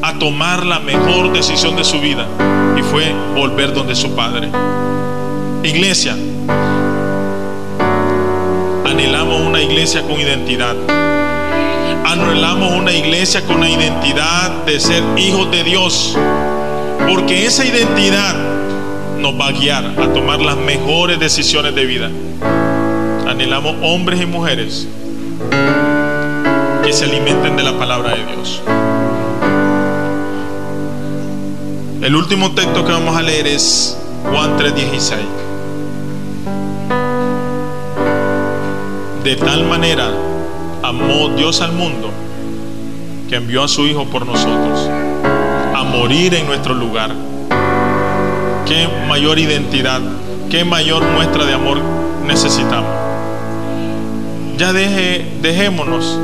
a 0.00 0.18
tomar 0.18 0.64
la 0.64 0.80
mejor 0.80 1.30
decisión 1.34 1.76
de 1.76 1.84
su 1.84 2.00
vida 2.00 2.26
y 2.78 2.82
fue 2.82 3.14
volver 3.34 3.74
donde 3.74 3.94
su 3.94 4.14
padre. 4.16 4.48
Iglesia, 5.62 6.16
anhelamos 8.86 9.42
una 9.42 9.60
iglesia 9.60 10.02
con 10.02 10.18
identidad. 10.18 10.74
Anhelamos 12.06 12.72
una 12.72 12.92
iglesia 12.92 13.44
con 13.44 13.60
la 13.60 13.68
identidad 13.68 14.64
de 14.64 14.80
ser 14.80 15.02
hijos 15.18 15.50
de 15.50 15.64
Dios. 15.64 16.16
Porque 17.06 17.46
esa 17.46 17.64
identidad 17.64 18.34
nos 19.18 19.38
va 19.38 19.48
a 19.48 19.52
guiar 19.52 19.84
a 19.84 20.12
tomar 20.12 20.40
las 20.40 20.56
mejores 20.56 21.18
decisiones 21.18 21.74
de 21.74 21.84
vida. 21.84 22.10
Anhelamos 23.26 23.76
hombres 23.82 24.20
y 24.20 24.26
mujeres 24.26 24.86
que 26.84 26.92
se 26.92 27.04
alimenten 27.04 27.56
de 27.56 27.62
la 27.62 27.78
palabra 27.78 28.14
de 28.14 28.24
Dios. 28.24 28.62
El 32.00 32.14
último 32.14 32.52
texto 32.52 32.84
que 32.84 32.92
vamos 32.92 33.16
a 33.16 33.22
leer 33.22 33.46
es 33.46 33.98
Juan 34.30 34.56
3:16. 34.56 35.18
De 39.24 39.36
tal 39.36 39.64
manera 39.64 40.08
amó 40.82 41.28
Dios 41.36 41.60
al 41.60 41.72
mundo 41.72 42.10
que 43.28 43.36
envió 43.36 43.64
a 43.64 43.68
su 43.68 43.86
Hijo 43.86 44.06
por 44.06 44.24
nosotros 44.24 45.07
morir 45.90 46.34
en 46.34 46.46
nuestro 46.46 46.74
lugar. 46.74 47.10
Qué 48.66 48.88
mayor 49.08 49.38
identidad, 49.38 50.00
qué 50.50 50.64
mayor 50.64 51.02
muestra 51.14 51.44
de 51.44 51.54
amor 51.54 51.78
necesitamos. 52.26 52.90
Ya 54.56 54.72
deje, 54.72 55.24
dejémonos 55.40 56.18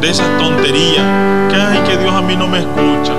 de 0.00 0.10
esas 0.10 0.26
tonterías. 0.38 1.04
Que 1.50 1.56
ay, 1.56 1.78
que 1.86 1.96
Dios 1.96 2.12
a 2.12 2.20
mí 2.20 2.36
no 2.36 2.46
me 2.46 2.58
escucha. 2.58 3.12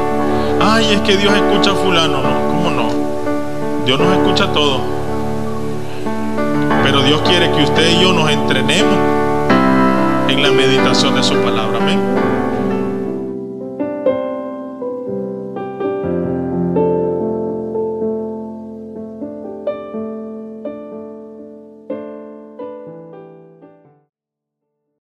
Ay, 0.61 0.93
es 0.93 1.01
que 1.01 1.17
Dios 1.17 1.33
escucha 1.33 1.71
a 1.71 1.75
fulano. 1.75 2.21
No, 2.21 2.47
¿cómo 2.47 2.69
no? 2.69 3.85
Dios 3.85 3.99
nos 3.99 4.17
escucha 4.17 4.51
todo. 4.53 4.81
Pero 6.83 7.01
Dios 7.03 7.21
quiere 7.21 7.51
que 7.51 7.63
usted 7.63 7.97
y 7.97 8.01
yo 8.01 8.13
nos 8.13 8.29
entrenemos 8.29 8.97
en 10.27 10.43
la 10.43 10.51
meditación 10.51 11.15
de 11.15 11.23
su 11.23 11.35
palabra. 11.35 11.77
Amén. 11.77 12.30